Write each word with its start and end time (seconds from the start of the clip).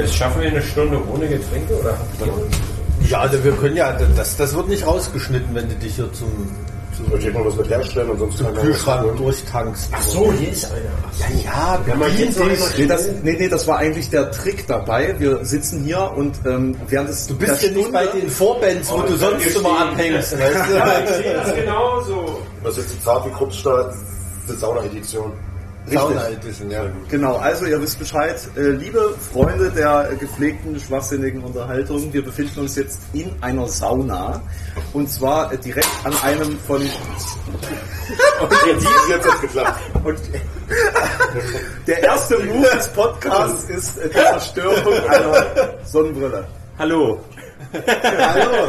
Jetzt 0.00 0.14
schaffen 0.14 0.40
wir 0.40 0.48
eine 0.48 0.62
Stunde 0.62 0.98
ohne 1.12 1.28
Getränke 1.28 1.78
oder 1.78 1.90
habt 1.98 2.26
ihr? 2.26 3.08
Ja, 3.08 3.20
also 3.20 3.42
wir 3.42 3.52
können 3.52 3.76
ja, 3.76 3.92
das, 4.16 4.36
das 4.36 4.54
wird 4.54 4.68
nicht 4.68 4.86
rausgeschnitten, 4.86 5.54
wenn 5.54 5.68
du 5.68 5.74
dich 5.74 5.96
hier 5.96 6.12
zum, 6.12 6.28
Soll 7.08 7.18
ich 7.18 7.32
mal 7.32 7.44
was 7.44 7.56
mit 7.56 7.68
herstellen 7.68 8.10
und 8.10 8.18
sonst 8.18 8.38
zum 8.38 8.54
Kühlschrank 8.54 9.16
durchtankst. 9.16 9.88
Ach 9.92 10.02
so, 10.02 10.32
hier 10.32 10.50
ist 10.50 10.70
einer. 10.70 11.44
Ja, 11.44 11.80
ja, 11.86 11.94
man 11.94 12.16
geht 12.16 12.34
so. 12.34 12.44
Nee, 12.44 12.86
das, 12.86 13.08
nee, 13.22 13.36
nee, 13.38 13.48
das 13.48 13.66
war 13.66 13.78
eigentlich 13.78 14.10
der 14.10 14.30
Trick 14.30 14.66
dabei. 14.66 15.14
Wir 15.18 15.44
sitzen 15.44 15.84
hier 15.84 16.12
und 16.14 16.34
ähm, 16.44 16.76
während 16.88 17.08
des 17.08 17.26
Du 17.26 17.36
bist 17.36 17.62
ja 17.62 17.70
nicht 17.70 17.92
bei 17.92 18.06
den 18.06 18.28
Vorbands, 18.28 18.90
wo 18.90 19.02
du 19.02 19.16
sonst 19.16 19.56
immer 19.56 19.80
abhängst. 19.80 20.32
Weißt 20.38 20.70
du? 20.70 20.74
Ja, 20.74 21.00
ich 21.02 21.10
sehe 21.10 21.34
das 21.34 21.54
genauso. 21.54 22.42
Das 22.62 22.76
ist 22.76 22.84
jetzt 22.84 22.94
die 22.94 23.04
zart 23.04 23.26
wie 23.26 23.30
Kruppstahl, 23.30 23.94
die 24.48 24.56
Sauna-Edition. 24.56 25.32
Sauna 25.90 26.28
Edition, 26.28 26.70
ja. 26.70 26.84
Genau, 27.08 27.36
also 27.36 27.66
ihr 27.66 27.80
wisst 27.80 27.98
Bescheid. 27.98 28.36
Äh, 28.56 28.70
liebe 28.70 29.14
Freunde 29.32 29.70
der 29.70 30.10
äh, 30.10 30.16
gepflegten, 30.16 30.78
schwachsinnigen 30.78 31.42
Unterhaltung, 31.42 32.12
wir 32.12 32.24
befinden 32.24 32.60
uns 32.60 32.76
jetzt 32.76 33.00
in 33.12 33.30
einer 33.40 33.66
Sauna. 33.66 34.42
Und 34.92 35.10
zwar 35.10 35.52
äh, 35.52 35.58
direkt 35.58 35.88
an 36.04 36.14
einem 36.22 36.58
von... 36.66 36.80
Und 38.40 38.52
jetzt, 38.66 38.86
jetzt 39.08 39.30
hat's 39.30 39.40
geklappt. 39.40 39.80
Und 40.04 40.18
der 41.86 42.02
erste 42.02 42.38
Move 42.38 42.68
des 42.74 42.88
Podcasts 42.88 43.64
ist 43.68 43.98
die 44.04 44.10
Zerstörung 44.10 45.08
einer 45.08 45.44
Sonnenbrille. 45.84 46.46
Hallo, 46.78 47.20
Hallo, 47.72 48.68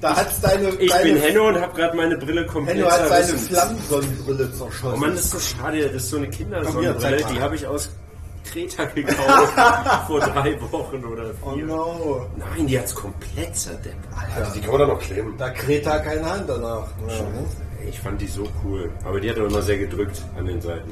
da 0.00 0.16
hat's 0.16 0.40
deine, 0.40 0.68
ich 0.70 0.90
deine, 0.90 1.12
bin 1.12 1.22
Henno 1.22 1.48
und 1.48 1.60
habe 1.60 1.74
gerade 1.74 1.96
meine 1.96 2.16
Brille 2.16 2.46
komplett 2.46 2.76
Henno 2.76 2.90
hat 2.90 3.08
seine 3.08 3.24
zerrissen. 3.26 3.48
Flammensonnenbrille 3.48 4.50
Oh 4.54 4.56
zerschossen. 4.64 5.00
Mann, 5.00 5.10
das 5.14 5.20
ist 5.24 5.30
so 5.32 5.38
schade. 5.38 5.82
Das 5.86 5.94
ist 6.02 6.10
so 6.10 6.16
eine 6.16 6.28
Kindersonnenbrille. 6.28 7.24
Die 7.32 7.40
habe 7.40 7.54
ich 7.56 7.66
aus 7.66 7.90
Kreta 8.50 8.84
gekauft 8.94 9.52
vor 10.06 10.20
drei 10.20 10.56
Wochen 10.70 11.04
oder 11.04 11.30
oh 11.42 11.52
vier. 11.52 11.64
no. 11.66 12.26
Nein, 12.36 12.66
die 12.66 12.78
hat's 12.78 12.94
komplett 12.94 13.56
zerdeckt. 13.56 13.96
Also 14.36 14.54
die 14.54 14.60
kann 14.60 14.70
man 14.70 14.80
dann 14.80 14.88
noch 14.90 15.00
kleben. 15.00 15.34
Da 15.36 15.50
Kreta 15.50 15.98
keine 15.98 16.24
Hand 16.30 16.48
danach. 16.48 16.86
Ja. 17.08 17.14
Ich 17.88 18.00
fand 18.00 18.20
die 18.20 18.26
so 18.26 18.46
cool. 18.64 18.90
Aber 19.04 19.20
die 19.20 19.30
hat 19.30 19.38
auch 19.38 19.46
immer 19.46 19.62
sehr 19.62 19.78
gedrückt 19.78 20.22
an 20.36 20.46
den 20.46 20.60
Seiten. 20.60 20.90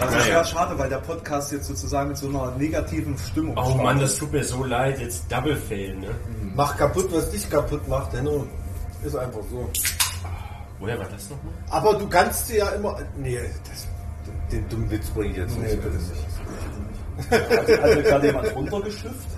Das 0.00 0.10
ist 0.10 0.16
Naja. 0.18 0.32
ja 0.38 0.44
schade, 0.44 0.78
weil 0.78 0.88
der 0.88 0.98
Podcast 0.98 1.52
jetzt 1.52 1.66
sozusagen 1.66 2.08
mit 2.08 2.16
so 2.16 2.28
einer 2.28 2.50
negativen 2.56 3.16
Stimmung 3.18 3.56
Oh. 3.58 3.74
Mann, 3.74 4.00
das 4.00 4.16
tut 4.16 4.32
mir 4.32 4.42
so 4.44 4.64
leid. 4.64 4.98
Jetzt 5.00 5.30
Double 5.30 5.56
Fail, 5.56 5.96
ne? 5.96 6.08
Mach 6.54 6.76
kaputt, 6.76 7.08
was 7.12 7.30
dich 7.30 7.48
kaputt 7.50 7.86
macht, 7.88 8.12
Henno. 8.14 8.46
Ist 9.04 9.16
einfach 9.16 9.40
so. 9.50 9.68
Woher 10.78 10.98
war 10.98 11.06
das 11.08 11.28
nochmal? 11.28 11.52
Aber 11.68 11.94
du 11.98 12.08
kannst 12.08 12.48
sie 12.48 12.56
ja 12.58 12.68
immer. 12.70 12.98
Nee, 13.18 13.38
das, 13.68 13.86
den 14.50 14.66
dummen 14.68 14.90
Witz 14.90 15.08
bringe 15.10 15.30
ich 15.32 15.36
jetzt 15.36 15.58
Nee, 15.58 15.66
nicht. 15.66 15.82
bitte 15.82 15.96
nicht. 15.96 16.10
Also, 17.30 17.82
also 17.82 18.02
gerade 18.02 18.26
jemand 18.28 18.54
runtergeschifft? 18.56 19.28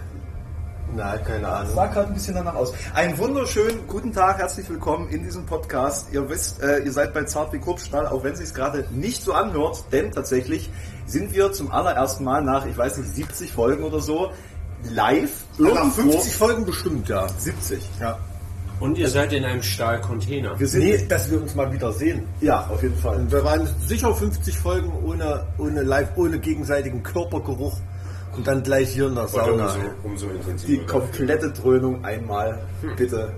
Nein, 0.94 1.24
keine 1.24 1.48
Ahnung. 1.48 1.74
Sah 1.74 1.86
gerade 1.86 2.08
ein 2.08 2.14
bisschen 2.14 2.34
danach 2.34 2.54
aus. 2.54 2.72
Einen 2.92 3.16
wunderschönen 3.16 3.86
guten 3.86 4.12
Tag, 4.12 4.38
herzlich 4.38 4.68
willkommen 4.68 5.08
in 5.08 5.22
diesem 5.22 5.46
Podcast. 5.46 6.08
Ihr 6.12 6.28
wisst, 6.28 6.62
äh, 6.62 6.80
ihr 6.80 6.92
seid 6.92 7.14
bei 7.14 7.24
Zart 7.24 7.52
wie 7.54 7.58
Kurzstahl, 7.58 8.06
auch 8.06 8.22
wenn 8.24 8.34
es 8.34 8.40
sich 8.40 8.52
gerade 8.52 8.86
nicht 8.90 9.22
so 9.22 9.32
anhört, 9.32 9.84
denn 9.90 10.12
tatsächlich 10.12 10.68
sind 11.06 11.32
wir 11.32 11.52
zum 11.52 11.70
allerersten 11.72 12.24
Mal 12.24 12.42
nach, 12.42 12.66
ich 12.66 12.76
weiß 12.76 12.98
nicht, 12.98 13.14
70 13.14 13.52
Folgen 13.52 13.84
oder 13.84 14.00
so, 14.00 14.32
live 14.90 15.30
Nach 15.56 15.68
irgendwo. 15.70 16.12
50 16.12 16.36
Folgen 16.36 16.66
bestimmt, 16.66 17.08
ja. 17.08 17.26
70, 17.26 17.88
ja. 17.98 18.18
Und 18.78 18.98
ihr 18.98 19.08
seid 19.08 19.32
in 19.32 19.44
einem 19.44 19.62
Stahlcontainer. 19.62 20.58
Wir 20.58 20.66
sind, 20.66 20.82
Nee, 20.82 21.06
dass 21.06 21.30
wir 21.30 21.40
uns 21.40 21.54
mal 21.54 21.72
wieder 21.72 21.92
sehen. 21.92 22.24
ja, 22.40 22.66
auf 22.68 22.82
jeden 22.82 22.98
Fall. 22.98 23.16
Und 23.16 23.32
wir 23.32 23.42
waren 23.44 23.66
sicher 23.86 24.14
50 24.14 24.58
Folgen 24.58 24.92
ohne, 25.04 25.46
ohne 25.56 25.82
live, 25.82 26.08
ohne 26.16 26.38
gegenseitigen 26.38 27.02
Körpergeruch 27.02 27.78
und 28.36 28.46
dann 28.46 28.62
gleich 28.62 28.90
hier 28.90 29.08
in 29.08 29.14
der 29.14 29.28
Sauna. 29.28 29.64
umso, 29.64 29.78
umso 30.04 30.28
intensiver. 30.28 30.80
Die 30.80 30.86
komplette 30.86 31.50
Dröhnung 31.50 32.04
einmal, 32.04 32.60
bitte. 32.96 33.32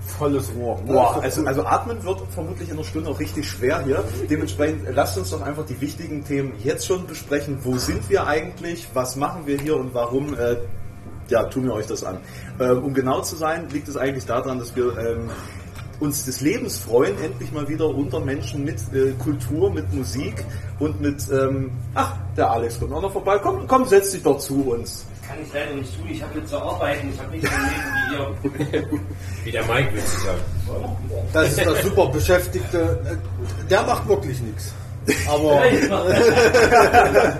Volles 0.00 0.50
Rohr. 0.56 0.80
Boah, 0.86 1.20
also, 1.22 1.44
also 1.44 1.64
atmen 1.66 2.02
wird 2.02 2.22
vermutlich 2.30 2.70
in 2.70 2.76
einer 2.76 2.84
Stunde 2.84 3.10
auch 3.10 3.20
richtig 3.20 3.46
schwer 3.46 3.84
hier. 3.84 4.02
Dementsprechend 4.30 4.86
lasst 4.94 5.18
uns 5.18 5.30
doch 5.30 5.42
einfach 5.42 5.66
die 5.66 5.78
wichtigen 5.80 6.24
Themen 6.24 6.54
jetzt 6.64 6.86
schon 6.86 7.06
besprechen. 7.06 7.58
Wo 7.62 7.76
sind 7.76 8.08
wir 8.08 8.26
eigentlich? 8.26 8.88
Was 8.94 9.16
machen 9.16 9.46
wir 9.46 9.58
hier 9.58 9.76
und 9.76 9.92
warum? 9.92 10.34
Äh, 10.34 10.56
ja, 11.28 11.44
tun 11.44 11.64
wir 11.64 11.74
euch 11.74 11.86
das 11.86 12.04
an. 12.04 12.18
Ähm, 12.58 12.84
um 12.84 12.94
genau 12.94 13.20
zu 13.20 13.36
sein, 13.36 13.68
liegt 13.68 13.88
es 13.88 13.98
eigentlich 13.98 14.24
daran, 14.24 14.58
dass 14.58 14.74
wir 14.74 14.96
ähm, 14.96 15.30
uns 16.00 16.24
des 16.24 16.40
Lebens 16.40 16.78
freuen, 16.78 17.20
endlich 17.22 17.52
mal 17.52 17.68
wieder 17.68 17.88
unter 17.88 18.20
Menschen 18.20 18.64
mit 18.64 18.76
äh, 18.94 19.12
Kultur, 19.18 19.72
mit 19.72 19.92
Musik 19.92 20.44
und 20.78 21.00
mit, 21.00 21.22
ähm, 21.30 21.72
ach, 21.94 22.14
der 22.36 22.50
Alex 22.50 22.78
kommt 22.78 22.92
auch 22.92 23.02
noch 23.02 23.12
vorbei. 23.12 23.38
Komm, 23.42 23.66
komm, 23.66 23.84
setz 23.84 24.12
dich 24.12 24.22
doch 24.22 24.38
zu 24.38 24.62
uns. 24.70 25.06
Kann 25.26 25.36
ich 25.44 25.52
leider 25.52 25.74
nicht 25.74 25.94
tun. 25.96 26.06
Ich 26.08 26.22
habe 26.22 26.38
jetzt 26.38 26.48
zu 26.48 26.58
arbeiten. 26.58 27.10
Ich 27.12 27.20
habe 27.20 27.30
nicht 27.32 27.46
so 27.46 27.52
ein 27.52 27.62
Leben 27.68 28.54
wie 28.54 28.78
ihr. 28.78 28.88
Wie 29.44 29.50
der 29.52 29.64
Mike 29.66 29.92
will 29.92 30.00
sie 30.00 30.24
sagen. 30.24 30.40
Das 31.32 31.48
ist 31.48 31.58
der 31.58 31.74
super 31.82 32.06
Beschäftigte. 32.06 33.18
Der 33.68 33.82
macht 33.82 34.08
wirklich 34.08 34.40
nichts. 34.40 34.72
Aber 35.26 35.62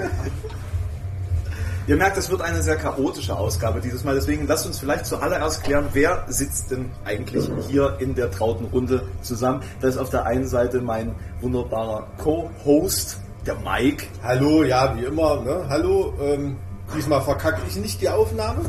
Ihr 1.88 1.97
merkt, 1.97 2.19
es 2.19 2.28
wird 2.28 2.43
eine 2.43 2.60
sehr 2.60 2.76
chaotische 2.76 3.34
Ausgabe 3.34 3.81
dieses 3.81 4.04
Mal. 4.04 4.15
Deswegen 4.15 4.47
lasst 4.47 4.66
uns 4.66 4.78
vielleicht 4.78 5.06
zuallererst 5.06 5.65
klären, 5.65 5.87
wer 5.94 6.22
sitzt 6.28 6.71
denn 6.71 6.91
eigentlich 7.06 7.49
hier 7.66 7.97
in 7.99 8.15
der 8.15 8.31
trauten 8.31 8.66
Runde 8.66 9.04
zusammen. 9.22 9.62
Das 9.81 9.94
ist 9.94 9.98
auf 9.98 10.10
der 10.10 10.27
einen 10.27 10.47
Seite 10.47 10.82
mein 10.82 11.15
wunderbarer 11.41 12.06
Co-Host, 12.19 13.19
der 13.47 13.54
Mike. 13.60 14.04
hallo, 14.22 14.65
ja, 14.65 14.94
wie 14.98 15.04
immer. 15.06 15.41
Ne? 15.41 15.65
Hallo, 15.71 16.12
ähm, 16.21 16.59
diesmal 16.94 17.22
verkacke 17.22 17.62
ich 17.66 17.77
nicht 17.77 18.03
die 18.03 18.10
Aufnahme, 18.10 18.66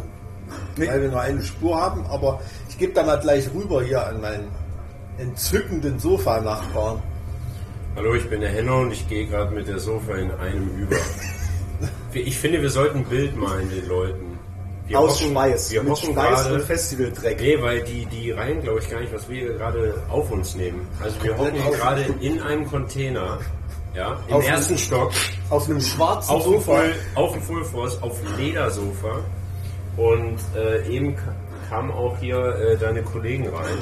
Nee. 0.78 0.88
weil 0.88 1.02
wir 1.02 1.09
nur 1.09 1.19
eine 1.19 1.41
Spur 1.44 1.75
haben. 1.75 2.06
Aber 2.09 2.40
ich 2.69 2.78
gebe 2.78 2.94
da 2.94 3.03
mal 3.03 3.19
gleich 3.19 3.50
rüber 3.53 3.84
hier 3.84 4.08
an 4.08 4.22
meinen 4.22 4.47
entzückenden 5.18 6.00
Sofa-Nachbarn. 6.00 7.03
Hallo, 7.97 8.16
ich 8.16 8.29
bin 8.29 8.40
der 8.40 8.52
Henno 8.52 8.79
und 8.84 8.94
ich 8.94 9.09
gehe 9.09 9.28
gerade 9.28 9.53
mit 9.53 9.68
der 9.68 9.79
Sofa 9.79 10.13
in 10.13 10.31
einem 10.31 10.69
über. 10.78 10.96
Ich 12.13 12.38
finde, 12.38 12.62
wir 12.62 12.69
sollten 12.69 13.00
ein 13.00 13.06
Bild 13.06 13.35
malen 13.35 13.69
den 13.69 13.88
Leuten. 13.88 14.40
Wir 14.88 15.00
Aus 15.00 15.19
hocken- 15.22 15.34
Schweiß. 15.34 15.72
Wir 15.72 15.84
mit 15.84 15.97
Schweiß 15.97 16.16
gerade. 16.16 16.53
und 16.56 16.62
Festivaldreck. 16.63 17.40
Nee, 17.40 17.62
weil 17.62 17.81
die, 17.84 18.06
die 18.07 18.31
reihen, 18.31 18.62
glaube 18.62 18.79
ich, 18.79 18.90
gar 18.90 19.00
nicht, 19.01 19.13
was 19.13 19.29
wir 19.29 19.53
gerade 19.53 19.94
auf 20.09 20.31
uns 20.31 20.56
nehmen. 20.56 20.88
Also 21.01 21.22
wir 21.23 21.38
hocken 21.38 21.59
gerade 21.73 22.06
in 22.22 22.41
einem 22.41 22.66
Container, 22.67 23.38
ja, 23.95 24.17
im 24.28 24.35
Auf- 24.35 24.47
ersten 24.47 24.78
Stock, 24.78 25.12
Auf 25.51 25.69
einem 25.69 25.79
schwarzen 25.81 26.31
auf 26.31 26.44
dem 26.44 26.53
Sofa. 26.53 26.75
Full, 26.75 26.95
auf 27.16 27.34
dem 27.34 27.41
Full 27.44 27.66
Force, 27.66 28.01
auf 28.01 28.17
Ledersofa. 28.38 29.19
Und 29.97 30.38
äh, 30.56 30.88
eben 30.90 31.16
ka- 31.16 31.35
kamen 31.69 31.91
auch 31.91 32.17
hier 32.19 32.38
äh, 32.38 32.78
deine 32.78 33.03
Kollegen 33.03 33.47
rein 33.50 33.78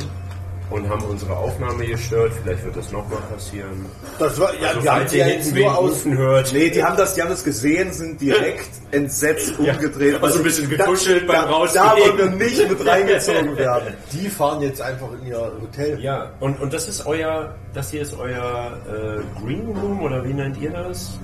und 0.69 0.89
haben 0.89 1.01
unsere 1.03 1.35
Aufnahme 1.35 1.85
gestört. 1.85 2.33
Vielleicht 2.43 2.63
wird 2.65 2.75
das 2.75 2.91
nochmal 2.91 3.19
passieren. 3.33 3.85
Das 4.19 4.39
war, 4.39 4.53
ja, 4.55 4.69
Also, 4.69 4.83
wir 4.83 4.91
haben 4.93 5.05
ja 5.11 5.25
hinten 5.25 5.39
jetzt 5.39 5.55
nur 5.55 5.77
aus. 5.77 6.05
hört. 6.05 6.53
Nee, 6.53 6.69
die 6.69 6.83
haben 6.83 6.97
das, 6.97 7.13
die 7.13 7.21
haben 7.21 7.29
das 7.29 7.43
gesehen, 7.43 7.91
sind 7.93 8.19
direkt 8.19 8.69
entsetzt 8.91 9.57
umgedreht. 9.57 10.21
also 10.21 10.39
ein 10.39 10.43
bisschen 10.43 10.69
gekuschelt 10.69 11.23
da, 11.29 11.33
beim 11.33 11.45
da, 11.45 11.51
Rausgehen. 11.51 11.83
da 11.85 11.97
wollen 11.97 12.17
wir 12.17 12.45
nicht 12.47 12.69
mit 12.69 12.85
reingezogen 12.87 13.57
werden. 13.57 13.93
Die 14.11 14.29
fahren 14.29 14.61
jetzt 14.61 14.81
einfach 14.81 15.07
in 15.21 15.27
ihr 15.27 15.51
Hotel. 15.61 15.99
Ja, 16.01 16.31
und, 16.39 16.59
und 16.59 16.73
das 16.73 16.87
ist 16.89 17.05
euer, 17.05 17.55
das 17.73 17.91
hier 17.91 18.01
ist 18.01 18.17
euer 18.17 18.77
äh, 18.87 19.41
Green 19.41 19.67
Room 19.67 20.01
oder 20.03 20.23
wie 20.25 20.33
nennt 20.33 20.57
ihr 20.57 20.71
das? 20.71 21.17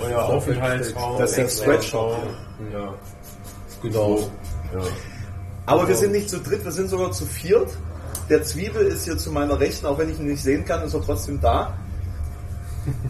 Euer 0.00 0.22
Aufenthaltsraum. 0.22 1.18
Das 1.18 1.36
ist 1.36 1.60
der 1.66 1.74
Extraraum. 1.74 2.18
Ja. 2.72 2.94
Genau. 3.82 4.30
ja. 4.72 4.80
Aber 5.66 5.88
wir 5.88 5.96
sind 5.96 6.12
nicht 6.12 6.30
zu 6.30 6.38
dritt, 6.38 6.64
wir 6.64 6.72
sind 6.72 6.88
sogar 6.88 7.10
zu 7.12 7.26
viert. 7.26 7.68
Der 8.30 8.44
Zwiebel 8.44 8.86
ist 8.86 9.04
hier 9.04 9.18
zu 9.18 9.32
meiner 9.32 9.58
Rechten, 9.58 9.86
auch 9.86 9.98
wenn 9.98 10.08
ich 10.08 10.20
ihn 10.20 10.28
nicht 10.28 10.42
sehen 10.42 10.64
kann, 10.64 10.82
ist 10.84 10.94
er 10.94 11.02
trotzdem 11.02 11.40
da. 11.40 11.76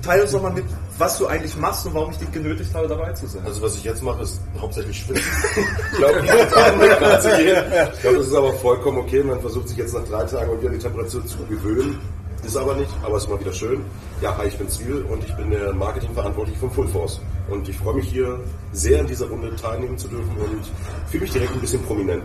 Teil 0.03 0.23
uns 0.23 0.33
doch 0.33 0.43
mal 0.43 0.51
mit, 0.51 0.65
was 0.97 1.19
du 1.19 1.27
eigentlich 1.27 1.55
machst 1.57 1.87
und 1.87 1.95
warum 1.95 2.11
ich 2.11 2.17
dich 2.17 2.33
genötigt 2.33 2.75
habe, 2.75 2.89
dabei 2.89 3.13
zu 3.13 3.27
sein. 3.27 3.43
Also 3.45 3.61
was 3.61 3.77
ich 3.77 3.85
jetzt 3.85 4.03
mache, 4.03 4.23
ist 4.23 4.41
hauptsächlich 4.59 4.99
schwitzen. 4.99 5.23
ich 5.93 5.99
glaube, 5.99 6.21
ich 6.21 8.01
glaube, 8.01 8.17
das 8.17 8.27
ist 8.27 8.34
aber 8.34 8.53
vollkommen 8.55 8.99
okay. 8.99 9.22
Man 9.22 9.41
versucht 9.41 9.69
sich 9.69 9.77
jetzt 9.77 9.95
nach 9.95 10.05
drei 10.05 10.25
Tagen 10.25 10.59
wieder 10.59 10.71
an 10.71 10.75
die 10.75 10.83
Temperatur 10.83 11.25
zu 11.27 11.39
gewöhnen. 11.47 11.99
Ist 12.43 12.57
aber 12.57 12.75
nicht, 12.75 12.91
aber 13.03 13.19
ist 13.19 13.28
mal 13.28 13.39
wieder 13.39 13.53
schön. 13.53 13.83
Ja, 14.23 14.34
hi, 14.39 14.49
ich 14.49 14.57
bin 14.57 14.69
Zwiebel 14.71 15.03
und 15.03 15.23
ich 15.23 15.37
bin 15.37 15.51
der 15.51 15.75
Marketingverantwortliche 15.75 16.59
von 16.59 16.71
Full 16.71 16.89
Force. 16.89 17.21
Und 17.51 17.69
ich 17.69 17.77
freue 17.77 17.95
mich 17.95 18.09
hier 18.09 18.41
sehr 18.73 19.01
in 19.01 19.07
dieser 19.07 19.27
Runde 19.27 19.55
teilnehmen 19.57 19.99
zu 19.99 20.09
dürfen 20.09 20.34
und 20.39 20.63
fühle 21.11 21.25
mich 21.25 21.33
direkt 21.33 21.53
ein 21.53 21.61
bisschen 21.61 21.83
prominent. 21.84 22.25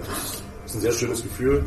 Ist 0.76 0.84
ein 0.84 0.92
sehr 0.92 1.00
schönes 1.00 1.24
Gefühl 1.24 1.64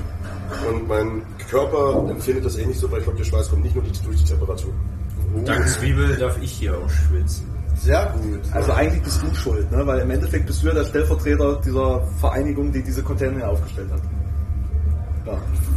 und 0.69 0.89
mein 0.89 1.23
Körper 1.51 2.09
empfindet 2.11 2.45
das 2.45 2.57
ähnlich 2.57 2.79
so, 2.79 2.91
weil 2.91 2.99
ich 2.99 3.05
glaube, 3.05 3.19
der 3.19 3.25
Schweiß 3.25 3.51
kommt 3.51 3.63
nicht 3.63 3.75
nur 3.75 3.85
durch 3.85 4.17
die 4.19 4.25
Temperatur. 4.25 4.73
Dank 5.45 5.69
Zwiebel 5.69 6.17
darf 6.17 6.39
ich 6.41 6.53
hier 6.53 6.77
auch 6.77 6.89
schwitzen. 6.89 7.47
Sehr 7.77 8.13
gut. 8.15 8.41
Also 8.53 8.73
eigentlich 8.73 9.03
bist 9.03 9.23
du 9.23 9.35
schuld, 9.35 9.71
ne? 9.71 9.87
weil 9.87 10.01
im 10.01 10.11
Endeffekt 10.11 10.47
bist 10.47 10.63
du 10.63 10.69
ja 10.69 10.75
der 10.75 10.85
Stellvertreter 10.85 11.61
dieser 11.65 12.01
Vereinigung, 12.21 12.73
die 12.73 12.83
diese 12.83 13.03
Container 13.03 13.37
hier 13.37 13.49
aufgestellt 13.49 13.91
hat. 13.93 14.01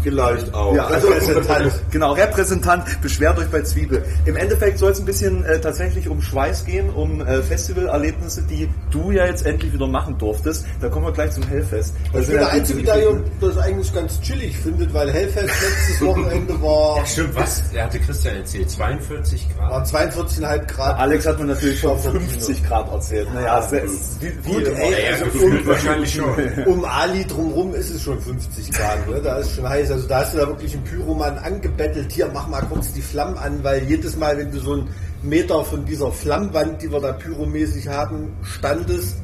Vielleicht 0.04 0.52
auch. 0.56 0.74
Ja, 0.76 0.88
Repräsentant. 0.88 1.72
genau, 1.92 2.14
Repräsentant, 2.14 3.02
beschwert 3.02 3.38
euch 3.38 3.48
bei 3.50 3.62
Zwiebel. 3.62 4.04
Im 4.26 4.36
Endeffekt 4.36 4.80
soll 4.80 4.92
es 4.92 5.00
ein 5.00 5.06
bisschen 5.06 5.46
äh, 5.46 5.60
tatsächlich 5.62 6.10
um 6.10 6.22
Schweiß 6.22 6.66
gehen, 6.66 6.90
um 6.90 7.22
äh, 7.22 7.44
Festivalerlebnisse, 7.44 8.42
die 8.44 8.68
du 8.90 9.12
ja 9.12 9.26
jetzt 9.28 9.46
endlich 9.46 9.72
wieder 9.74 9.86
machen 9.88 10.18
durftest. 10.18 10.66
Da 10.82 10.90
kommen 10.90 11.06
wir 11.06 11.12
gleich 11.12 11.32
zum 11.32 11.44
Hellfest. 11.48 11.94
Das 11.94 12.06
Ich 12.06 12.12
bin 12.14 12.24
sind 12.24 12.34
der 12.34 12.42
ja 12.42 12.48
Einzige, 12.48 12.84
der 12.84 12.98
das 13.42 13.58
eigentlich 13.60 13.94
ganz 13.94 14.20
chillig 14.22 14.58
findet, 14.58 14.92
weil 14.92 15.12
Hellfest 15.12 15.50
letztes 15.62 16.02
Wochenende 16.08 16.60
war, 16.62 16.98
Ja, 16.98 17.06
stimmt, 17.06 17.36
was? 17.36 17.62
Er 17.72 17.84
hatte 17.86 18.00
Christian 18.00 18.36
erzählt, 18.38 18.70
42 18.72 19.48
Grad. 19.56 19.94
waren 19.94 20.10
42,5 20.10 20.66
Grad. 20.66 20.98
Alex 21.00 21.28
hat 21.28 21.40
mir 21.40 21.46
natürlich 21.46 21.80
schon 21.80 22.00
Stoff 22.00 22.14
und 22.14 22.22
50 22.22 22.64
Grad 22.68 22.92
erzählt. 22.92 23.28
Naja, 23.36 23.68
wie 23.72 24.30
Gut, 24.50 24.68
ey, 24.68 24.92
Ja, 24.92 24.98
ja, 24.98 25.12
also 25.14 25.26
gefühlt 25.26 25.62
um- 25.62 25.68
wahrscheinlich 25.68 26.14
schon. 26.14 26.32
Um 26.66 26.86
Ali 26.86 27.26
drumrum 27.26 27.76
ist 27.76 27.92
es 27.92 28.02
schon 28.02 28.20
50 28.20 28.72
Grad, 28.72 29.08
ne? 29.10 29.22
da 29.24 29.41
ist 29.42 29.56
schon 29.56 29.68
heiß. 29.68 29.92
Also 29.92 30.08
da 30.08 30.20
hast 30.20 30.34
du 30.34 30.38
da 30.38 30.48
wirklich 30.48 30.74
einen 30.74 30.84
Pyroman 30.84 31.38
angebettelt, 31.38 32.12
hier 32.12 32.30
mach 32.34 32.48
mal 32.48 32.62
kurz 32.62 32.92
die 32.94 33.02
Flammen 33.02 33.38
an, 33.38 33.64
weil 33.64 33.84
jedes 33.84 34.16
Mal, 34.16 34.38
wenn 34.38 34.52
du 34.52 34.60
so 34.60 34.74
einen 34.74 34.90
Meter 35.24 35.64
von 35.64 35.86
dieser 35.86 36.12
Flammwand, 36.12 36.82
die 36.82 36.92
wir 36.92 37.00
da 37.00 37.12
pyromäßig 37.12 37.88
haben, 37.88 38.34
standest 38.42 39.18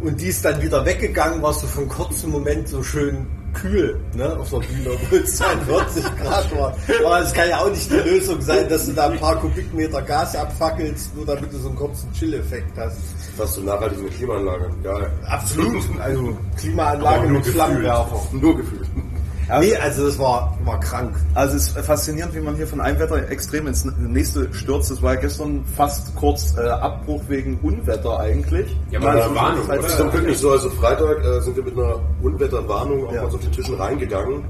und 0.00 0.20
die 0.20 0.26
ist 0.26 0.44
dann 0.44 0.60
wieder 0.60 0.84
weggegangen, 0.84 1.42
warst 1.42 1.62
du 1.62 1.66
für 1.66 1.80
einen 1.80 1.88
kurzen 1.88 2.30
Moment 2.30 2.68
so 2.68 2.82
schön 2.82 3.26
kühl 3.60 3.98
ne, 4.14 4.36
auf 4.38 4.50
der 4.50 4.58
Bühne, 4.58 4.90
obwohl 4.92 5.18
es 5.20 5.36
42 5.36 6.04
Grad 6.22 6.58
war. 6.58 6.76
Aber 7.04 7.20
es 7.20 7.32
kann 7.32 7.48
ja 7.48 7.58
auch 7.58 7.70
nicht 7.70 7.90
die 7.90 7.96
Lösung 7.96 8.40
sein, 8.40 8.68
dass 8.68 8.86
du 8.86 8.92
da 8.92 9.08
ein 9.08 9.18
paar 9.18 9.36
Kubikmeter 9.36 10.02
Gas 10.02 10.36
abfackelst, 10.36 11.14
nur 11.16 11.26
damit 11.26 11.52
du 11.52 11.58
so 11.58 11.68
einen 11.68 11.76
kurzen 11.76 12.12
Chill-Effekt 12.12 12.76
hast. 12.76 12.98
Hast 13.38 13.56
du 13.56 13.62
nachhaltig 13.62 13.98
eine 13.98 14.08
Klimaanlage? 14.08 14.70
Geil. 14.82 15.10
Absolut. 15.26 15.82
Also 16.00 16.36
Klimaanlage 16.58 17.28
nur 17.28 17.38
mit 17.38 17.46
Flammenwerfer. 17.46 18.20
Nur 18.32 18.56
gefühlt. 18.56 18.88
Nee, 19.60 19.76
also 19.76 20.06
das 20.06 20.18
war, 20.18 20.56
war 20.64 20.80
krank. 20.80 21.14
Also 21.34 21.56
es 21.56 21.68
ist 21.68 21.78
faszinierend, 21.78 22.34
wie 22.34 22.40
man 22.40 22.56
hier 22.56 22.66
von 22.66 22.80
einem 22.80 22.98
Wetter 22.98 23.28
extrem 23.30 23.66
ins 23.68 23.84
nächste 23.84 24.52
stürzt. 24.52 24.90
Das 24.90 25.02
war 25.02 25.14
ja 25.14 25.20
gestern 25.20 25.64
fast 25.76 26.14
kurz 26.16 26.54
äh, 26.56 26.62
Abbruch 26.68 27.22
wegen 27.28 27.58
Unwetter 27.62 28.18
eigentlich. 28.18 28.76
Ja, 28.90 28.98
aber 29.00 29.10
eine 29.12 29.34
Warnung, 29.34 29.68
Das 29.68 29.86
ist 29.86 30.00
dann 30.00 30.12
wirklich 30.12 30.38
so, 30.38 30.50
also 30.50 30.68
Freitag 30.70 31.24
äh, 31.24 31.40
sind 31.40 31.56
wir 31.56 31.62
mit 31.62 31.78
einer 31.78 32.00
Unwetterwarnung 32.22 33.06
auch 33.06 33.12
Ja. 33.12 33.22
mal 33.22 33.30
so 33.30 33.36
auf 33.36 33.42
den 33.42 33.52
Tischen 33.52 33.74
reingegangen, 33.76 34.42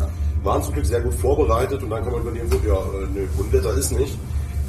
waren 0.42 0.62
zum 0.62 0.72
Glück 0.74 0.86
sehr 0.86 1.00
gut 1.00 1.14
vorbereitet 1.14 1.82
und 1.82 1.90
dann 1.90 2.02
kann 2.02 2.12
man 2.12 2.22
überlegen, 2.22 2.48
so, 2.50 2.56
ja, 2.66 2.74
äh, 2.74 3.06
nee, 3.14 3.28
Unwetter 3.38 3.74
ist 3.74 3.92
nicht. 3.92 4.16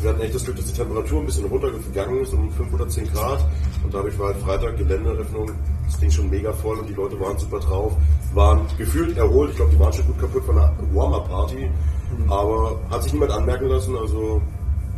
Wir 0.02 0.10
hatten 0.12 0.22
echt 0.22 0.36
das 0.36 0.44
Glück, 0.44 0.58
dass 0.58 0.66
die 0.66 0.74
Temperatur 0.74 1.20
ein 1.22 1.26
bisschen 1.26 1.46
runtergegangen 1.46 2.22
ist, 2.22 2.34
um 2.34 2.52
5 2.52 2.74
oder 2.74 2.88
10 2.88 3.12
Grad 3.14 3.44
und 3.84 3.94
dadurch 3.94 4.18
war 4.20 4.28
halt 4.28 4.38
Freitag 4.38 4.78
Geländeeröffnung, 4.78 5.52
das 5.88 5.98
Ding 6.00 6.12
schon 6.12 6.30
mega 6.30 6.54
voll 6.54 6.78
und 6.78 6.88
die 6.88 6.94
Leute 6.94 7.20
waren 7.20 7.38
super 7.38 7.60
drauf, 7.60 7.94
waren 8.34 8.62
gefühlt 8.78 9.18
erholt, 9.18 9.52
ich 9.52 9.56
glaube, 9.56 9.72
die 9.72 9.80
waren 9.80 9.94
schon 9.94 10.06
gut 10.06 10.20
kaputt 10.20 10.44
von 10.46 10.56
der 10.56 10.72
Warmer-Party, 10.94 11.70
aber 12.30 12.80
hat 12.92 13.04
sich 13.04 13.14
niemand 13.14 13.32
anmerken 13.32 13.68
lassen, 13.68 13.96
also 13.98 14.42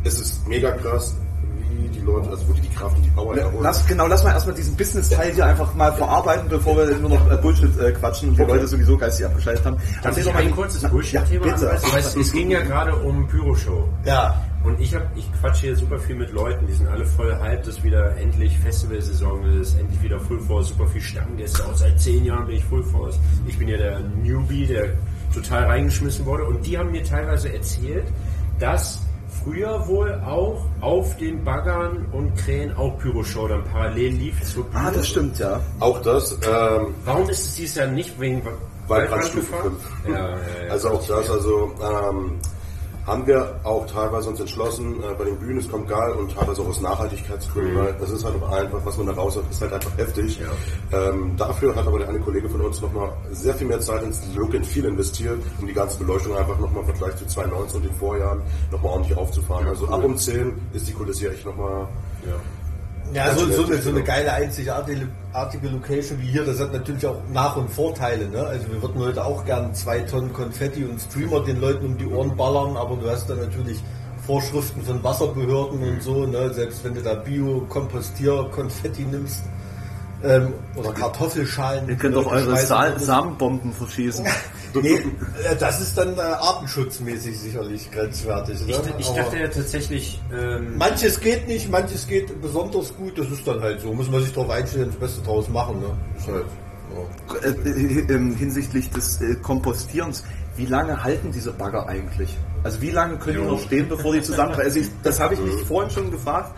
es 0.04 0.20
ist 0.20 0.46
mega 0.46 0.70
krass, 0.72 1.16
wie 1.70 1.88
die 1.88 2.00
Leute, 2.00 2.28
also 2.30 2.46
wo 2.48 2.52
die 2.52 2.60
die 2.60 2.68
Kraft 2.68 2.96
und 2.96 3.02
die 3.04 3.10
Power 3.10 3.34
herholen. 3.34 3.62
Lass, 3.62 3.86
genau, 3.86 4.06
lass 4.06 4.22
mal 4.22 4.32
erstmal 4.32 4.54
diesen 4.54 4.76
Business-Teil 4.76 5.32
hier 5.32 5.46
einfach 5.46 5.74
mal 5.74 5.92
verarbeiten, 5.94 6.48
bevor 6.48 6.76
wir 6.76 6.94
nur 6.98 7.10
noch 7.10 7.30
äh, 7.30 7.36
Bullshit 7.36 7.78
äh, 7.80 7.92
quatschen 7.92 8.30
und 8.30 8.38
die 8.38 8.42
Leute 8.44 8.66
sowieso 8.66 8.96
geistig 8.98 9.24
abgeschaltet 9.26 9.64
haben. 9.64 9.76
Darf 9.76 10.04
Erzähl 10.04 10.20
ich 10.20 10.26
doch 10.26 10.34
mal 10.34 10.42
ein 10.42 10.50
kurzes 10.54 10.82
Bullshit-Thema 10.90 11.46
Ja, 11.46 11.52
bitte. 11.54 11.66
anreißen? 11.70 11.92
Weißt 11.92 12.16
du, 12.16 12.20
Es 12.20 12.32
ging 12.32 12.50
ja 12.50 12.60
gerade 12.60 12.94
um 12.96 13.26
Pyroshow. 13.28 13.88
Ja. 14.04 14.38
Und 14.62 14.78
ich 14.78 14.94
hab, 14.94 15.16
ich 15.16 15.26
quatsche 15.40 15.68
hier 15.68 15.76
super 15.76 15.98
viel 15.98 16.16
mit 16.16 16.32
Leuten, 16.32 16.66
die 16.66 16.74
sind 16.74 16.86
alle 16.88 17.06
voll 17.06 17.34
hyped, 17.34 17.66
dass 17.66 17.82
wieder 17.82 18.16
endlich 18.18 18.58
Festivalsaison 18.58 19.42
ist, 19.60 19.78
endlich 19.78 20.02
wieder 20.02 20.20
Full 20.20 20.40
Force, 20.40 20.68
super 20.68 20.86
viel 20.86 21.00
Stammgäste, 21.00 21.64
auch 21.64 21.74
seit 21.74 21.98
zehn 21.98 22.24
Jahren 22.26 22.46
bin 22.46 22.56
ich 22.56 22.64
Full 22.64 22.82
Force. 22.82 23.18
Ich 23.46 23.58
bin 23.58 23.68
ja 23.68 23.78
der 23.78 24.00
Newbie, 24.00 24.66
der 24.66 24.90
total 25.32 25.64
reingeschmissen 25.64 26.26
wurde. 26.26 26.44
Und 26.44 26.66
die 26.66 26.76
haben 26.76 26.90
mir 26.90 27.02
teilweise 27.04 27.52
erzählt, 27.52 28.04
dass 28.58 29.00
früher 29.42 29.86
wohl 29.86 30.12
auch 30.26 30.66
auf 30.80 31.16
den 31.16 31.42
Baggern 31.44 32.06
und 32.12 32.36
Krähen 32.36 32.76
auch 32.76 32.98
Pyroshow 32.98 33.48
dann 33.48 33.64
parallel 33.64 34.12
lief 34.12 34.42
zur 34.42 34.64
Bühne. 34.64 34.84
Ah, 34.84 34.90
das 34.90 35.08
stimmt, 35.08 35.38
ja. 35.38 35.60
Auch 35.78 36.02
das, 36.02 36.32
ähm, 36.32 36.94
Warum 37.04 37.28
ist 37.30 37.46
es 37.46 37.54
dieses 37.54 37.76
Jahr 37.76 37.86
nicht 37.86 38.20
wegen 38.20 38.42
Weil 38.86 39.06
Brandstufe 39.06 39.52
Waldbrandgefahr? 39.52 39.62
5. 39.62 40.08
Ja, 40.08 40.12
ja, 40.12 40.66
ja. 40.66 40.72
Also 40.72 40.90
auch 40.90 41.06
das, 41.06 41.30
also 41.30 41.72
ähm, 41.80 42.32
haben 43.10 43.26
wir 43.26 43.56
auch 43.64 43.86
teilweise 43.86 44.28
uns 44.28 44.38
entschlossen, 44.38 45.02
äh, 45.02 45.14
bei 45.18 45.24
den 45.24 45.36
Bühnen, 45.36 45.58
es 45.58 45.68
kommt 45.68 45.88
geil 45.88 46.12
und 46.12 46.32
teilweise 46.32 46.62
auch 46.62 46.68
aus 46.68 46.80
Nachhaltigkeitsgründen, 46.80 47.76
weil 47.76 47.92
das 47.94 48.10
ist 48.10 48.24
halt 48.24 48.40
auch 48.40 48.52
einfach, 48.52 48.78
was 48.84 48.96
man 48.96 49.06
da 49.08 49.12
raus 49.14 49.36
hat, 49.36 49.42
ist 49.50 49.60
halt 49.60 49.72
einfach 49.72 49.98
heftig. 49.98 50.40
Ähm, 50.92 51.36
dafür 51.36 51.74
hat 51.74 51.86
aber 51.86 51.98
der 51.98 52.08
eine 52.08 52.20
Kollege 52.20 52.48
von 52.48 52.60
uns 52.60 52.80
nochmal 52.80 53.12
sehr 53.32 53.54
viel 53.54 53.66
mehr 53.66 53.80
Zeit 53.80 54.04
ins 54.04 54.20
Look 54.36 54.54
and 54.54 54.64
Feel 54.64 54.84
investiert, 54.84 55.40
um 55.60 55.66
die 55.66 55.72
ganze 55.72 55.98
Beleuchtung 55.98 56.36
einfach 56.36 56.56
nochmal 56.60 56.84
im 56.84 56.94
Vergleich 56.94 57.16
zu 57.16 57.26
2019 57.26 57.80
und 57.80 57.86
den 57.88 57.94
Vorjahren 57.94 58.42
nochmal 58.70 58.92
ordentlich 58.92 59.18
aufzufahren. 59.18 59.66
also 59.66 59.88
ab 59.88 60.04
um 60.04 60.16
10 60.16 60.52
ist 60.72 60.86
die 60.86 60.92
Kulisse 60.92 61.20
hier 61.20 61.32
echt 61.32 61.44
nochmal 61.44 61.88
Ja, 62.24 62.36
so, 63.34 63.46
so, 63.50 63.64
eine, 63.64 63.82
so 63.82 63.90
eine 63.90 64.02
geile, 64.02 64.32
einzigartige 64.32 65.08
artige 65.32 65.68
Location 65.68 66.20
wie 66.20 66.26
hier, 66.26 66.44
das 66.44 66.60
hat 66.60 66.72
natürlich 66.72 67.06
auch 67.06 67.16
Nach- 67.32 67.56
und 67.56 67.70
Vorteile. 67.70 68.28
Ne? 68.28 68.44
Also 68.44 68.68
wir 68.70 68.82
würden 68.82 69.00
heute 69.00 69.24
auch 69.24 69.44
gern 69.44 69.74
zwei 69.74 70.00
Tonnen 70.00 70.32
Konfetti 70.32 70.84
und 70.84 71.00
Streamer 71.00 71.44
den 71.44 71.60
Leuten 71.60 71.86
um 71.86 71.98
die 71.98 72.06
Ohren 72.06 72.36
ballern, 72.36 72.76
aber 72.76 72.96
du 72.96 73.08
hast 73.08 73.30
dann 73.30 73.38
natürlich 73.38 73.78
Vorschriften 74.26 74.82
von 74.82 75.02
Wasserbehörden 75.02 75.82
und 75.82 76.02
so, 76.02 76.26
ne? 76.26 76.52
selbst 76.52 76.84
wenn 76.84 76.94
du 76.94 77.02
da 77.02 77.14
Bio-Kompostier-Konfetti 77.14 79.02
nimmst 79.02 79.42
ähm, 80.22 80.52
oder 80.76 80.92
Kartoffelschalen. 80.92 81.88
Ihr 81.88 81.96
könnt 81.96 82.16
doch 82.16 82.26
eure 82.26 82.56
Sa. 82.56 82.98
Samenbomben 82.98 83.72
verschießen. 83.72 84.26
Nee, 84.72 84.94
äh, 84.94 85.56
das 85.58 85.80
ist 85.80 85.98
dann 85.98 86.16
äh, 86.16 86.20
artenschutzmäßig 86.20 87.40
sicherlich 87.40 87.90
grenzwertig. 87.90 88.64
Ne? 88.66 88.74
Ich, 88.98 89.08
ich 89.08 89.14
dachte 89.14 89.38
ja 89.38 89.48
tatsächlich, 89.48 90.20
ähm, 90.32 90.76
Manches 90.76 91.18
geht 91.18 91.48
nicht, 91.48 91.68
manches 91.68 92.06
geht 92.06 92.40
besonders 92.40 92.94
gut, 92.94 93.18
das 93.18 93.28
ist 93.30 93.44
dann 93.48 93.60
halt 93.60 93.80
so. 93.80 93.92
Muss 93.92 94.08
man 94.08 94.22
sich 94.22 94.32
darauf 94.32 94.50
einstellen, 94.50 94.86
das 94.86 94.96
Beste 94.96 95.22
draus 95.22 95.48
machen. 95.48 95.80
Ne? 95.80 95.86
Ist 96.16 96.28
halt, 96.28 96.46
ja. 96.94 97.48
Äh, 97.48 97.68
äh, 97.68 98.14
ähm, 98.14 98.36
hinsichtlich 98.36 98.90
des 98.90 99.20
äh, 99.20 99.34
Kompostierens, 99.42 100.24
wie 100.56 100.66
lange 100.66 101.02
halten 101.02 101.32
diese 101.32 101.52
Bagger 101.52 101.88
eigentlich? 101.88 102.36
Also 102.62 102.80
wie 102.80 102.90
lange 102.90 103.16
können 103.16 103.38
die 103.38 103.42
Jo. 103.44 103.52
noch 103.52 103.60
stehen, 103.60 103.88
bevor 103.88 104.12
die 104.12 104.22
zusammenbrechen? 104.22 104.64
Also 104.64 104.80
ich, 104.80 104.88
das 105.02 105.18
habe 105.18 105.34
ich 105.34 105.40
mich 105.40 105.54
vorhin 105.66 105.90
schon 105.90 106.10
gefragt. 106.10 106.54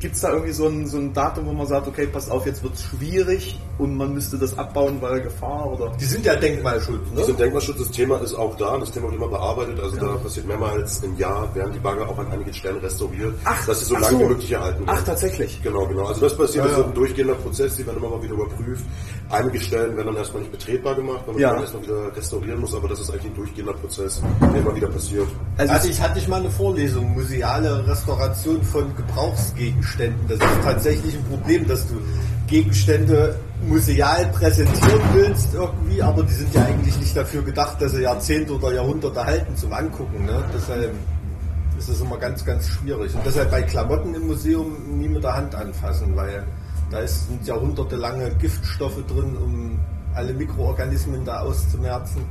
Gibt 0.00 0.14
es 0.14 0.20
da 0.20 0.30
irgendwie 0.32 0.52
so 0.52 0.66
ein, 0.68 0.86
so 0.86 0.96
ein 0.96 1.12
Datum, 1.12 1.46
wo 1.46 1.52
man 1.52 1.66
sagt, 1.66 1.88
okay, 1.88 2.06
pass 2.06 2.30
auf, 2.30 2.46
jetzt 2.46 2.62
wird 2.62 2.74
es 2.74 2.84
schwierig 2.84 3.58
und 3.78 3.96
man 3.96 4.14
müsste 4.14 4.38
das 4.38 4.56
abbauen, 4.56 4.98
weil 5.00 5.20
Gefahr 5.22 5.72
oder... 5.72 5.92
Die 5.98 6.04
sind 6.04 6.24
ja 6.24 6.36
Denkmalschutz, 6.36 7.00
ne? 7.12 7.20
Also 7.20 7.32
Denkmalschutz, 7.32 7.78
das 7.78 7.90
Thema 7.90 8.18
ist 8.18 8.34
auch 8.34 8.56
da, 8.56 8.78
das 8.78 8.92
Thema 8.92 9.06
wird 9.06 9.16
immer 9.16 9.26
bearbeitet, 9.28 9.80
also 9.80 9.96
da 9.96 10.14
passiert 10.16 10.46
mehrmals 10.46 11.02
im 11.02 11.16
Jahr, 11.16 11.52
werden 11.54 11.72
die 11.72 11.80
Bagger 11.80 12.08
auch 12.08 12.18
an 12.18 12.30
einigen 12.30 12.54
Stellen 12.54 12.78
restauriert, 12.78 13.34
Ach, 13.44 13.66
dass 13.66 13.80
sie 13.80 13.86
so 13.86 13.94
lange 13.94 14.06
so. 14.06 14.20
wie 14.20 14.24
möglich 14.26 14.52
erhalten 14.52 14.86
werden. 14.86 14.98
Ach, 15.00 15.04
tatsächlich? 15.04 15.60
Genau, 15.64 15.84
genau. 15.86 16.06
Also 16.06 16.20
das 16.20 16.36
passiert, 16.36 16.64
Ja, 16.64 16.68
das 16.70 16.78
ja. 16.78 16.84
ist 16.84 16.88
ein 16.90 16.94
durchgehender 16.94 17.34
Prozess, 17.34 17.74
die 17.74 17.84
werden 17.84 17.98
immer 17.98 18.10
mal 18.10 18.22
wieder 18.22 18.34
überprüft. 18.34 18.84
Einige 19.30 19.60
Stellen 19.60 19.94
werden 19.94 20.06
dann 20.06 20.16
erstmal 20.16 20.42
nicht 20.42 20.52
betretbar 20.52 20.94
gemacht, 20.94 21.20
weil 21.26 21.34
man 21.34 21.42
Ja. 21.42 21.52
dann 21.52 21.60
erstmal 21.60 21.82
wieder 21.82 22.16
restaurieren 22.16 22.60
muss, 22.60 22.74
aber 22.74 22.88
das 22.88 23.00
ist 23.00 23.10
eigentlich 23.10 23.26
ein 23.26 23.34
durchgehender 23.36 23.74
Prozess, 23.74 24.22
der 24.40 24.54
immer 24.62 24.74
wieder 24.74 24.88
passiert. 24.88 25.26
Also, 25.58 25.72
Also 25.74 25.88
ich 25.88 26.00
hatte 26.00 26.18
ich 26.18 26.28
mal 26.28 26.40
eine 26.40 26.50
Vorlesung, 26.50 27.12
museale 27.12 27.86
Restauration 27.86 28.62
von 28.62 28.94
Gebrauchsgegenständen. 28.96 30.20
Das 30.28 30.38
ist 30.38 30.62
tatsächlich 30.64 31.14
ein 31.14 31.24
Problem, 31.24 31.66
dass 31.68 31.86
du 31.88 31.94
Gegenstände 32.46 33.36
museal 33.66 34.26
präsentieren 34.32 35.00
willst 35.12 35.52
irgendwie, 35.52 36.00
aber 36.02 36.22
die 36.22 36.32
sind 36.32 36.54
ja 36.54 36.64
eigentlich 36.64 36.98
nicht 36.98 37.14
dafür 37.16 37.42
gedacht, 37.42 37.80
dass 37.82 37.92
sie 37.92 38.02
Jahrzehnte 38.02 38.54
oder 38.54 38.72
Jahrhunderte 38.72 39.24
halten 39.24 39.54
zum 39.56 39.72
Angucken. 39.72 40.24
Ne? 40.24 40.42
Deshalb 40.54 40.90
ist 41.78 41.90
das 41.90 42.00
immer 42.00 42.16
ganz, 42.16 42.44
ganz 42.44 42.66
schwierig. 42.66 43.14
Und 43.14 43.26
deshalb 43.26 43.50
bei 43.50 43.62
Klamotten 43.62 44.14
im 44.14 44.26
Museum 44.26 44.98
nie 44.98 45.08
mit 45.08 45.22
der 45.22 45.34
Hand 45.36 45.54
anfassen, 45.54 46.16
weil 46.16 46.44
da 46.90 47.00
ist- 47.00 47.28
sind 47.28 47.46
jahrhundertelange 47.46 48.30
Giftstoffe 48.36 49.04
drin, 49.06 49.36
um 49.36 49.78
alle 50.14 50.32
Mikroorganismen 50.32 51.24
da 51.24 51.40
auszumerzen. 51.40 52.22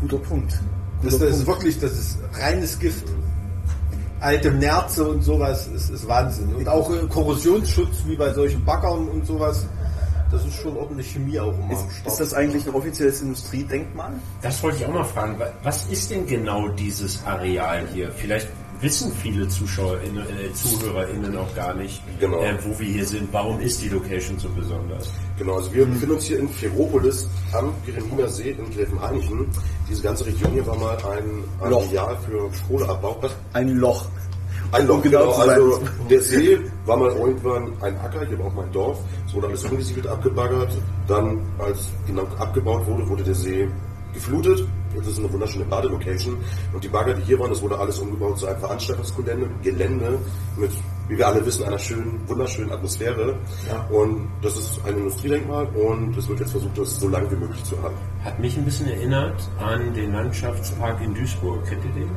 guter 0.00 0.18
Punkt. 0.18 0.58
Das, 1.02 1.18
das 1.18 1.30
ist 1.38 1.46
wirklich, 1.46 1.78
das 1.78 1.92
ist 1.92 2.18
reines 2.34 2.78
Gift. 2.78 3.04
Alte 4.20 4.50
Nerze 4.52 5.04
und 5.08 5.22
sowas 5.22 5.66
ist, 5.68 5.90
ist 5.90 6.06
Wahnsinn. 6.08 6.54
Und 6.54 6.68
auch 6.68 6.90
äh, 6.92 7.06
Korrosionsschutz 7.08 8.04
wie 8.06 8.16
bei 8.16 8.32
solchen 8.32 8.64
Baggern 8.64 9.08
und 9.08 9.26
sowas, 9.26 9.66
das 10.30 10.44
ist 10.46 10.54
schon 10.54 10.76
ordentlich 10.76 11.10
Chemie 11.12 11.38
auch 11.40 11.52
immer 11.58 11.72
Ist, 11.72 11.84
ist 12.06 12.20
das 12.20 12.34
eigentlich 12.34 12.66
ein 12.66 12.74
offizielles 12.74 13.20
Industriedenkmal? 13.20 14.12
Das 14.40 14.62
wollte 14.62 14.78
ich 14.78 14.86
auch 14.86 14.92
mal 14.94 15.04
fragen. 15.04 15.38
Wa- 15.40 15.50
Was 15.64 15.86
ist 15.86 16.10
denn 16.10 16.24
genau 16.26 16.68
dieses 16.68 17.24
Areal 17.26 17.84
hier? 17.92 18.10
Vielleicht 18.12 18.48
wissen 18.82 19.12
viele 19.22 19.46
Zuschauer, 19.48 19.96
äh, 20.02 20.52
ZuhörerInnen 20.52 21.36
auch 21.36 21.54
gar 21.54 21.72
nicht, 21.74 22.02
Genau. 22.20 22.40
äh, 22.42 22.56
wo 22.64 22.78
wir 22.78 22.86
hier 22.86 23.06
sind. 23.06 23.32
Warum 23.32 23.60
ist 23.60 23.80
die 23.80 23.88
Location 23.88 24.38
so 24.38 24.48
besonders? 24.50 25.08
Genau, 25.38 25.54
also 25.56 25.72
wir 25.72 25.86
befinden 25.86 26.14
uns 26.16 26.24
hier 26.24 26.38
in 26.40 26.48
Ferropolis 26.48 27.28
am 27.52 27.72
Gereminer 27.86 28.28
See 28.28 28.50
in 28.50 28.70
Gräfenhainichen. 28.74 29.46
Diese 29.88 30.02
ganze 30.02 30.26
Region 30.26 30.52
hier 30.52 30.66
war 30.66 30.76
mal 30.76 30.96
ein 31.16 31.70
Loch. 31.70 31.84
Areal 31.88 32.16
für 32.26 32.50
Kohleabbau. 32.68 33.20
Ein 33.52 33.68
Loch. 33.76 34.04
Ein 34.72 34.86
Loch, 34.86 34.96
Um 34.96 35.02
genau 35.02 35.20
genau. 35.32 35.32
Also 35.32 35.80
der 36.10 36.22
See 36.22 36.58
war 36.86 36.96
mal 36.96 37.10
irgendwann 37.12 37.72
ein 37.82 37.96
Acker, 38.00 38.24
hier 38.26 38.38
war 38.38 38.46
auch 38.46 38.54
mein 38.54 38.72
Dorf. 38.72 38.98
Es 39.26 39.34
wurde 39.34 39.48
alles 39.48 39.64
umgesiedelt, 39.64 40.06
abgebaggert. 40.06 40.76
Dann, 41.06 41.40
als 41.58 41.88
genau 42.06 42.22
abgebaut 42.38 42.86
wurde, 42.86 43.08
wurde 43.08 43.22
der 43.22 43.34
See 43.34 43.68
geflutet. 44.12 44.66
Das 44.96 45.06
ist 45.06 45.18
eine 45.18 45.32
wunderschöne 45.32 45.64
Badelocation. 45.64 46.36
Und 46.72 46.84
die 46.84 46.88
Bagger, 46.88 47.14
die 47.14 47.22
hier 47.22 47.38
waren, 47.38 47.50
das 47.50 47.62
wurde 47.62 47.78
alles 47.78 47.98
umgebaut 47.98 48.38
zu 48.38 48.46
einem 48.46 48.60
Veranstaltungsgelände 48.60 49.48
Gelände 49.62 50.18
mit, 50.56 50.70
wie 51.08 51.16
wir 51.16 51.26
alle 51.26 51.44
wissen, 51.44 51.64
einer 51.64 51.78
schönen, 51.78 52.20
wunderschönen 52.26 52.72
Atmosphäre. 52.72 53.34
Und 53.90 54.28
das 54.42 54.56
ist 54.56 54.80
ein 54.86 54.96
Industriedenkmal 54.98 55.66
und 55.68 56.16
es 56.16 56.28
wird 56.28 56.40
jetzt 56.40 56.52
versucht, 56.52 56.76
das 56.76 57.00
so 57.00 57.08
lange 57.08 57.30
wie 57.30 57.36
möglich 57.36 57.64
zu 57.64 57.80
haben. 57.82 57.94
Hat 58.22 58.38
mich 58.38 58.56
ein 58.56 58.64
bisschen 58.64 58.88
erinnert 58.88 59.48
an 59.58 59.94
den 59.94 60.12
Landschaftspark 60.12 61.00
in 61.00 61.14
Duisburg. 61.14 61.64
Kennt 61.66 61.84
ihr 61.84 61.92
den? 61.92 62.10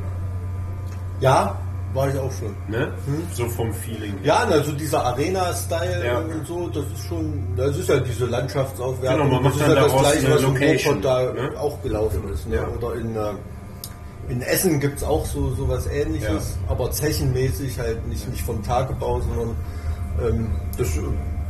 Ja, 1.20 1.58
war 1.96 2.08
ich 2.08 2.18
auch 2.18 2.30
schon. 2.32 2.54
Ne? 2.68 2.92
So 3.32 3.46
vom 3.48 3.72
Feeling. 3.72 4.14
Ja, 4.22 4.44
also 4.44 4.72
dieser 4.72 5.04
Arena-Style 5.04 6.06
Ja. 6.06 6.18
und 6.18 6.46
so, 6.46 6.68
das 6.68 6.84
ist 6.84 7.06
schon, 7.08 7.42
das 7.56 7.76
ist 7.76 7.88
ja 7.88 7.98
diese 7.98 8.26
Landschaftsaufwertung. 8.26 9.28
Genau, 9.28 9.40
man 9.40 9.44
das 9.44 9.52
macht 9.54 9.54
ist 9.54 9.68
dann 9.68 9.76
ja 9.76 9.82
das 9.82 10.00
gleiche, 10.00 10.30
was 10.32 10.42
im 10.42 10.52
Location, 10.54 10.94
Ruhrpott 11.02 11.04
da 11.04 11.32
ne? 11.42 11.58
auch 11.60 11.82
gelaufen 11.82 12.28
ist. 12.32 12.48
Ne? 12.48 12.56
Ja. 12.56 12.68
Oder 12.68 12.94
in, 13.00 13.16
äh, 13.16 13.32
in 14.28 14.42
Essen 14.42 14.78
gibt 14.80 14.98
es 14.98 15.04
auch 15.04 15.24
so 15.24 15.54
sowas 15.54 15.86
ähnliches, 15.86 16.56
aber 16.68 16.90
zechenmäßig 16.90 17.78
halt 17.78 18.06
nicht, 18.06 18.28
nicht 18.28 18.42
vom 18.42 18.62
Tagebau, 18.62 19.20
sondern 19.20 19.56
ähm, 20.22 20.50
das 20.76 20.88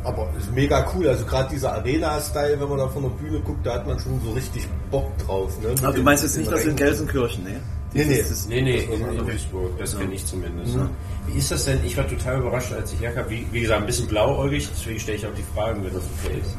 aber 0.05 0.29
ist 0.39 0.53
mega 0.53 0.87
cool. 0.95 1.09
Also 1.09 1.25
gerade 1.25 1.49
dieser 1.53 1.73
Arena-Style, 1.73 2.61
wenn 2.61 2.69
man 2.69 2.79
da 2.79 2.89
von 2.89 3.03
der 3.03 3.09
Bühne 3.11 3.41
guckt, 3.41 3.67
da 3.67 3.75
hat 3.75 3.87
man 3.89 3.99
schon 3.99 4.21
so 4.25 4.31
richtig 4.33 4.69
Bock 4.91 5.07
drauf. 5.27 5.59
Ne? 5.61 5.71
Aber 5.79 5.89
du 5.89 5.93
den- 5.95 6.05
meinst 6.05 6.23
jetzt 6.23 6.37
nicht 6.37 6.51
das 6.53 6.65
in. 6.65 6.77
Gelsenkirchen, 6.77 7.43
ne? 7.45 7.61
Nee, 7.97 8.05
nee. 8.05 8.15
Dieses- 8.17 8.47
Nee, 8.49 8.63
nee, 8.63 8.87
Das 8.87 8.99
in, 9.01 9.19
in 9.19 9.27
Duisburg, 9.27 9.79
das 9.79 9.99
kenne 9.99 10.15
ich 10.15 10.25
zumindest. 10.27 10.77
Wie 11.27 11.39
ist 11.39 11.51
das 11.51 11.65
denn? 11.65 11.81
Ich 11.85 11.97
war 11.97 12.07
total 12.09 12.39
überrascht, 12.41 12.73
als 12.73 12.93
ich 12.93 13.01
herkam. 13.01 13.25
Wie, 13.29 13.47
wie 13.51 13.61
gesagt, 13.61 13.81
ein 13.81 13.87
bisschen 13.87 14.07
blauäugig, 14.07 14.69
deswegen 14.73 15.01
stelle 15.01 15.17
ich 15.19 15.27
auch 15.27 15.35
die 15.35 15.45
Fragen, 15.55 15.85
wenn 15.85 15.93
das 15.95 16.03
okay 16.25 16.39
ist. 16.41 16.57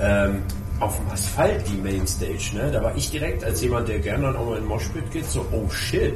Ähm, 0.00 0.42
auf 0.80 0.96
dem 0.98 1.08
Asphalt, 1.10 1.64
die 1.68 1.76
Mainstage, 1.78 2.50
ne? 2.54 2.70
da 2.70 2.82
war 2.82 2.94
ich 2.96 3.10
direkt 3.10 3.42
als 3.44 3.62
jemand, 3.62 3.88
der 3.88 3.98
gerne 3.98 4.24
dann 4.24 4.36
auch 4.36 4.46
mal 4.46 4.58
in 4.58 4.66
Moshpit 4.66 5.10
geht, 5.10 5.24
so, 5.26 5.44
oh 5.52 5.68
shit. 5.70 6.14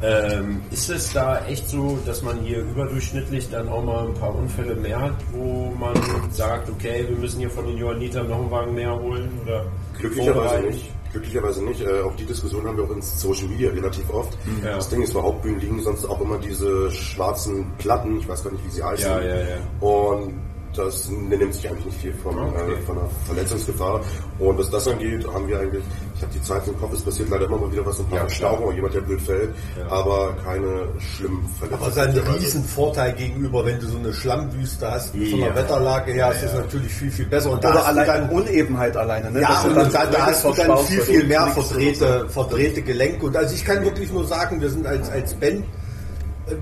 Ähm, 0.00 0.60
ist 0.70 0.88
es 0.90 1.12
da 1.12 1.44
echt 1.46 1.68
so, 1.68 1.98
dass 2.06 2.22
man 2.22 2.38
hier 2.40 2.60
überdurchschnittlich 2.60 3.50
dann 3.50 3.68
auch 3.68 3.82
mal 3.82 4.06
ein 4.06 4.14
paar 4.14 4.32
Unfälle 4.34 4.76
mehr 4.76 5.00
hat, 5.00 5.14
wo 5.32 5.72
man 5.78 5.94
sagt, 6.30 6.70
okay, 6.70 7.04
wir 7.08 7.16
müssen 7.16 7.40
hier 7.40 7.50
von 7.50 7.66
den 7.66 7.76
Johannitern 7.78 8.28
noch 8.28 8.38
einen 8.38 8.50
Wagen 8.50 8.74
mehr 8.74 8.96
holen? 8.96 9.28
Oder 9.44 9.64
Glücklicherweise 9.98 10.62
nicht. 10.66 10.90
Glücklicherweise 11.12 11.64
nicht. 11.64 11.80
Äh, 11.80 12.00
auch 12.02 12.14
die 12.16 12.24
Diskussion 12.24 12.66
haben 12.66 12.76
wir 12.76 12.84
auch 12.84 12.90
in 12.90 13.02
Social 13.02 13.48
Media 13.48 13.70
relativ 13.70 14.10
oft. 14.10 14.36
Ja. 14.62 14.76
Das 14.76 14.88
Ding 14.88 15.02
ist, 15.02 15.14
bei 15.14 15.22
Hauptbühnen 15.22 15.60
liegen 15.60 15.82
sonst 15.82 16.04
auch 16.04 16.20
immer 16.20 16.38
diese 16.38 16.90
schwarzen 16.90 17.66
Platten, 17.78 18.18
ich 18.18 18.28
weiß 18.28 18.44
gar 18.44 18.52
nicht, 18.52 18.64
wie 18.64 18.70
sie 18.70 18.82
heißen. 18.82 19.10
Ja, 19.10 19.20
ja, 19.20 19.36
ja. 19.36 19.56
Und 19.80 20.47
das 20.78 21.08
nimmt 21.08 21.52
sich 21.54 21.68
eigentlich 21.68 21.84
nicht 21.86 21.98
viel 22.00 22.14
von, 22.22 22.38
Okay. 22.38 22.72
äh, 22.72 22.86
von 22.86 22.94
der 22.96 23.08
Verletzungsgefahr. 23.26 24.00
Und 24.38 24.58
was 24.58 24.70
das 24.70 24.86
angeht, 24.88 25.26
haben 25.26 25.48
wir 25.48 25.58
eigentlich, 25.58 25.82
ich 26.16 26.22
habe 26.22 26.32
die 26.32 26.42
Zeit 26.42 26.66
im 26.68 26.78
Kopf, 26.80 26.92
es 26.94 27.02
passiert 27.02 27.28
leider 27.30 27.46
immer 27.46 27.58
mal 27.58 27.72
wieder 27.72 27.84
was, 27.84 27.98
ein 27.98 28.06
paar 28.06 28.18
Ja, 28.18 28.24
Verstauchungen 28.24 28.64
oder 28.68 28.74
jemand, 28.76 28.94
der 28.94 29.00
blöd 29.00 29.20
fällt, 29.20 29.50
aber 29.90 30.34
keine 30.44 30.86
schlimmen 30.98 31.48
Verletzungen. 31.58 31.82
Aber 31.82 31.88
es 31.90 31.96
ist 31.96 31.98
ein 32.02 32.12
glücklicherweise. 32.12 32.44
riesen 32.46 32.64
Vorteil 32.64 33.12
gegenüber, 33.14 33.64
wenn 33.66 33.80
du 33.80 33.86
so 33.86 33.98
eine 33.98 34.12
Schlammwüste 34.12 34.90
hast, 34.90 35.10
von 35.10 35.20
Ja. 35.22 35.46
der 35.46 35.54
Wetterlage 35.56 36.12
her, 36.12 36.32
ist 36.32 36.44
das 36.44 36.54
natürlich 36.54 36.92
viel, 36.94 37.10
viel 37.10 37.26
besser. 37.26 37.50
Und 37.50 37.64
da 37.64 37.70
Oder 37.70 37.78
hast 37.86 37.96
du 37.96 38.00
allein 38.00 38.28
dann, 38.28 38.30
Unebenheit 38.30 38.96
alleine, 38.96 39.30
ne? 39.32 39.40
ja, 39.40 39.62
und 39.62 39.74
dann 39.76 39.92
da, 39.92 40.06
da 40.06 40.26
hast 40.26 40.44
du 40.44 40.52
dann 40.52 40.78
viel, 40.78 41.00
viel 41.00 41.24
mehr 41.24 41.46
verdrehte, 41.48 42.26
verdrehte 42.28 42.82
Gelenke. 42.82 43.26
Und 43.26 43.36
also 43.36 43.54
ich 43.54 43.64
kann 43.64 43.82
wirklich 43.84 44.12
nur 44.12 44.24
sagen, 44.26 44.60
wir 44.60 44.70
sind 44.70 44.86
als, 44.86 45.10
als 45.10 45.34
Band, 45.34 45.64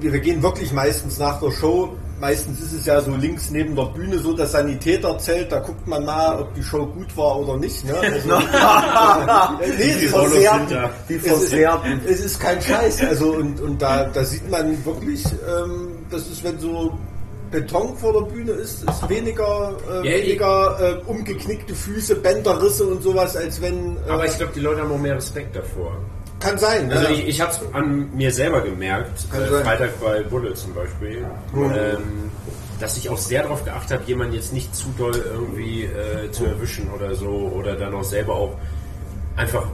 wir, 0.01 0.13
wir 0.13 0.21
gehen 0.21 0.43
wirklich 0.43 0.73
meistens 0.73 1.19
nach 1.19 1.39
der 1.41 1.51
Show, 1.53 1.95
meistens 2.21 2.61
ist 2.61 2.73
es 2.73 2.87
ja 2.87 3.01
so 3.01 3.15
links 3.15 3.51
neben 3.51 3.75
der 3.77 3.85
Bühne 3.87 4.19
so 4.19 4.33
das 4.33 4.53
Sanitäterzelt, 4.53 5.51
da 5.53 5.59
guckt 5.61 5.87
man 5.87 6.05
mal, 6.05 6.41
ob 6.41 6.55
die 6.55 6.63
Show 6.63 6.87
gut 6.87 7.17
war 7.17 7.39
oder 7.41 7.57
nicht. 7.57 7.85
Ne? 7.85 7.95
Also, 9.59 9.73
nee, 9.79 10.05
ist 10.05 10.15
Rollos 10.15 10.31
versehrten. 10.33 10.69
sind 10.69 10.71
da. 10.79 10.91
Die 11.09 11.15
Es 11.15 11.23
ist, 11.25 11.29
versehrten. 11.29 12.01
es 12.07 12.21
ist 12.21 12.41
kein 12.41 12.61
Scheiß. 12.63 13.05
Also 13.05 13.33
und, 13.33 13.61
und 13.61 13.81
da, 13.83 14.05
da 14.05 14.25
sieht 14.25 14.51
man 14.51 14.85
wirklich, 14.85 15.25
ähm, 15.25 15.89
das 16.11 16.23
ist, 16.29 16.43
wenn 16.45 16.59
so 16.59 16.93
Beton 17.51 17.97
vor 17.97 18.13
der 18.13 18.33
Bühne 18.33 18.53
ist, 18.53 18.83
ist 18.85 19.09
weniger, 19.09 19.77
äh, 19.91 20.09
Ja, 20.11 20.23
weniger 20.25 20.79
äh, 20.81 21.11
umgeknickte 21.11 21.75
Füße, 21.75 22.17
Bänderrisse 22.17 22.85
und 22.87 23.03
sowas, 23.03 23.37
als 23.37 23.61
wenn. 23.63 23.97
Äh, 23.97 24.11
Aber 24.11 24.27
ich 24.27 24.37
glaube, 24.37 24.53
die 24.55 24.61
Leute 24.61 24.81
haben 24.83 24.93
auch 24.93 24.99
mehr 24.99 25.17
Respekt 25.17 25.55
davor. 25.55 25.97
Kann 26.47 26.59
sein. 26.59 26.93
Also 26.93 27.09
ich, 27.09 27.29
ich 27.29 27.41
habe 27.41 27.53
es 27.53 27.61
an 27.75 28.09
mir 28.15 28.31
selber 28.33 28.61
gemerkt, 28.63 29.31
Kann 29.31 29.43
äh, 29.43 29.49
sein. 29.49 29.65
Freitag 29.65 30.01
bei 30.01 30.23
Bulle 30.23 30.55
zum 30.55 30.75
Beispiel, 30.75 31.25
ähm, 31.55 32.31
dass 32.81 32.97
ich 32.97 33.09
auch 33.09 33.19
sehr 33.19 33.43
darauf 33.43 33.65
geachtet 33.65 33.99
habe, 33.99 34.09
jemanden 34.09 34.35
jetzt 34.35 34.53
nicht 34.53 34.75
zu 34.75 34.87
doll 34.99 35.15
irgendwie 35.17 35.85
äh, 35.85 36.31
zu 36.31 36.45
erwischen 36.45 36.91
oder 36.91 37.15
so 37.15 37.29
oder 37.55 37.75
dann 37.77 37.95
auch 37.95 38.05
selber 38.05 38.35
auch 38.35 38.57
einfach 39.37 39.67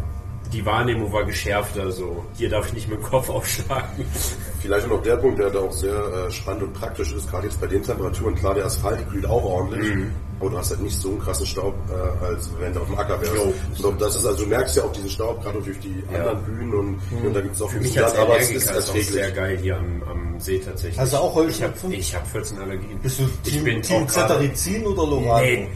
die 0.52 0.64
Wahrnehmung 0.66 1.10
war 1.12 1.24
geschärfter 1.24 1.90
so. 1.90 2.24
Hier 2.36 2.50
darf 2.50 2.66
ich 2.68 2.74
nicht 2.74 2.88
mit 2.88 2.98
dem 2.98 3.04
Kopf 3.04 3.30
aufschlagen. 3.30 4.04
Vielleicht 4.60 4.86
noch 4.88 5.02
der 5.02 5.16
Punkt, 5.16 5.38
der 5.38 5.50
da 5.50 5.60
auch 5.60 5.72
sehr 5.72 5.94
äh, 5.94 6.30
spannend 6.30 6.62
und 6.64 6.74
praktisch 6.74 7.12
ist, 7.12 7.30
gerade 7.30 7.46
jetzt 7.46 7.60
bei 7.60 7.66
den 7.66 7.82
Temperaturen. 7.82 8.34
Klar, 8.34 8.54
der 8.54 8.66
Asphalt 8.66 9.08
glüht 9.10 9.24
auch 9.26 9.42
ordentlich, 9.44 9.94
Mhm. 9.94 10.12
Aber 10.42 10.50
du 10.50 10.58
hast 10.58 10.70
halt 10.70 10.82
nicht 10.82 10.98
so 11.00 11.08
einen 11.10 11.20
krassen 11.20 11.46
Staub, 11.46 11.74
äh, 11.88 12.24
als 12.24 12.50
wenn 12.58 12.72
du 12.74 12.80
auf 12.80 12.86
dem 12.86 12.98
Acker 12.98 13.20
wärst. 13.20 13.32
Jo. 13.34 13.88
Auch 13.88 13.96
das 13.98 14.16
ist, 14.16 14.26
also 14.26 14.42
du 14.42 14.48
merkst 14.50 14.76
ja 14.76 14.82
auch 14.82 14.92
diesen 14.92 15.08
Staub 15.10 15.42
gerade 15.42 15.60
durch 15.62 15.78
die 15.80 16.02
Ja. 16.12 16.18
anderen 16.18 16.42
Bühnen 16.44 16.74
und, 16.74 16.98
und 17.26 17.32
da 17.34 17.40
gibt 17.40 17.54
es 17.54 17.62
auch 17.62 17.70
Für 17.70 17.78
mich 17.80 17.92
Stadt, 17.92 18.18
aber 18.18 18.38
es 18.40 18.50
ist 18.50 18.68
auch 18.68 18.74
sehr 18.82 19.24
erträglich. 19.24 19.34
geil 19.34 19.58
hier 19.62 19.76
am, 19.78 20.02
am 20.10 20.40
See 20.40 20.58
tatsächlich. 20.58 20.98
Hast 20.98 21.12
du 21.12 21.16
auch 21.18 21.30
Ich 21.30 21.62
habe 21.62 21.72
Heuschnupfen? 21.72 21.92
ich 21.92 22.14
hab 22.16 22.26
14 22.26 22.58
Allergien. 22.58 22.98
Bist 23.00 23.20
du 23.20 23.24
ich 23.44 23.52
Team, 23.52 23.64
bin 23.64 23.82
Team 23.82 24.08
Cetirizin 24.08 24.86
oder 24.86 25.06
Lorano? 25.06 25.44
Nee, 25.44 25.68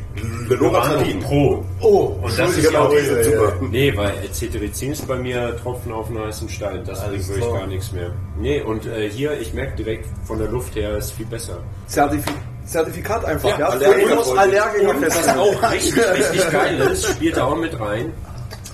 Loratadin. 0.49 1.20
Pro. 1.20 1.64
Oh, 1.80 2.16
Und 2.23 2.38
das 2.38 2.56
ist 2.56 2.66
Genau, 2.66 2.92
ja 2.92 3.23
super. 3.25 3.52
Nee, 3.70 3.96
weil 3.96 4.12
Cetirizin 4.32 4.92
ist 4.92 5.06
bei 5.06 5.16
mir 5.16 5.56
Tropfen 5.62 5.92
auf 5.92 6.08
einen 6.08 6.18
heißen 6.20 6.49
Stein. 6.49 6.82
Das 6.85 7.06
bringt 7.06 7.28
wirklich 7.28 7.52
gar 7.52 7.66
nichts 7.66 7.92
mehr. 7.92 8.11
Nee, 8.38 8.61
und 8.62 8.87
äh, 8.87 9.08
hier, 9.11 9.38
ich 9.40 9.54
merke 9.54 9.76
direkt 9.76 10.06
von 10.25 10.38
der 10.38 10.49
Luft 10.49 10.75
her, 10.75 10.96
ist 10.96 11.12
viel 11.12 11.26
besser. 11.26 11.58
Zertifi 11.87 12.30
Zertifikat 12.66 13.25
einfach, 13.25 13.49
Ja, 13.50 13.58
ja? 13.58 13.68
Allergiker- 13.70 14.25
Für 14.25 14.38
Allergiker 14.38 14.90
Und 14.90 15.02
was 15.06 15.28
auch 15.28 15.73
richtig, 15.73 15.96
richtig 15.99 16.50
geil 16.50 16.80
ist, 16.92 17.06
spielt 17.08 17.37
da 17.37 17.44
auch 17.44 17.56
mit 17.56 17.78
rein. 17.78 18.12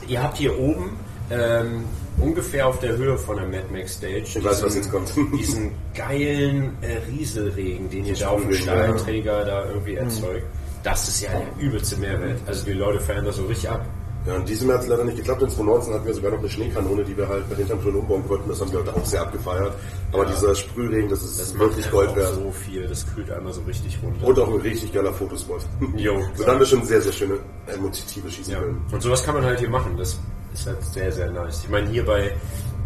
Ihr 0.09 0.23
habt 0.23 0.37
hier 0.39 0.59
oben 0.59 0.97
ähm, 1.31 1.85
ungefähr 2.19 2.67
auf 2.67 2.79
der 2.81 2.97
Höhe 2.97 3.17
von 3.17 3.37
der 3.37 3.47
Mad 3.47 3.65
Max 3.73 3.95
Stage 3.95 4.25
Ich 4.25 4.45
weiß, 4.45 4.63
was 4.63 4.75
jetzt 4.75 4.91
kommt. 4.91 5.13
diesen 5.39 5.73
geilen 5.95 6.77
äh, 6.83 6.99
Rieselregen, 7.11 7.89
den 7.91 8.05
ihr 8.07 8.15
da 8.15 8.29
auf 8.29 8.41
dem 8.43 8.53
Sprühregen, 8.53 8.67
ja. 8.67 8.85
Stahlträger 8.85 9.45
da 9.45 9.65
irgendwie 9.67 9.95
erzeugt. 9.97 10.47
Das 10.83 11.07
ist 11.09 11.21
ja 11.23 11.31
der 11.31 11.65
übelste 11.65 11.97
Mehrwert. 11.97 12.39
Also 12.47 12.65
die 12.65 12.73
Leute 12.73 12.99
feiern 13.01 13.25
das 13.25 13.37
so 13.37 13.45
richtig 13.45 13.71
ab. 13.71 13.85
Ja, 14.25 14.35
und 14.37 14.49
diesem 14.49 14.69
Jahr 14.69 14.79
hat 14.79 14.85
es 14.85 14.89
leider 14.91 15.05
nicht 15.05 15.17
geklappt. 15.17 15.43
In 15.43 15.51
2019 15.51 15.95
hatten 15.95 16.07
wir 16.07 16.15
sogar 16.15 16.31
noch 16.31 16.39
eine 16.39 16.49
Schneekanone, 16.49 17.03
die 17.05 17.17
wir 17.17 17.29
halt 17.29 17.49
bei 17.49 17.57
den 17.57 17.67
Temperaturen 17.67 17.97
umbauen 18.03 18.29
wollten. 18.29 18.49
Das 18.49 18.61
haben 18.61 18.71
die 18.71 18.77
Leute 18.77 18.95
auch 18.95 19.05
sehr 19.05 19.23
abgefeiert. 19.23 19.75
Aber 20.13 20.25
dieser 20.27 20.55
Sprühregen, 20.55 21.09
das 21.09 21.23
ist 21.23 21.41
Das 21.41 21.59
wirklich 21.59 21.91
Gold 21.91 22.15
wert. 22.15 22.35
so 22.35 22.51
viel. 22.53 22.87
Das 22.87 23.05
kühlt 23.15 23.31
einmal 23.33 23.53
so 23.53 23.63
richtig 23.63 23.99
runter. 24.01 24.25
Und 24.27 24.39
auch 24.39 24.49
ein 24.49 24.61
richtig 24.61 24.93
geiler 24.93 25.13
Fotospot. 25.13 25.63
Jo. 25.97 26.21
So 26.35 26.45
dann 26.45 26.59
wir 26.61 26.67
schon 26.67 26.85
sehr, 26.85 27.01
sehr 27.03 27.13
schöne 27.13 27.35
Motive 27.81 28.31
schießen 28.31 28.53
Ja. 28.53 28.61
können. 28.61 28.81
Und 28.93 29.03
sowas 29.03 29.25
kann 29.25 29.35
man 29.35 29.45
halt 29.45 29.59
hier 29.59 29.71
machen. 29.71 29.97
Das 29.97 30.17
ist 30.55 30.67
halt 30.69 30.83
sehr, 30.85 31.11
sehr 31.11 31.31
nice. 31.33 31.63
Ich 31.65 31.71
meine, 31.71 31.89
hier 31.89 32.05
bei 32.07 32.33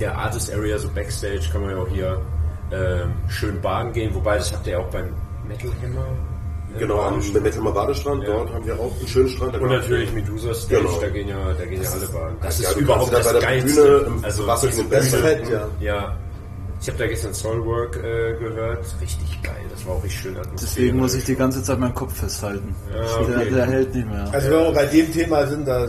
der 0.00 0.16
Artist 0.16 0.50
Area, 0.55 0.78
so 0.78 0.88
Backstage, 0.88 1.49
kann 1.52 1.61
man 1.61 1.71
ja 1.73 1.76
auch 1.76 1.88
hier 1.88 2.19
ähm, 2.73 3.12
schön 3.28 3.61
baden 3.61 3.93
gehen. 3.93 4.14
Wobei, 4.14 4.38
das 4.38 4.52
habt 4.52 4.66
ihr 4.66 4.73
ja 4.75 4.78
auch 4.78 4.90
beim 4.90 5.09
Metal 5.47 5.71
Hammer. 5.83 6.07
Genau, 6.78 7.00
am. 7.00 7.18
Metalmer 7.42 7.73
Badestrand, 7.73 8.23
Ja. 8.25 8.30
dort 8.30 8.52
haben 8.52 8.66
wir 8.66 8.75
auch 8.78 8.92
einen 8.99 9.09
schönen 9.09 9.28
Strand. 9.28 9.54
Da 9.54 9.59
Und 9.59 9.68
natürlich 9.71 10.12
Medusa 10.12 10.54
Stage, 10.54 10.83
Genau. 10.83 11.00
da 11.00 11.09
gehen 11.09 11.28
ja, 11.28 11.37
da 11.59 11.64
gehen 11.64 11.83
ja 11.83 11.90
alle 11.90 12.06
baden. 12.06 12.37
Das 12.42 12.61
Ja, 12.61 12.71
ist 12.71 12.76
überhaupt 12.76 13.12
das 13.12 13.25
da 13.26 13.33
bei 13.33 13.38
der 13.40 13.49
Geilste. 13.49 13.83
Bühne 13.83 14.16
im 14.18 14.25
also 14.25 14.47
Wasser 14.47 14.66
das 14.68 14.78
in 14.78 14.90
Das 14.90 15.14
fett, 15.14 15.49
ja. 15.50 15.68
Ja. 15.80 16.16
Ich 16.80 16.88
habe 16.88 16.99
da 16.99 17.06
gestern 17.06 17.33
Soulwork 17.35 17.97
äh, 17.97 18.35
gehört. 18.38 18.85
Richtig 19.00 19.42
geil. 19.42 19.54
Das 19.71 19.87
war 19.87 19.95
auch 19.95 20.04
richtig 20.04 20.21
schön 20.21 20.37
atmosphärisch. 20.37 20.61
Deswegen 20.75 20.99
muss 20.99 21.14
ich 21.14 21.25
die 21.25 21.35
ganze 21.35 21.62
Zeit 21.62 21.78
meinen 21.78 21.95
Kopf 21.95 22.14
festhalten. 22.18 22.75
Ja, 22.95 23.21
okay. 23.21 23.33
der, 23.45 23.45
der 23.50 23.66
hält 23.66 23.95
nicht 23.95 24.06
mehr. 24.06 24.28
Also 24.30 24.50
wenn 24.50 24.59
wir 24.64 24.73
bei 24.73 24.87
dem 24.87 25.12
Thema 25.12 25.47
sind, 25.47 25.66
da 25.66 25.88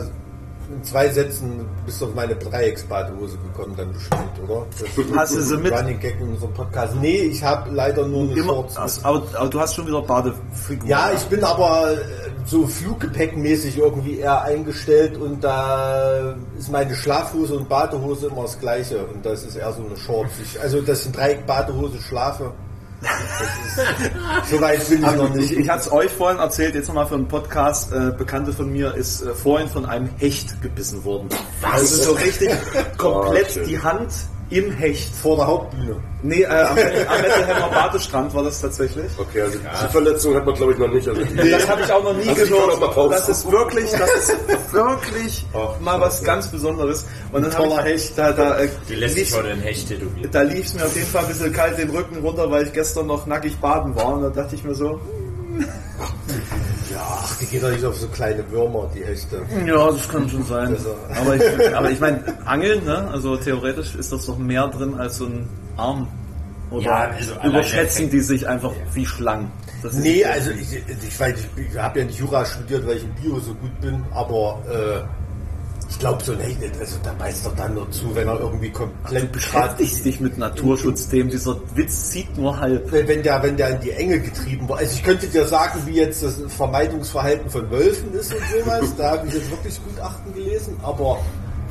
in 0.70 0.84
zwei 0.84 1.08
Sätzen 1.08 1.66
bist 1.86 2.00
du 2.00 2.06
auf 2.06 2.14
meine 2.14 2.34
Dreiecksbadehose 2.36 3.38
gekommen, 3.38 3.74
dann 3.76 3.92
bestimmt, 3.92 4.38
oder? 4.46 4.66
Das 4.78 5.16
Hast 5.16 5.36
du 5.36 5.40
sie 5.40 5.56
mit? 5.56 5.72
Running 5.72 5.98
Gag 5.98 6.20
in 6.20 6.28
unserem 6.28 6.52
Podcast. 6.52 6.94
Nee, 7.00 7.16
ich 7.22 7.42
habe 7.42 7.70
leider 7.70 8.06
nur 8.06 8.22
eine 8.24 8.32
Immer, 8.32 8.52
Shorts. 8.54 8.76
also, 8.76 9.00
aber, 9.04 9.22
aber 9.34 9.48
du 9.48 9.60
hast 9.60 9.74
schon 9.74 9.86
wieder 9.86 10.02
Badefigur. 10.02 10.88
Ja, 10.88 11.10
ich 11.14 11.22
bin 11.24 11.42
aber 11.42 11.92
äh, 11.92 11.96
so 12.44 12.66
Fluggepäckmäßig 12.66 13.78
irgendwie 13.78 14.18
eher 14.18 14.42
eingestellt 14.42 15.16
und 15.16 15.42
da 15.42 16.34
ist 16.58 16.70
meine 16.70 16.94
Schlafhose 16.94 17.56
und 17.56 17.68
Badehose 17.68 18.26
immer 18.26 18.42
das 18.42 18.58
gleiche 18.58 19.04
und 19.06 19.24
das 19.24 19.44
ist 19.44 19.56
eher 19.56 19.72
so 19.72 19.82
eine 19.84 19.96
Shorts. 19.96 20.32
Ich, 20.42 20.60
also 20.60 20.80
dass 20.82 21.00
ich 21.00 21.06
in 21.06 21.12
Dreieck 21.12 21.46
Badehose 21.46 21.98
schlafe, 22.00 22.52
so 24.50 24.60
weit 24.60 24.88
bin 24.88 25.04
ich 25.04 25.12
noch 25.12 25.34
Ich, 25.36 25.50
nicht. 25.50 25.52
ich 25.52 25.68
hatte 25.68 25.82
es 25.82 25.92
euch 25.92 26.10
vorhin 26.10 26.38
erzählt, 26.40 26.74
jetzt 26.74 26.88
nochmal 26.88 27.06
für 27.06 27.14
einen 27.14 27.28
Podcast. 27.28 27.92
Äh, 27.92 28.12
Bekannte 28.16 28.52
von 28.52 28.70
mir 28.72 28.94
ist 28.94 29.22
äh, 29.22 29.34
vorhin 29.34 29.68
von 29.68 29.86
einem 29.86 30.08
Hecht 30.18 30.60
gebissen 30.62 31.04
worden. 31.04 31.28
Also 31.62 31.96
so 31.96 32.12
richtig 32.12 32.50
komplett 32.98 33.58
Oh, 33.60 33.64
die 33.66 33.80
Hand 33.80 34.12
im 34.50 34.72
Hecht. 34.72 35.14
Vor 35.14 35.36
der 35.36 35.46
Hauptbühne. 35.46 35.96
Nee, 36.22 36.42
äh, 36.42 36.46
am, 36.46 36.76
am 37.62 37.70
Badestrand 37.70 38.34
war 38.34 38.42
das 38.42 38.60
tatsächlich. 38.60 39.06
Okay, 39.18 39.42
also 39.42 39.58
diese 39.58 39.88
Verletzung 39.90 40.34
hat 40.34 40.46
man 40.46 40.54
glaube 40.54 40.72
ich 40.72 40.78
noch 40.78 40.88
nicht. 40.88 41.06
Also 41.08 41.20
Das 41.22 41.68
habe 41.68 41.82
ich 41.82 41.92
auch 41.92 42.02
noch 42.02 42.14
nie 42.14 42.28
Also 42.28 42.44
gehört. 42.46 43.12
Das 43.12 43.28
ist 43.28 43.50
wirklich, 43.50 43.90
das 43.92 44.10
ist 44.10 44.72
wirklich 44.72 45.46
Ach, 45.54 45.78
mal 45.80 46.00
was 46.00 46.22
ganz 46.24 46.48
Besonderes. 46.48 47.06
Und 47.32 47.42
dann 47.42 47.50
Toller 47.52 47.76
hab 47.78 47.86
ich, 47.86 47.92
Hecht. 47.92 48.18
Da, 48.18 48.32
da, 48.32 48.58
äh, 48.58 48.68
Die 48.88 48.94
lässt 48.94 49.36
heute 49.36 49.48
ein 49.50 49.60
Hecht 49.60 49.88
tätowieren. 49.88 50.30
da 50.32 50.42
lief 50.42 50.66
es 50.66 50.74
mir 50.74 50.84
auf 50.84 50.94
jeden 50.96 51.08
Fall 51.08 51.22
ein 51.22 51.28
bisschen 51.28 51.52
kalt 51.52 51.78
den 51.78 51.90
Rücken 51.90 52.16
runter, 52.18 52.50
weil 52.50 52.64
ich 52.66 52.72
gestern 52.72 53.06
noch 53.06 53.26
nackig 53.26 53.56
baden 53.58 53.94
war. 53.94 54.14
Und 54.14 54.22
da 54.22 54.30
dachte 54.30 54.54
ich 54.56 54.64
mir 54.64 54.74
so, 54.74 55.00
Ja, 55.60 55.66
ach, 57.00 57.36
die 57.38 57.46
gehen 57.46 57.62
doch 57.62 57.70
nicht 57.70 57.84
auf 57.84 57.96
so 57.96 58.06
kleine 58.08 58.48
Würmer, 58.50 58.90
die 58.94 59.04
Hechte. 59.04 59.42
ja, 59.66 59.90
das 59.90 60.08
kann 60.08 60.28
schon 60.28 60.44
sein. 60.44 60.68
Also- 60.68 60.94
Aber 61.20 61.36
ich, 61.36 61.76
aber 61.76 61.90
ich 61.90 62.00
meine, 62.00 62.22
Angeln, 62.44 62.84
ne? 62.84 63.08
also 63.12 63.36
theoretisch 63.36 63.94
ist 63.94 64.12
das 64.12 64.26
doch 64.26 64.38
mehr 64.38 64.66
drin 64.68 64.94
als 64.98 65.16
so 65.18 65.26
ein 65.26 65.48
Arm. 65.76 66.08
Oder 66.70 66.84
Ja, 66.84 66.96
also 67.16 67.32
überschätzen 67.44 68.10
die 68.10 68.20
sich 68.20 68.46
einfach 68.46 68.72
wie 68.92 69.06
Schlangen. 69.06 69.50
Das 69.82 69.94
Nee, 69.94 70.24
also 70.24 70.50
ich, 70.50 70.74
ich, 70.74 71.18
weiß, 71.20 71.34
ich, 71.56 71.68
ich 71.72 71.78
habe 71.78 72.00
ja 72.00 72.04
nicht 72.04 72.18
Jura 72.18 72.44
studiert, 72.44 72.86
weil 72.86 72.96
ich 72.96 73.04
in 73.04 73.14
Bio 73.14 73.38
so 73.38 73.54
gut 73.54 73.80
bin, 73.80 74.04
aber 74.12 74.58
äh, 74.68 75.00
ich 75.90 75.98
glaube 75.98 76.22
so 76.22 76.34
nicht, 76.34 76.58
also 76.78 76.98
da 77.02 77.12
beißt 77.14 77.46
er 77.46 77.52
dann 77.52 77.74
nur 77.74 77.90
zu, 77.90 78.14
wenn 78.14 78.28
er 78.28 78.38
irgendwie 78.38 78.70
komplett 78.70 79.22
Du 79.22 79.28
beschäftigst 79.28 80.04
dich 80.04 80.20
mit 80.20 80.36
Naturschutzthemen. 80.36 81.30
Dieser 81.30 81.56
Witz 81.74 82.10
zieht 82.10 82.36
nur 82.36 82.58
halb. 82.60 82.92
wenn 82.92 83.22
der, 83.22 83.42
wenn 83.42 83.56
der 83.56 83.70
in 83.70 83.80
die 83.80 83.90
Enge 83.92 84.20
getrieben 84.20 84.68
war. 84.68 84.78
Also 84.78 84.92
ich 84.94 85.02
könnte 85.02 85.26
dir 85.26 85.46
sagen, 85.46 85.80
wie 85.86 85.96
jetzt 85.96 86.22
das 86.22 86.40
Vermeidungsverhalten 86.48 87.48
von 87.50 87.70
Wölfen 87.70 88.12
ist 88.12 88.34
und 88.34 88.42
sowas. 88.50 88.94
Da 88.96 89.12
habe 89.12 89.28
ich 89.28 89.34
jetzt 89.34 89.50
wirklich 89.50 89.80
Gutachten 89.82 90.34
gelesen, 90.34 90.76
aber 90.82 91.18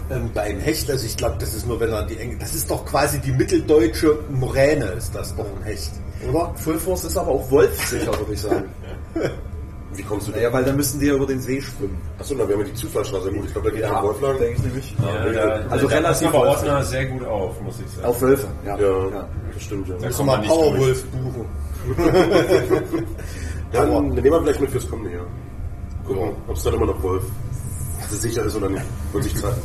ähm, 0.09 0.31
beim 0.33 0.59
Hecht, 0.59 0.89
also 0.89 1.05
ich 1.05 1.15
glaube, 1.15 1.35
das 1.39 1.53
ist 1.53 1.67
nur, 1.67 1.79
wenn 1.79 1.91
er 1.91 2.01
in 2.01 2.07
die 2.07 2.17
Enge. 2.17 2.37
Das 2.37 2.55
ist 2.55 2.71
doch 2.71 2.85
quasi 2.85 3.19
die 3.19 3.31
mitteldeutsche 3.31 4.17
Moräne, 4.29 4.85
ist 4.85 5.13
das 5.13 5.35
doch 5.35 5.45
ein 5.45 5.63
Hecht, 5.63 5.91
oder? 6.27 6.53
Full 6.55 6.79
Force 6.79 7.03
ist 7.03 7.17
aber 7.17 7.31
auch 7.31 7.51
wolfsicher, 7.51 8.17
würde 8.17 8.33
ich 8.33 8.41
sagen. 8.41 8.65
Wie 9.97 10.03
kommst 10.03 10.27
du 10.27 10.31
da? 10.31 10.37
Naja, 10.37 10.53
weil 10.53 10.63
da 10.63 10.73
müssen 10.73 10.99
die 10.99 11.07
ja 11.07 11.15
über 11.15 11.25
den 11.25 11.41
See 11.41 11.59
schwimmen. 11.59 11.97
Achso, 12.19 12.35
dann 12.35 12.47
wären 12.47 12.59
wir 12.59 12.65
die 12.67 12.73
Zufallstraße. 12.75 13.31
Gut, 13.31 13.45
ich 13.45 13.51
glaube, 13.51 13.69
da 13.69 13.75
geht 13.75 13.83
ja, 13.83 14.03
Wolf 14.03 14.21
lang. 14.21 14.37
denke 14.37 14.53
ich 14.57 14.63
nämlich. 14.63 14.95
Ja, 14.99 15.31
da, 15.31 15.65
Also 15.69 15.87
da 15.87 15.95
relativ 15.95 16.33
häufig. 16.33 16.49
Ordner 16.49 16.83
sehr 16.83 17.05
gut 17.07 17.25
auf, 17.25 17.61
muss 17.61 17.79
ich 17.79 17.91
sagen. 17.91 18.07
Auf 18.07 18.21
Wölfe, 18.21 18.47
ja. 18.65 18.77
Ja, 18.77 19.27
das 19.53 19.63
stimmt, 19.63 19.87
ja. 19.89 19.95
Da 19.99 20.17
wir 20.17 20.25
man. 20.25 20.43
Powerwolf 20.43 21.03
buchen. 21.05 21.45
Dann 23.71 24.09
nehmen 24.09 24.23
wir 24.23 24.41
vielleicht 24.41 24.61
mit 24.61 24.69
fürs 24.69 24.89
kommende 24.89 25.13
Jahr. 25.13 25.25
Gucken, 26.05 26.31
ob 26.47 26.55
es 26.55 26.63
dann 26.63 26.73
immer 26.75 26.85
noch 26.85 27.01
Wolf 27.03 27.23
sicher 28.09 28.43
ist 28.43 28.55
oder 28.55 28.69
nicht. 28.69 28.85
Wird 29.11 29.23
sich 29.23 29.35
zeigen. 29.35 29.61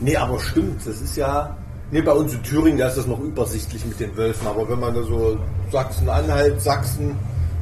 Nee, 0.00 0.16
aber 0.16 0.38
stimmt, 0.38 0.86
das 0.86 1.00
ist 1.00 1.16
ja. 1.16 1.56
Nee, 1.90 2.02
bei 2.02 2.12
uns 2.12 2.34
in 2.34 2.42
Thüringen, 2.42 2.78
da 2.78 2.88
ist 2.88 2.96
das 2.98 3.06
noch 3.06 3.20
übersichtlich 3.20 3.84
mit 3.86 4.00
den 4.00 4.16
Wölfen, 4.16 4.46
aber 4.46 4.68
wenn 4.68 4.80
man 4.80 4.94
da 4.94 5.02
so 5.02 5.38
Sachsen-Anhalt, 5.70 6.60
Sachsen, 6.60 7.16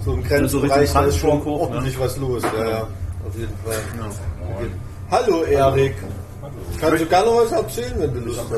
so 0.05 0.13
im 0.15 0.25
Grenzbereich, 0.25 0.73
Richtung 0.81 1.03
da 1.03 1.09
ist 1.09 1.19
schon 1.19 1.45
hoch, 1.45 1.61
ordentlich 1.63 1.99
was 2.01 2.17
los. 2.17 2.43
Ja, 2.43 2.69
ja, 2.69 2.81
auf 2.83 3.37
jeden 3.37 3.53
Fall. 3.65 4.11
Hallo 5.11 5.43
Erik. 5.45 5.95
Kannst 6.81 7.03
du 7.03 7.07
gerne 7.07 7.27
noch 7.27 7.43
was 7.45 7.53
erzählen, 7.53 7.95
wenn 7.99 8.15
du 8.15 8.21
Lust 8.21 8.41
hast? 8.41 8.53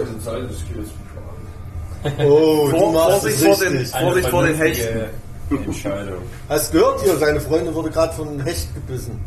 Oh, 2.19 2.69
du 2.71 2.77
Vor- 2.79 2.93
machst 2.93 3.11
Vorsicht 3.21 3.37
es 3.37 3.45
vor 3.45 3.57
den- 3.67 3.87
Vorsicht 3.87 4.29
vor 4.29 4.45
den 4.45 4.55
vernünftige 4.57 5.11
Entscheidung. 5.51 6.15
Hast 6.49 6.73
du 6.75 6.79
gehört 6.79 7.01
hier, 7.03 7.17
seine 7.17 7.41
Freundin 7.41 7.75
wurde 7.75 7.91
gerade 7.91 8.13
von 8.15 8.29
einem 8.29 8.41
Hecht 8.41 8.75
gebissen. 8.75 9.19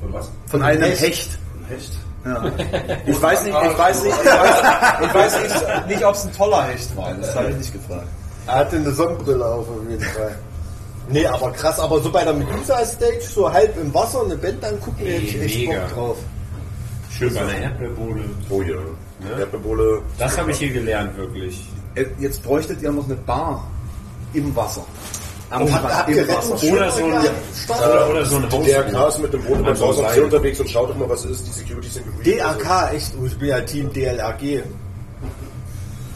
Von 0.00 0.12
was? 0.12 0.30
Von 0.46 0.62
einem 0.62 0.82
Hecht. 0.82 1.00
Hecht. 1.00 1.38
Hecht? 1.68 1.92
Ja. 2.24 2.44
Ich 3.06 3.20
weiß 3.20 3.42
nicht, 3.44 3.56
ich 3.70 3.78
weiß 3.78 4.02
nicht, 4.04 4.14
ich 4.16 4.24
weiß, 4.30 4.62
ich 5.08 5.14
weiß 5.14 5.42
nicht, 5.42 5.86
nicht 5.88 6.04
ob 6.04 6.14
es 6.14 6.24
ein 6.24 6.32
toller 6.32 6.64
Hecht 6.66 6.96
war. 6.96 7.12
Das 7.14 7.34
habe 7.34 7.50
ich 7.50 7.56
nicht 7.56 7.72
gefragt. 7.72 8.06
Er 8.46 8.54
hatte 8.54 8.76
eine 8.76 8.92
Sonnenbrille 8.92 9.44
auf, 9.44 9.68
auf 9.68 9.88
jeden 9.88 10.02
Fall. 10.02 10.36
Nee, 11.08 11.26
aber 11.26 11.50
krass, 11.52 11.78
aber 11.80 12.00
so 12.00 12.10
bei 12.10 12.24
der 12.24 12.32
Medusa-Stage, 12.32 13.20
so 13.22 13.52
halb 13.52 13.76
im 13.78 13.92
Wasser, 13.92 14.22
eine 14.24 14.36
Band 14.36 14.64
angucken, 14.64 14.98
hätte 14.98 15.22
ich 15.22 15.40
echt 15.40 15.58
Mega. 15.68 15.80
Bock 15.86 15.94
drauf. 15.94 16.16
Schön 17.10 17.34
bei 17.34 17.40
einer 17.40 17.54
Erdbeerbohle. 17.54 18.24
Oh 18.48 18.62
ja. 18.62 18.76
Ne? 18.76 19.40
Erdbeerbohle. 19.40 20.02
Das 20.18 20.38
habe 20.38 20.50
ich 20.52 20.58
hier 20.58 20.70
gelernt, 20.70 21.16
wirklich. 21.16 21.68
Äh, 21.94 22.06
Jetzt 22.18 22.42
bräuchtet 22.42 22.80
ihr 22.82 22.90
noch 22.92 23.04
eine 23.04 23.16
Bar 23.16 23.68
im 24.32 24.54
Wasser. 24.56 24.84
Am 25.50 25.70
Habt- 25.70 25.94
habt 25.94 26.08
ihr 26.08 26.22
im 26.22 26.28
Wasser. 26.28 26.38
Rettungsschirme 26.54 26.76
Oder 26.78 26.90
so 26.90 27.04
ein-? 27.04 27.12
Oder, 27.68 28.10
oder 28.10 28.24
so 28.24 28.36
ein 28.36 28.50
Haus. 28.50 28.64
DRK 28.64 29.08
ist 29.08 29.18
mit 29.18 29.32
dem 29.34 29.42
Boot 29.42 29.64
beim 29.64 29.78
Haus 29.80 29.96
Seil. 29.98 30.22
unterwegs 30.22 30.60
und 30.60 30.70
schaut 30.70 30.88
doch 30.90 30.96
mal, 30.96 31.08
was 31.10 31.24
ist. 31.26 31.46
Die 31.46 31.50
Securities 31.50 31.94
sind 31.94 32.06
gebrieft. 32.06 32.40
DRK, 32.40 32.92
echt, 32.94 33.12
oh, 33.20 33.26
ich 33.26 33.36
bin 33.38 33.48
ja 33.48 33.60
Team 33.60 33.92
DLRG. 33.92 34.62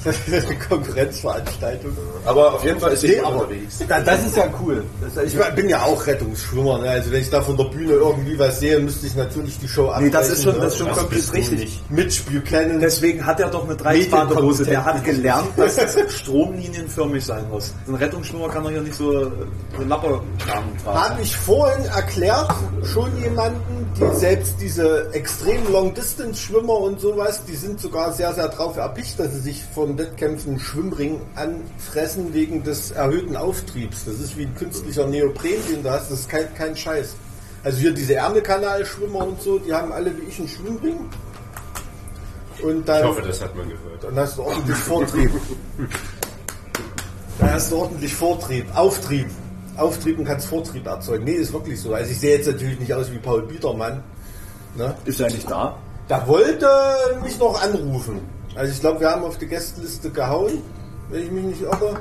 Konkurrenzveranstaltung. 0.68 1.92
Aber 2.24 2.54
auf 2.54 2.64
jeden 2.64 2.80
Fall 2.80 2.92
ist 2.92 3.02
Nee, 3.02 3.18
aber 3.20 3.42
unterwegs. 3.42 3.78
da- 3.88 4.00
das 4.00 4.26
ist 4.26 4.36
ja 4.36 4.44
cool. 4.62 4.84
Ich 5.24 5.34
bin 5.54 5.68
ja 5.68 5.82
auch 5.82 6.06
Rettungsschwimmer. 6.06 6.78
Ne? 6.78 6.90
Also 6.90 7.10
wenn 7.12 7.20
ich 7.22 7.30
da 7.30 7.42
von 7.42 7.56
der 7.56 7.64
Bühne 7.64 7.92
irgendwie 7.92 8.38
was 8.38 8.60
sehe, 8.60 8.78
müsste 8.80 9.06
ich 9.06 9.14
natürlich 9.14 9.58
die 9.58 9.68
Show 9.68 9.92
Nee, 9.98 10.10
das 10.10 10.30
ist 10.30 10.44
schon, 10.44 10.54
abbrechen, 10.54 10.62
das 10.64 10.72
ist 10.72 10.78
schon 10.78 10.88
Das 10.88 10.98
komplett 10.98 11.32
richtig. 11.32 11.80
ne? 11.90 11.96
Mitch 11.96 12.22
Buchanan. 12.30 12.80
Deswegen 12.80 13.24
hat 13.26 13.40
er 13.40 13.48
doch 13.48 13.64
eine 13.64 13.76
Dreispadehose. 13.76 14.64
Der 14.64 14.84
hat 14.84 15.04
gelernt, 15.04 15.48
dass 15.56 15.76
das 15.76 15.96
stromlinienförmig 16.08 17.24
sein 17.24 17.44
muss. 17.50 17.72
Ein 17.86 17.94
Rettungsschwimmer 17.96 18.48
kann 18.48 18.64
doch 18.64 18.70
hier 18.70 18.80
nicht 18.82 18.94
so 18.96 19.12
äh, 19.12 19.30
eine 19.76 19.84
Lappe 19.86 20.20
tragen. 20.38 20.68
Habe 20.84 21.22
ich 21.22 21.36
vorhin 21.36 21.84
erklärt, 21.86 22.48
schon 22.84 23.10
jemanden, 23.20 23.75
die 23.98 24.16
selbst 24.16 24.56
diese 24.60 25.10
extrem 25.12 25.72
Long-Distance-Schwimmer 25.72 26.76
und 26.78 27.00
sowas, 27.00 27.44
die 27.44 27.56
sind 27.56 27.80
sogar 27.80 28.12
sehr, 28.12 28.34
sehr 28.34 28.48
drauf 28.48 28.76
erpicht, 28.76 29.18
dass 29.18 29.32
sie 29.32 29.40
sich 29.40 29.64
von 29.74 29.96
Wettkämpfen 29.96 30.52
einen 30.52 30.60
Schwimmring 30.60 31.20
anfressen 31.34 32.34
wegen 32.34 32.62
des 32.62 32.90
erhöhten 32.90 33.36
Auftriebs. 33.36 34.04
Das 34.04 34.20
ist 34.20 34.36
wie 34.36 34.42
ein 34.42 34.54
künstlicher 34.54 35.06
Neopren, 35.06 35.54
den 35.70 35.82
du 35.82 35.90
hast, 35.90 36.10
das 36.10 36.20
ist 36.20 36.28
kein, 36.28 36.54
kein 36.54 36.76
Scheiß. 36.76 37.14
Also 37.64 37.78
hier 37.78 37.92
diese 37.92 38.14
Ärmelkanal-Schwimmer 38.16 39.26
und 39.26 39.40
so, 39.40 39.58
die 39.58 39.72
haben 39.72 39.92
alle 39.92 40.16
wie 40.16 40.24
ich 40.28 40.38
einen 40.38 40.48
Schwimmring. 40.48 40.98
Und 42.62 42.88
dann, 42.88 43.00
Ich 43.02 43.08
hoffe, 43.08 43.22
das 43.22 43.40
hat 43.42 43.56
man 43.56 43.68
gehört. 43.68 44.04
dann 44.04 44.16
hast 44.16 44.36
du 44.38 44.42
ordentlich 44.42 44.76
Vortrieb. 44.76 45.30
Dann 47.38 47.52
hast 47.52 47.70
du 47.70 47.76
ordentlich 47.76 48.14
Vortrieb, 48.14 48.64
Auftrieb. 48.74 49.26
Auftrieb 49.76 50.18
und 50.18 50.24
kannst 50.24 50.46
Vortrieb 50.46 50.86
erzeugen. 50.86 51.24
Nee, 51.24 51.32
ist 51.32 51.52
wirklich 51.52 51.80
so. 51.80 51.94
Also 51.94 52.10
ich 52.10 52.18
sehe 52.20 52.36
jetzt 52.36 52.46
natürlich 52.46 52.78
nicht 52.80 52.92
aus 52.92 53.10
wie 53.12 53.18
Paul 53.18 53.42
Biedermann. 53.42 54.02
Ne? 54.76 54.94
Ist 55.04 55.20
er 55.20 55.30
nicht 55.30 55.50
da? 55.50 55.76
Da 56.08 56.26
wollte 56.26 56.68
mich 57.22 57.38
noch 57.38 57.60
anrufen. 57.62 58.20
Also 58.54 58.72
ich 58.72 58.80
glaube, 58.80 59.00
wir 59.00 59.10
haben 59.10 59.24
auf 59.24 59.38
die 59.38 59.46
Gästeliste 59.46 60.10
gehauen, 60.10 60.62
wenn 61.10 61.22
ich 61.22 61.30
mich 61.30 61.44
nicht 61.44 61.62
irre. 61.62 62.00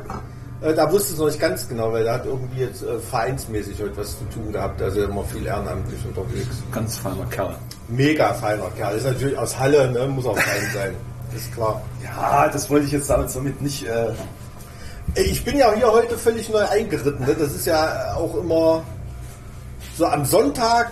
Äh, 0.61 0.73
Da 0.73 0.89
wusste 0.91 1.13
es 1.13 1.19
noch 1.19 1.25
nicht 1.27 1.39
ganz 1.39 1.67
genau, 1.67 1.91
weil 1.91 2.05
er 2.05 2.13
hat 2.15 2.25
irgendwie 2.25 2.61
jetzt 2.61 2.83
äh, 2.83 2.97
vereinsmäßig 2.99 3.81
heute 3.81 3.97
was 3.97 4.17
zu 4.17 4.25
tun 4.25 4.51
gehabt. 4.51 4.81
Also 4.81 5.03
immer 5.03 5.23
viel 5.23 5.45
ehrenamtlich 5.45 5.99
unterwegs. 6.05 6.63
Ganz 6.71 6.97
feiner 6.97 7.25
Kerl. 7.29 7.55
Mega 7.87 8.33
feiner 8.33 8.69
Kerl. 8.77 8.95
Ist 8.95 9.05
natürlich 9.05 9.37
aus 9.37 9.57
Halle, 9.59 9.91
ne? 9.91 10.07
muss 10.07 10.25
auch 10.25 10.37
fein 10.37 10.69
sein. 10.73 10.95
Ist 11.35 11.53
klar. 11.53 11.81
Ja, 12.03 12.47
das 12.47 12.69
wollte 12.69 12.85
ich 12.85 12.93
jetzt 12.93 13.09
damit, 13.09 13.35
damit 13.35 13.61
nicht. 13.61 13.85
Äh, 13.85 14.13
Ich 15.15 15.45
bin 15.45 15.57
ja 15.57 15.71
hier 15.73 15.89
heute 15.89 16.17
völlig 16.17 16.49
neu 16.49 16.65
eingeritten. 16.65 17.25
Ne? 17.25 17.33
Das 17.39 17.53
ist 17.53 17.65
ja 17.65 18.15
auch 18.15 18.35
immer 18.35 18.83
so 19.97 20.05
am 20.05 20.25
Sonntag 20.25 20.91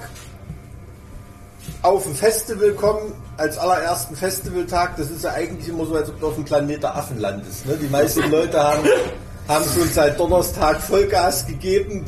auf 1.82 2.06
ein 2.08 2.16
Festival 2.16 2.72
kommen, 2.72 3.14
als 3.36 3.58
allerersten 3.58 4.16
Festivaltag. 4.16 4.96
Das 4.96 5.10
ist 5.10 5.26
ja 5.26 5.32
eigentlich 5.32 5.68
immer 5.68 5.86
so, 5.86 5.96
als 5.96 6.10
ob 6.10 6.22
du 6.22 6.28
auf 6.28 6.36
dem 6.36 6.46
Planet 6.46 6.84
der 6.84 6.96
Affen 6.96 7.20
landest. 7.20 7.66
Ne? 7.66 7.76
Die 7.76 7.90
meisten 7.90 8.32
Leute 8.32 8.64
haben, 8.64 8.88
haben 9.50 9.66
schon 9.66 9.90
seit 9.90 10.18
Donnerstag 10.18 10.80
Vollgas 10.80 11.46
gegeben, 11.46 12.06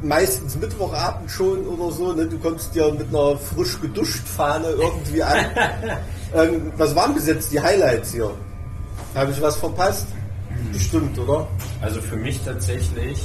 meistens 0.00 0.56
Mittwochabend 0.56 1.30
schon 1.30 1.66
oder 1.66 1.92
so. 1.92 2.14
Ne? 2.14 2.26
Du 2.26 2.38
kommst 2.38 2.74
dir 2.74 2.90
mit 2.92 3.08
einer 3.08 3.36
frisch 3.36 3.78
geduscht 3.78 4.26
Fahne 4.26 4.68
irgendwie 4.68 5.22
an. 5.22 5.44
ähm, 6.34 6.72
was 6.78 6.96
waren 6.96 7.12
bis 7.12 7.26
jetzt 7.26 7.52
die 7.52 7.60
Highlights 7.60 8.12
hier? 8.12 8.30
Habe 9.14 9.32
ich 9.32 9.42
was 9.42 9.56
verpasst? 9.56 10.06
Bestimmt, 10.72 11.18
oder? 11.18 11.46
Also 11.80 12.00
für 12.00 12.16
mich 12.16 12.42
tatsächlich, 12.44 13.22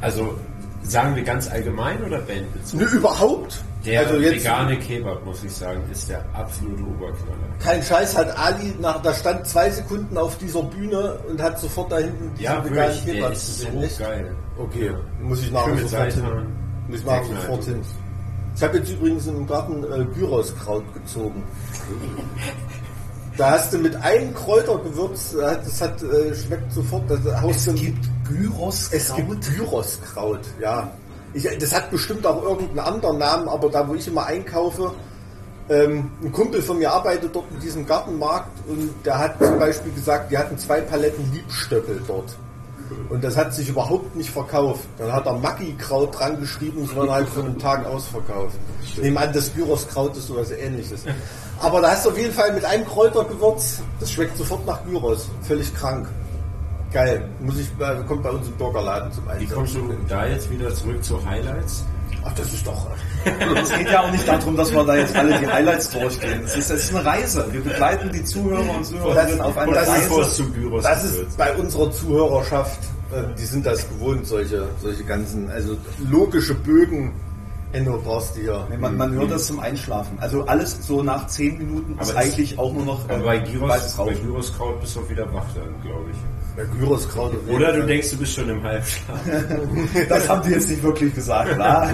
also 0.00 0.34
sagen 0.82 1.16
wir 1.16 1.22
ganz 1.22 1.50
allgemein 1.50 2.02
oder 2.04 2.18
bandbezogen? 2.18 2.78
Nö, 2.80 2.86
überhaupt. 2.98 3.62
Der 3.86 4.00
also 4.00 4.16
jetzt 4.16 4.44
vegane 4.44 4.78
Kebab, 4.78 5.24
muss 5.26 5.44
ich 5.44 5.52
sagen, 5.52 5.82
ist 5.92 6.08
der 6.08 6.24
absolute 6.32 6.82
Oberknaller. 6.82 7.36
kein 7.62 7.82
Scheiß 7.82 8.16
hat 8.16 8.34
Ali 8.38 8.74
nach, 8.80 9.02
da 9.02 9.12
stand 9.12 9.46
zwei 9.46 9.70
Sekunden 9.70 10.16
auf 10.16 10.38
dieser 10.38 10.62
Bühne 10.62 11.18
und 11.28 11.40
hat 11.42 11.60
sofort 11.60 11.92
da 11.92 11.98
hinten 11.98 12.30
diese 12.34 12.44
Ja, 12.44 12.64
veganen 12.64 12.76
wirklich, 12.76 13.04
der 13.04 13.14
Kebabs 13.14 13.48
ist 13.48 13.60
so. 13.60 13.80
Echt? 13.82 13.98
geil. 13.98 14.34
Okay, 14.58 14.90
muss 15.20 15.42
ich 15.42 15.52
nachher 15.52 15.76
sofort 15.76 16.12
hin. 16.12 16.22
Seitan. 16.22 16.46
Muss 16.88 16.98
ich 17.00 17.04
nachher 17.04 17.24
sofort 17.24 17.64
hin. 17.64 17.80
Ich 18.56 18.62
habe 18.62 18.76
jetzt 18.78 18.90
übrigens 18.90 19.26
im 19.26 19.46
Garten 19.46 19.84
äh, 19.84 20.04
Gyroskraut 20.14 20.84
gezogen. 20.94 21.42
Da 23.36 23.50
hast 23.50 23.72
du 23.72 23.78
mit 23.78 23.96
einem 23.96 24.32
Kräutergewürz, 24.34 25.34
das 25.36 25.80
hat, 25.80 26.02
äh, 26.02 26.34
schmeckt 26.34 26.72
sofort. 26.72 27.02
Das 27.10 27.18
haust 27.42 27.66
du- 27.66 27.72
Gyros. 28.28 28.88
Es 28.92 29.14
gibt 29.14 29.28
Gyroskraut, 29.56 30.40
ja. 30.60 30.90
Ich, 31.34 31.46
das 31.58 31.74
hat 31.74 31.90
bestimmt 31.90 32.24
auch 32.26 32.42
irgendeinen 32.42 32.78
anderen 32.78 33.18
Namen, 33.18 33.48
aber 33.48 33.68
da, 33.68 33.86
wo 33.88 33.94
ich 33.94 34.06
immer 34.08 34.26
einkaufe, 34.26 34.92
Ähm, 35.66 36.10
ein 36.22 36.30
Kumpel 36.30 36.60
von 36.60 36.76
mir 36.78 36.92
arbeitet 36.92 37.34
dort 37.34 37.46
in 37.50 37.58
diesem 37.58 37.86
Gartenmarkt 37.86 38.50
und 38.68 38.90
der 39.06 39.18
hat 39.18 39.38
zum 39.42 39.58
Beispiel 39.58 39.92
gesagt, 39.92 40.30
die 40.30 40.36
hatten 40.36 40.58
zwei 40.58 40.82
Paletten 40.82 41.24
Liebstöckel 41.32 42.02
dort. 42.06 42.36
Und 43.08 43.24
das 43.24 43.34
hat 43.34 43.54
sich 43.54 43.70
überhaupt 43.70 44.14
nicht 44.14 44.28
verkauft. 44.28 44.84
Dann 44.98 45.10
hat 45.10 45.24
er 45.24 45.32
Maggi-Kraut 45.38 46.18
dran 46.20 46.38
geschrieben, 46.38 46.84
es 46.84 46.94
war 46.94 47.08
halt 47.10 47.26
von 47.30 47.46
einem 47.46 47.58
Tag 47.58 47.86
ausverkauft. 47.86 48.56
Ich 48.82 48.98
nehme 48.98 49.18
an, 49.18 49.32
das 49.32 49.54
Gyros-Kraut 49.54 50.14
ist 50.18 50.26
sowas 50.26 50.50
ähnliches. 50.50 51.04
Aber 51.60 51.80
da 51.80 51.90
hast 51.92 52.04
du 52.04 52.10
auf 52.10 52.18
jeden 52.18 52.32
Fall 52.32 52.52
mit 52.52 52.64
einem 52.64 52.84
Kräutergewürz, 52.86 53.80
das 54.00 54.10
schmeckt 54.12 54.36
sofort 54.36 54.66
nach 54.66 54.84
Gyros. 54.84 55.28
Völlig 55.42 55.74
krank. 55.74 56.08
Geil. 56.92 57.28
Muss 57.40 57.58
ich, 57.58 57.66
äh, 57.80 58.02
kommt 58.06 58.22
bei 58.22 58.30
uns 58.30 58.46
im 58.46 58.54
Burgerladen 58.56 59.10
zum 59.12 59.24
Wie 59.26 59.30
Einsatz. 59.30 59.54
kommst 59.54 59.74
du 59.74 59.80
da 60.08 60.26
jetzt 60.26 60.50
wieder 60.50 60.72
zurück 60.74 61.02
zu 61.02 61.24
Highlights? 61.24 61.84
Ach, 62.26 62.32
das 62.34 62.52
ist 62.52 62.66
doch. 62.66 62.86
Es 63.56 63.70
geht 63.76 63.90
ja 63.90 64.02
auch 64.02 64.10
nicht 64.10 64.26
darum, 64.28 64.56
dass 64.56 64.72
wir 64.72 64.84
da 64.84 64.96
jetzt 64.96 65.14
alle 65.16 65.38
die 65.38 65.46
Highlights 65.46 65.90
durchgehen. 65.90 66.42
Es 66.44 66.56
ist, 66.56 66.70
es 66.70 66.84
ist 66.84 66.94
eine 66.94 67.04
Reise. 67.04 67.46
Wir 67.50 67.62
begleiten 67.62 68.10
die 68.12 68.22
Zuhörer 68.24 68.76
und 68.76 68.84
Zuhörerinnen 68.84 69.40
auf 69.40 69.56
eine 69.58 69.72
das 69.72 69.88
ist 69.88 70.10
Reise. 70.10 70.20
es 70.20 70.36
zu 70.36 70.50
Gyros 70.52 70.82
Das 70.84 71.04
ist 71.04 71.36
bei 71.36 71.52
unserer 71.54 71.90
Zuhörerschaft, 71.90 72.78
äh, 73.12 73.22
die 73.38 73.44
sind 73.44 73.66
das 73.66 73.88
gewohnt, 73.88 74.26
solche, 74.26 74.68
solche 74.82 75.04
ganzen, 75.04 75.50
also 75.50 75.76
logische 76.10 76.54
Bögen. 76.54 77.12
Enno 77.74 77.98
brauchst 78.02 78.36
du 78.36 78.40
hier. 78.42 78.66
Nee, 78.70 78.76
Man, 78.78 78.96
man 78.96 79.12
hört 79.14 79.30
das 79.30 79.46
zum 79.46 79.58
Einschlafen. 79.60 80.16
Also 80.20 80.44
alles 80.46 80.78
so 80.86 81.02
nach 81.02 81.26
10 81.26 81.58
Minuten 81.58 81.98
ist 82.00 82.14
eigentlich 82.16 82.58
auch 82.58 82.72
nur 82.72 82.84
noch 82.84 83.08
äh, 83.08 83.18
bei 83.18 83.38
Gyros, 83.38 83.96
bei. 83.96 84.14
Gyroskraut 84.14 84.80
bist 84.80 84.96
du 84.96 85.08
wieder 85.08 85.26
wach 85.34 85.44
dann, 85.54 85.74
glaube 85.82 86.10
ich. 86.10 86.16
Bei 86.56 86.64
Gyroskraut. 86.78 87.32
Oder 87.48 87.72
du 87.72 87.84
denkst, 87.84 88.10
du 88.12 88.16
bist 88.18 88.34
schon 88.34 88.48
im 88.48 88.62
Halbschlaf. 88.62 89.18
Das 90.08 90.28
haben 90.28 90.42
die 90.46 90.50
jetzt 90.50 90.70
nicht 90.70 90.82
wirklich 90.82 91.12
gesagt, 91.14 91.50
klar. 91.54 91.90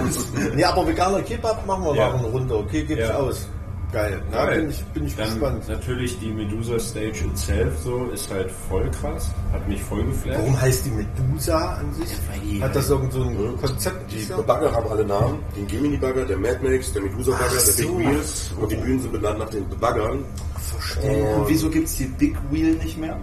Nee, 0.55 0.63
aber 0.63 0.87
veganer 0.87 1.21
Kebab 1.23 1.65
machen 1.65 1.83
wir 1.85 1.95
Ja. 1.95 2.07
nachher 2.09 2.19
eine 2.19 2.27
Runde. 2.27 2.55
Okay, 2.57 2.83
gibt's 2.83 3.07
Ja. 3.07 3.15
aus. 3.17 3.47
Geil. 3.91 4.21
Ja, 4.31 4.45
Geil. 4.45 4.61
bin 4.61 4.69
ich, 4.69 4.83
bin 4.85 5.05
ich 5.05 5.15
Dann 5.17 5.29
gespannt. 5.29 5.67
natürlich 5.67 6.17
die 6.19 6.31
Medusa 6.31 6.79
Stage 6.79 7.25
itself 7.25 7.77
so 7.83 8.05
ist 8.13 8.31
halt 8.31 8.49
voll 8.69 8.89
krass, 8.91 9.29
hat 9.51 9.67
mich 9.67 9.81
voll 9.83 10.03
geflasht. 10.05 10.39
Warum 10.39 10.61
heißt 10.61 10.85
die 10.85 10.91
Medusa 10.91 11.57
an 11.75 11.93
sich? 11.95 12.07
die 12.43 12.63
Hat 12.63 12.73
das 12.75 12.89
irgend 12.89 13.11
so 13.11 13.23
ein 13.23 13.57
Konzept? 13.57 14.11
Die? 14.11 14.25
Bagger 14.47 14.71
haben 14.71 14.89
alle 14.89 15.03
Namen. 15.05 15.39
Den 15.57 15.67
Gemini 15.67 15.97
Bagger, 15.97 16.23
der 16.25 16.37
Mad 16.37 16.59
Max, 16.63 16.93
der 16.93 17.01
Medusa 17.01 17.31
Bagger, 17.31 17.45
Ach 17.57 17.65
der 17.65 17.73
Big 17.73 17.85
so. 17.87 17.99
Wheel. 17.99 18.19
Und 18.61 18.71
die 18.71 18.75
Bühnen 18.77 18.99
sind 19.01 19.11
benannt 19.11 19.39
nach 19.39 19.49
den 19.49 19.67
Baggern. 19.79 20.23
Verstehe. 20.57 21.35
Und 21.35 21.49
wieso 21.49 21.69
gibt 21.69 21.87
es 21.87 21.95
die 21.97 22.05
Big 22.05 22.37
Wheel 22.49 22.75
nicht 22.75 22.97
mehr? 22.97 23.17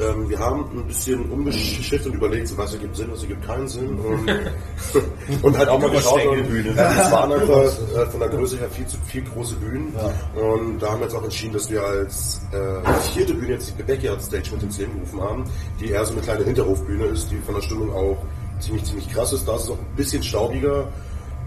Ähm, 0.00 0.28
wir 0.28 0.38
haben 0.38 0.64
ein 0.72 0.86
bisschen 0.86 1.28
umgeschifft 1.30 2.06
und 2.06 2.14
überlegt, 2.14 2.56
was 2.56 2.72
ergibt 2.72 2.96
Sinn, 2.96 3.08
was 3.10 3.22
ergibt 3.22 3.44
keinen 3.44 3.66
Sinn. 3.66 3.98
Und, 3.98 4.30
und 5.42 5.58
halt 5.58 5.68
auch 5.68 5.80
mal 5.80 5.90
geschaut, 5.90 6.20
ja, 6.22 6.72
das 6.74 7.10
waren 7.10 7.32
einfach 7.32 7.64
äh, 7.64 8.06
von 8.06 8.20
der 8.20 8.28
Größe 8.28 8.58
her 8.58 8.70
viel 8.70 8.86
zu 8.86 8.96
viel 9.06 9.22
große 9.22 9.56
Bühnen. 9.56 9.92
Und 10.36 10.78
da 10.78 10.92
haben 10.92 11.00
wir 11.00 11.06
jetzt 11.06 11.16
auch 11.16 11.24
entschieden, 11.24 11.54
dass 11.54 11.68
wir 11.70 11.82
als 11.82 12.40
äh, 12.52 13.12
vierte 13.12 13.34
Bühne 13.34 13.54
jetzt 13.54 13.74
die 13.76 13.82
Backyard 13.82 14.22
Stage 14.22 14.50
mit 14.52 14.62
ins 14.62 14.78
Leben 14.78 14.94
gerufen 14.94 15.20
haben, 15.20 15.44
die 15.80 15.90
eher 15.90 16.04
so 16.04 16.12
eine 16.12 16.22
kleine 16.22 16.44
Hinterhofbühne 16.44 17.04
ist, 17.06 17.30
die 17.30 17.38
von 17.38 17.54
der 17.56 17.62
Stimmung 17.62 17.92
auch 17.92 18.18
ziemlich, 18.60 18.84
ziemlich 18.84 19.12
krass 19.12 19.32
ist. 19.32 19.48
Da 19.48 19.56
ist 19.56 19.64
es 19.64 19.70
auch 19.70 19.78
ein 19.78 19.96
bisschen 19.96 20.22
staubiger, 20.22 20.86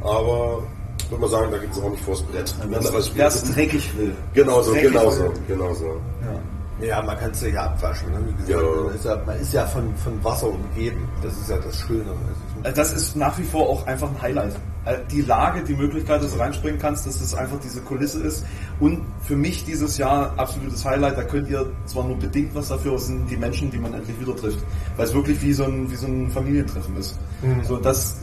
aber 0.01 0.63
ich 0.99 1.09
würde 1.09 1.21
mal 1.21 1.29
sagen, 1.29 1.51
da 1.51 1.57
geht 1.57 1.71
es 1.71 1.79
auch 1.79 1.89
nicht 1.89 2.03
vors 2.03 2.21
Brett. 2.23 2.53
Wer 3.15 3.27
es 3.27 3.43
dreckig 3.43 3.97
will. 3.97 4.13
Genau 4.33 4.61
so, 4.61 4.73
genau 4.73 5.09
so, 5.09 5.31
genau 5.47 5.73
so. 5.73 5.85
Ja, 5.85 6.39
man 7.03 7.17
kann 7.17 7.31
es 7.31 7.41
ja 7.41 7.63
abwaschen. 7.65 8.11
Ne? 8.11 8.19
Wie 8.27 8.33
gesagt, 8.33 8.49
Ja. 8.49 8.83
man, 8.83 8.95
ist 8.95 9.05
ja, 9.05 9.21
man 9.25 9.39
ist 9.39 9.53
ja 9.53 9.65
von, 9.65 9.95
von 9.97 10.23
Wasser 10.23 10.47
umgeben. 10.49 11.07
Das 11.21 11.33
ist 11.37 11.49
ja 11.49 11.57
das 11.57 11.79
Schöne. 11.79 12.05
Also, 12.63 12.75
Das 12.75 12.93
ist 12.93 13.15
nach 13.15 13.37
wie 13.37 13.43
vor 13.43 13.69
auch 13.69 13.85
einfach 13.87 14.09
ein 14.09 14.21
Highlight. 14.21 14.55
Äh, 14.85 14.97
Die 15.11 15.21
Lage, 15.21 15.63
die 15.63 15.75
Möglichkeit, 15.75 16.23
dass 16.23 16.33
du 16.33 16.39
reinspringen 16.39 16.79
kannst, 16.79 17.05
dass 17.05 17.19
das 17.19 17.35
einfach 17.35 17.57
diese 17.63 17.81
Kulisse 17.81 18.19
ist. 18.21 18.43
Und 18.79 19.01
für 19.21 19.35
mich 19.35 19.63
dieses 19.65 19.97
Jahr 19.97 20.33
absolutes 20.37 20.83
Highlight. 20.83 21.17
Da 21.17 21.23
könnt 21.23 21.49
ihr 21.49 21.69
zwar 21.85 22.03
nur 22.03 22.17
bedingt 22.17 22.55
was 22.55 22.69
dafür, 22.69 22.93
es 22.95 23.07
sind 23.07 23.29
die 23.29 23.37
Menschen, 23.37 23.69
die 23.71 23.77
man 23.77 23.93
endlich 23.93 24.19
wieder 24.19 24.35
trifft. 24.35 24.59
Weil 24.97 25.05
es 25.05 25.13
wirklich 25.13 25.41
wie 25.41 25.53
so 25.53 25.65
ein, 25.65 25.89
wie 25.91 25.95
so 25.95 26.07
ein 26.07 26.29
Familientreffen 26.31 26.97
ist. 26.97 27.17
So, 27.63 27.77
das 27.77 28.17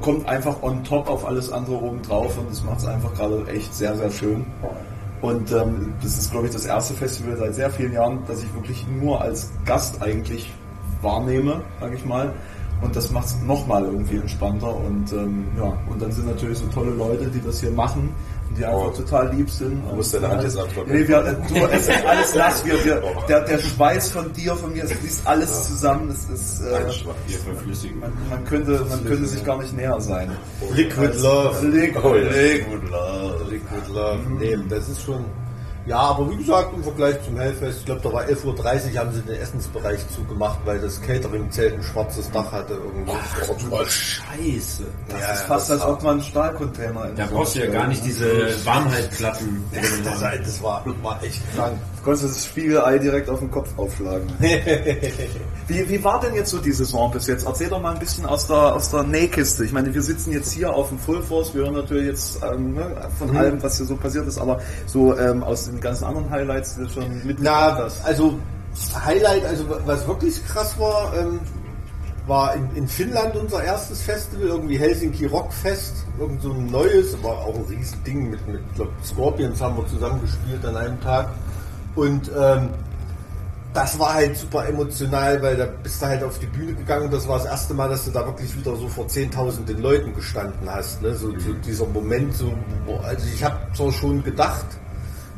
kommt 0.00 0.28
einfach 0.28 0.62
on 0.62 0.84
top 0.84 1.08
auf 1.08 1.24
alles 1.26 1.50
andere 1.50 1.76
oben 1.76 2.02
drauf 2.02 2.36
und 2.36 2.50
das 2.50 2.62
macht 2.62 2.78
es 2.80 2.86
einfach 2.86 3.14
gerade 3.14 3.46
echt 3.48 3.74
sehr, 3.74 3.96
sehr 3.96 4.10
schön. 4.10 4.44
Und 5.24 5.50
ähm, 5.52 5.94
das 6.02 6.18
ist, 6.18 6.30
glaube 6.30 6.48
ich, 6.48 6.52
das 6.52 6.66
erste 6.66 6.92
Festival 6.92 7.34
seit 7.38 7.54
sehr 7.54 7.70
vielen 7.70 7.94
Jahren, 7.94 8.18
das 8.26 8.42
ich 8.42 8.54
wirklich 8.54 8.86
nur 9.00 9.22
als 9.22 9.50
Gast 9.64 10.02
eigentlich 10.02 10.52
wahrnehme, 11.00 11.62
sage 11.80 11.94
ich 11.96 12.04
mal. 12.04 12.34
Und 12.82 12.94
das 12.94 13.10
macht 13.10 13.28
es 13.28 13.40
nochmal 13.40 13.84
irgendwie 13.84 14.16
entspannter. 14.16 14.76
Und 14.76 15.10
ähm, 15.14 15.46
ja, 15.56 15.78
und 15.88 16.02
dann 16.02 16.12
sind 16.12 16.26
natürlich 16.26 16.58
so 16.58 16.66
tolle 16.66 16.90
Leute, 16.90 17.28
die 17.28 17.40
das 17.40 17.60
hier 17.60 17.70
machen 17.70 18.10
die 18.56 18.64
einfach 18.64 18.86
Oh. 18.86 18.90
total 18.90 19.34
lieb 19.34 19.50
sind. 19.50 19.82
Du 19.90 19.96
musst 19.96 20.14
deine 20.14 20.28
Hand 20.28 20.42
jetzt 20.42 20.58
abtrocknen. 20.58 20.96
Nee, 21.00 21.08
wir, 21.08 21.22
du, 21.22 21.54
es 21.72 21.88
ist 21.88 22.06
alles 22.06 22.34
nass. 22.34 22.64
Wir, 22.64 22.84
wir, 22.84 23.02
der, 23.28 23.40
der 23.42 23.58
Schweiß 23.58 24.10
von 24.10 24.32
dir, 24.32 24.54
von 24.56 24.72
mir, 24.72 24.84
es 24.84 24.92
fließt 24.92 25.26
alles 25.26 25.68
zusammen. 25.68 26.10
Es 26.10 26.28
ist, 26.28 26.60
äh, 26.60 26.80
man, 28.00 28.12
man, 28.30 28.44
könnte, 28.44 28.84
man 28.88 29.04
könnte 29.04 29.26
sich 29.26 29.44
gar 29.44 29.58
nicht 29.58 29.76
näher 29.76 30.00
sein. 30.00 30.30
Liquid 30.74 31.12
Love. 31.20 31.66
Liquid, 31.66 32.00
Oh, 32.04 32.14
ja. 32.14 32.22
Liquid 32.30 32.90
Love. 32.90 33.44
Liquid 33.50 33.92
Love. 33.92 34.18
Nee, 34.38 34.58
das 34.68 34.88
ist 34.88 35.02
schon. 35.02 35.24
Ja, 35.86 35.98
aber 35.98 36.30
wie 36.30 36.36
gesagt, 36.36 36.72
im 36.74 36.82
Vergleich 36.82 37.22
zum 37.24 37.38
Hellfest, 37.38 37.80
ich 37.80 37.84
glaube, 37.84 38.00
da 38.02 38.12
war 38.12 38.24
11.30 38.24 38.44
Uhr, 38.94 38.98
haben 39.00 39.12
sie 39.12 39.20
den 39.20 39.34
Essensbereich 39.34 40.00
zugemacht, 40.08 40.58
weil 40.64 40.78
das 40.80 41.00
Catering-Zelt 41.02 41.74
ein 41.74 41.82
schwarzes 41.82 42.30
Dach 42.30 42.50
hatte. 42.52 42.74
Irgendwie. 42.74 43.12
Scheiße. 43.86 44.84
Das 45.08 45.20
Ja, 45.20 45.32
ist 45.32 45.42
fast, 45.42 45.70
das 45.70 45.80
als 45.82 45.90
ob 45.90 46.02
man 46.02 46.12
einen 46.12 46.22
Stahlcontainer 46.22 47.10
in 47.10 47.16
Da 47.16 47.28
so 47.28 47.34
brauchst 47.34 47.54
du 47.56 47.60
ja 47.60 47.66
gar 47.70 47.86
nicht 47.86 48.02
diese 48.04 48.64
Warmhaltplatten. 48.64 49.64
das, 50.04 50.20
das 50.20 50.62
war 50.62 50.84
echt 51.22 51.42
krank. 51.54 51.78
Du 52.04 52.10
konntest 52.10 52.36
das 52.36 52.44
Spiegelei 52.44 52.98
direkt 52.98 53.30
auf 53.30 53.38
den 53.38 53.50
Kopf 53.50 53.70
aufschlagen. 53.78 54.26
wie, 55.68 55.88
wie 55.88 56.04
war 56.04 56.20
denn 56.20 56.34
jetzt 56.34 56.50
so 56.50 56.58
die 56.58 56.70
Saison 56.70 57.10
bis 57.10 57.26
jetzt? 57.26 57.46
Erzähl 57.46 57.70
doch 57.70 57.80
mal 57.80 57.94
ein 57.94 57.98
bisschen 57.98 58.26
aus 58.26 58.46
der, 58.46 58.74
aus 58.74 58.90
der 58.90 59.04
Nähkiste. 59.04 59.64
Ich 59.64 59.72
meine, 59.72 59.94
wir 59.94 60.02
sitzen 60.02 60.30
jetzt 60.30 60.52
hier 60.52 60.70
auf 60.70 60.90
dem 60.90 60.98
Full 60.98 61.22
Force, 61.22 61.54
wir 61.54 61.62
hören 61.62 61.72
natürlich 61.72 62.08
jetzt 62.08 62.40
ähm, 62.44 62.74
ne, 62.74 62.94
von 63.18 63.34
allem, 63.34 63.62
was 63.62 63.78
hier 63.78 63.86
so 63.86 63.96
passiert 63.96 64.28
ist, 64.28 64.36
aber 64.36 64.60
so 64.84 65.18
ähm, 65.18 65.42
aus 65.42 65.64
den 65.64 65.80
ganzen 65.80 66.04
anderen 66.04 66.28
Highlights, 66.28 66.74
die 66.74 66.82
du 66.82 66.90
schon 66.90 67.04
mitgebracht 67.24 67.76
Na, 67.78 67.84
hast. 67.84 68.04
also 68.04 68.38
Highlight, 69.02 69.46
also 69.46 69.64
was 69.86 70.06
wirklich 70.06 70.46
krass 70.46 70.78
war, 70.78 71.10
ähm, 71.18 71.40
war 72.26 72.54
in, 72.54 72.68
in 72.76 72.86
Finnland 72.86 73.34
unser 73.34 73.64
erstes 73.64 74.02
Festival, 74.02 74.48
irgendwie 74.48 74.76
Helsinki 74.76 75.24
Rockfest, 75.24 76.04
irgend 76.18 76.42
so 76.42 76.52
ein 76.52 76.66
neues, 76.66 77.16
war 77.22 77.38
auch 77.38 77.54
ein 77.54 77.64
riesen 77.70 78.04
Ding 78.04 78.28
mit, 78.28 78.46
mit 78.46 78.60
ich 78.60 78.74
glaub, 78.76 78.90
Scorpions 79.02 79.62
haben 79.62 79.78
wir 79.78 79.86
zusammen 79.86 80.20
gespielt 80.20 80.62
an 80.66 80.76
einem 80.76 81.00
Tag. 81.00 81.30
Und 81.94 82.30
ähm, 82.36 82.70
das 83.72 83.98
war 83.98 84.14
halt 84.14 84.36
super 84.36 84.68
emotional, 84.68 85.42
weil 85.42 85.56
da 85.56 85.66
bist 85.66 86.00
du 86.00 86.06
halt 86.06 86.22
auf 86.22 86.38
die 86.38 86.46
Bühne 86.46 86.74
gegangen 86.74 87.06
und 87.06 87.12
das 87.12 87.26
war 87.26 87.38
das 87.38 87.46
erste 87.46 87.74
Mal, 87.74 87.88
dass 87.88 88.04
du 88.04 88.12
da 88.12 88.24
wirklich 88.24 88.56
wieder 88.56 88.76
so 88.76 88.86
vor 88.88 89.08
zehntausenden 89.08 89.82
Leuten 89.82 90.14
gestanden 90.14 90.70
hast. 90.70 91.02
Ne? 91.02 91.14
So, 91.14 91.36
so 91.40 91.52
dieser 91.54 91.86
Moment, 91.86 92.34
so, 92.34 92.52
also 93.02 93.26
ich 93.34 93.42
habe 93.42 93.58
zwar 93.74 93.90
schon 93.90 94.22
gedacht, 94.22 94.66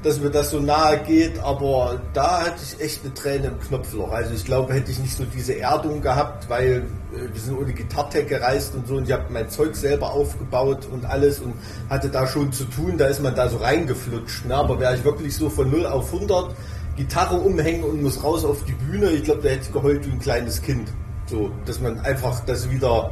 dass 0.07 0.21
mir 0.21 0.31
das 0.31 0.51
so 0.51 0.61
nahe 0.61 0.99
geht, 0.99 1.37
aber 1.41 2.01
da 2.13 2.45
hatte 2.47 2.63
ich 2.63 2.81
echt 2.81 3.05
eine 3.05 3.13
Träne 3.13 3.49
im 3.49 3.59
Knopfloch. 3.59 4.13
Also 4.13 4.35
ich 4.35 4.45
glaube, 4.45 4.73
hätte 4.73 4.93
ich 4.93 5.01
nicht 5.01 5.17
so 5.17 5.25
diese 5.25 5.59
Erdung 5.59 6.01
gehabt, 6.01 6.49
weil 6.49 6.85
äh, 7.13 7.33
wir 7.33 7.41
sind 7.41 7.59
ohne 7.59 7.73
Gitartech 7.73 8.29
gereist 8.29 8.77
und 8.77 8.87
so 8.87 8.97
und 8.97 9.09
ich 9.09 9.13
habe 9.13 9.25
mein 9.31 9.51
Zeug 9.51 9.75
selber 9.75 10.13
aufgebaut 10.13 10.87
und 10.93 11.05
alles 11.07 11.41
und 11.41 11.55
hatte 11.91 12.09
da 12.09 12.29
schon 12.29 12.53
zu 12.53 12.67
tun, 12.67 12.97
da 12.99 13.07
ist 13.07 13.21
man 13.21 13.35
da 13.35 13.49
so 13.49 13.57
reingeflutscht. 13.57 14.47
Ne? 14.47 14.55
Aber 14.55 14.79
wäre 14.79 14.95
ich 14.95 15.03
wirklich 15.03 15.35
so 15.35 15.51
von 15.51 15.69
0 15.73 15.87
auf 15.87 16.15
100 16.15 16.55
Gitarre 16.97 17.37
umhängen 17.39 17.83
und 17.83 18.01
muss 18.01 18.23
raus 18.23 18.45
auf 18.45 18.63
die 18.65 18.75
Bühne, 18.75 19.11
ich 19.11 19.25
glaube, 19.25 19.43
da 19.43 19.49
hätte 19.49 19.63
ich 19.63 19.73
geheult 19.73 20.07
wie 20.07 20.13
ein 20.13 20.21
kleines 20.21 20.63
Kind. 20.63 20.89
So, 21.27 21.51
dass 21.65 21.81
man 21.81 21.99
einfach 21.99 22.45
das 22.45 22.71
wieder, 22.71 23.11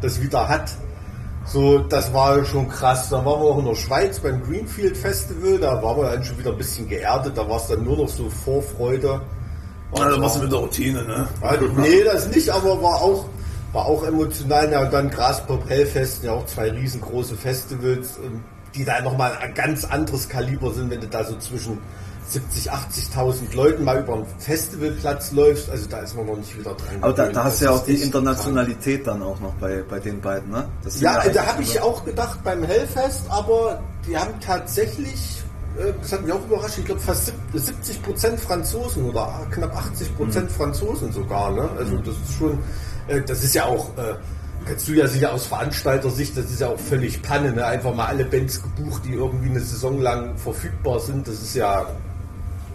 das 0.00 0.22
wieder 0.22 0.48
hat. 0.48 0.70
So, 1.44 1.80
das 1.80 2.12
war 2.12 2.44
schon 2.44 2.68
krass. 2.68 3.08
Dann 3.08 3.24
waren 3.24 3.40
wir 3.40 3.48
auch 3.48 3.58
in 3.58 3.64
der 3.64 3.74
Schweiz 3.74 4.20
beim 4.20 4.42
Greenfield 4.42 4.96
Festival, 4.96 5.58
da 5.58 5.82
waren 5.82 5.96
wir 5.98 6.10
dann 6.10 6.24
schon 6.24 6.38
wieder 6.38 6.52
ein 6.52 6.58
bisschen 6.58 6.88
geerdet, 6.88 7.36
da 7.36 7.48
war 7.48 7.56
es 7.56 7.66
dann 7.66 7.84
nur 7.84 7.96
noch 7.96 8.08
so 8.08 8.30
Vorfreude. 8.30 9.20
mit 10.40 10.52
der 10.52 10.58
Routine, 10.60 11.04
ne? 11.04 11.28
Also, 11.42 11.66
nee, 11.66 12.02
das 12.02 12.28
nicht, 12.28 12.48
aber 12.48 12.82
war 12.82 13.02
auch, 13.02 13.26
war 13.72 13.86
auch 13.86 14.04
emotional. 14.04 14.72
Ja, 14.72 14.82
und 14.82 14.92
dann 14.92 15.10
Graspop 15.10 15.68
Hellfest, 15.68 16.22
ja 16.22 16.32
auch 16.32 16.46
zwei 16.46 16.70
riesengroße 16.70 17.34
Festivals, 17.36 18.18
ähm, 18.24 18.42
die 18.74 18.84
da 18.84 19.00
nochmal 19.00 19.36
ein 19.40 19.54
ganz 19.54 19.84
anderes 19.84 20.28
Kaliber 20.28 20.72
sind, 20.72 20.90
wenn 20.90 21.00
du 21.00 21.06
da 21.08 21.24
so 21.24 21.36
zwischen 21.38 21.78
70, 22.28 22.72
80.000 22.72 23.54
Leuten 23.54 23.84
mal 23.84 23.98
über 24.00 24.14
einen 24.14 24.26
Festivalplatz 24.38 25.32
läufst. 25.32 25.68
Also 25.68 25.86
da 25.88 25.98
ist 25.98 26.16
man 26.16 26.24
noch 26.26 26.36
nicht 26.36 26.58
wieder 26.58 26.72
dran. 26.74 26.96
Aber 27.02 27.12
da, 27.12 27.28
da 27.28 27.44
hast 27.44 27.60
du 27.60 27.66
ja 27.66 27.72
auch 27.72 27.84
die 27.84 27.96
Internationalität 27.96 29.06
dann 29.06 29.22
auch 29.22 29.38
noch 29.40 29.52
bei, 29.54 29.82
bei 29.88 29.98
den 29.98 30.20
beiden, 30.20 30.50
ne? 30.50 30.64
Das 30.82 31.00
Ja, 31.00 31.20
echt 31.22 31.36
da 31.36 31.46
habe 31.46 31.62
ich 31.62 31.78
auch 31.80 32.04
gedacht 32.04 32.38
beim 32.42 32.62
Hellfest, 32.62 33.22
aber 33.28 33.82
die 34.06 34.16
haben 34.16 34.32
tatsächlich, 34.40 35.42
äh, 35.78 35.92
das 36.00 36.12
hat 36.12 36.22
mich 36.22 36.32
auch 36.32 36.44
überrascht, 36.46 36.78
ich 36.78 36.86
glaube 36.86 37.00
fast 37.02 37.32
70 37.52 38.02
Prozent 38.02 38.40
Franzosen 38.40 39.04
oder 39.04 39.46
knapp 39.50 39.76
80 39.76 40.16
Prozent 40.16 40.50
Mhm. 40.50 40.54
Franzosen 40.54 41.12
sogar. 41.12 41.50
Ne? 41.50 41.68
Also 41.76 41.96
das 41.98 42.14
ist 42.14 42.34
schon, 42.38 42.58
äh, 43.08 43.20
das 43.20 43.44
ist 43.44 43.54
ja 43.54 43.66
auch, 43.66 43.88
äh, 43.98 44.14
kannst 44.66 44.88
du 44.88 44.92
ja 44.92 45.06
sicher 45.06 45.32
aus 45.32 45.46
Veranstalter-Sicht, 45.46 46.36
das 46.36 46.46
ist 46.46 46.60
ja 46.60 46.68
auch 46.68 46.78
völlig 46.78 47.22
Panne, 47.22 47.52
ne? 47.52 47.64
einfach 47.64 47.94
mal 47.94 48.06
alle 48.06 48.24
Bands 48.24 48.62
gebucht, 48.62 49.02
die 49.04 49.12
irgendwie 49.12 49.50
eine 49.50 49.60
Saison 49.60 50.00
lang 50.00 50.36
verfügbar 50.36 51.00
sind. 51.00 51.26
Das 51.28 51.34
ist 51.34 51.54
ja, 51.54 51.86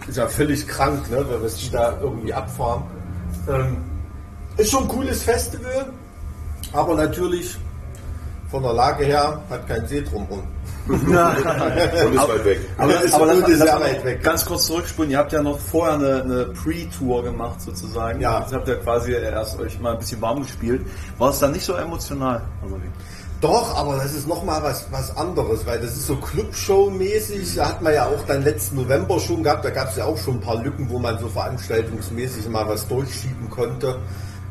ist 0.08 0.18
ja 0.18 0.28
völlig 0.28 0.68
krank, 0.68 1.10
ne? 1.10 1.26
weil 1.28 1.42
wir 1.42 1.50
die 1.50 1.70
da 1.70 1.98
irgendwie 2.02 2.34
abfahren. 2.34 2.84
Ähm, 3.50 3.78
ist 4.58 4.72
schon 4.72 4.84
ein 4.84 4.90
cooles 4.90 5.24
Festival, 5.24 5.92
aber 6.74 6.96
natürlich 6.96 7.58
von 8.50 8.64
der 8.64 8.74
Lage 8.74 9.06
her 9.06 9.42
hat 9.50 9.68
kein 9.68 9.86
See 9.88 10.02
drumherum. 10.02 10.44
Und 12.06 12.14
ist 12.16 12.28
weit 12.28 12.46
weg. 12.46 12.60
Aber, 12.78 12.92
Ja, 12.92 13.00
ist 13.00 13.14
aber 13.14 13.26
lass, 13.26 13.38
und 13.38 13.44
ist 13.50 13.60
lass 13.60 13.70
sehr 13.70 13.80
mal 13.80 13.86
weit 13.86 14.06
weg. 14.06 14.24
ganz 14.24 14.46
kurz 14.46 14.66
zurückspulen. 14.68 15.12
Ihr 15.12 15.18
habt 15.18 15.32
ja 15.34 15.42
noch 15.42 15.60
vorher 15.60 15.96
eine, 15.96 16.24
eine 16.24 16.46
Pre-Tour 16.46 17.24
gemacht 17.24 17.62
sozusagen. 17.62 18.22
Ja. 18.22 18.40
Jetzt 18.42 18.54
habt 18.54 18.68
ihr 18.68 18.78
quasi 18.78 19.12
erst 19.12 19.60
euch 19.60 19.80
mal 19.80 19.94
ein 19.94 20.00
bisschen 20.00 20.22
warm 20.22 20.42
gespielt. 20.42 20.86
War 21.18 21.32
es 21.32 21.40
dann 21.40 21.52
nicht 21.52 21.66
so 21.66 21.74
emotional? 21.74 22.42
Also? 22.64 22.78
Doch, 23.40 23.78
aber 23.78 23.98
das 23.98 24.14
ist 24.14 24.28
nochmal 24.28 24.64
was, 24.64 24.88
was 24.90 25.16
anderes, 25.16 25.64
weil 25.68 25.80
das 25.80 25.92
ist 25.92 26.08
so 26.08 26.16
Clubshow-mäßig. 26.16 27.56
Da 27.56 27.68
hat 27.70 27.82
man 27.84 27.94
ja 27.94 28.06
auch 28.08 28.26
dann 28.26 28.44
letzten 28.44 28.78
November 28.78 29.20
schon 29.20 29.44
gehabt. 29.44 29.64
Da 29.64 29.70
gab 29.70 29.90
es 29.90 29.96
ja 29.98 30.06
auch 30.06 30.18
schon 30.18 30.36
ein 30.36 30.42
paar 30.42 30.64
Lücken, 30.64 30.90
wo 30.90 30.98
man 30.98 31.20
so 31.20 31.28
veranstaltungsmäßig 31.28 32.50
mal 32.50 32.68
was 32.68 32.88
durchschieben 32.88 33.48
konnte. 33.50 34.00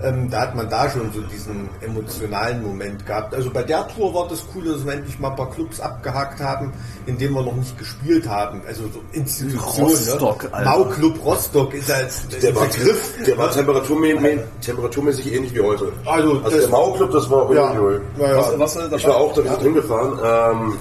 Ähm, 0.03 0.29
da 0.31 0.43
hat 0.43 0.55
man 0.55 0.69
da 0.69 0.91
schon 0.91 1.11
so 1.13 1.23
diesen 1.23 1.71
emotionalen 1.81 2.63
Moment 2.63 3.07
gehabt. 3.07 3.35
Also 3.35 3.51
bei 3.51 3.63
der 3.63 3.89
Tour 3.89 4.13
war 4.15 4.29
das 4.29 4.45
cool, 4.55 4.65
dass 4.67 4.85
wir 4.85 4.93
endlich 4.93 5.19
mal 5.19 5.31
ein 5.31 5.37
paar 5.37 5.51
Clubs 5.51 5.81
abgehakt 5.81 6.39
haben, 6.39 6.73
in 7.07 7.17
denen 7.17 7.35
wir 7.35 7.43
noch 7.43 7.55
nicht 7.57 7.79
gespielt 7.79 8.29
haben. 8.29 8.61
Also 8.69 8.83
so 8.93 9.01
Institutionen. 9.13 9.89
Rostock, 9.91 10.43
ne? 10.45 10.53
Alter. 10.53 10.71
Mau-Club 10.71 11.25
Rostock 11.25 11.73
ist 11.75 11.91
als 11.91 12.29
Der 12.29 12.55
war, 12.55 12.67
Begriff. 12.67 13.15
der 13.27 13.39
war 13.39 13.51
temperaturmä 13.51 14.39
temperaturmäßig 14.61 15.33
ähnlich 15.33 15.55
wie 15.55 15.61
heute. 15.63 15.91
Also, 16.05 16.33
Also 16.33 16.41
das- 16.43 16.61
der 16.61 16.69
Mauerclub, 16.69 17.11
das 17.13 17.31
war 17.31 17.53
Ja, 17.55 17.71
uiuiui. 17.73 18.01
naja. 18.19 18.37
Was, 18.59 18.77
was, 18.77 18.91
was, 18.93 19.01
Ich 19.01 19.09
war 19.09 19.17
auch 19.17 19.33
da 19.35 19.45
wieder 19.45 19.59
hingefahren. 19.61 20.19
Ähm, 20.23 20.79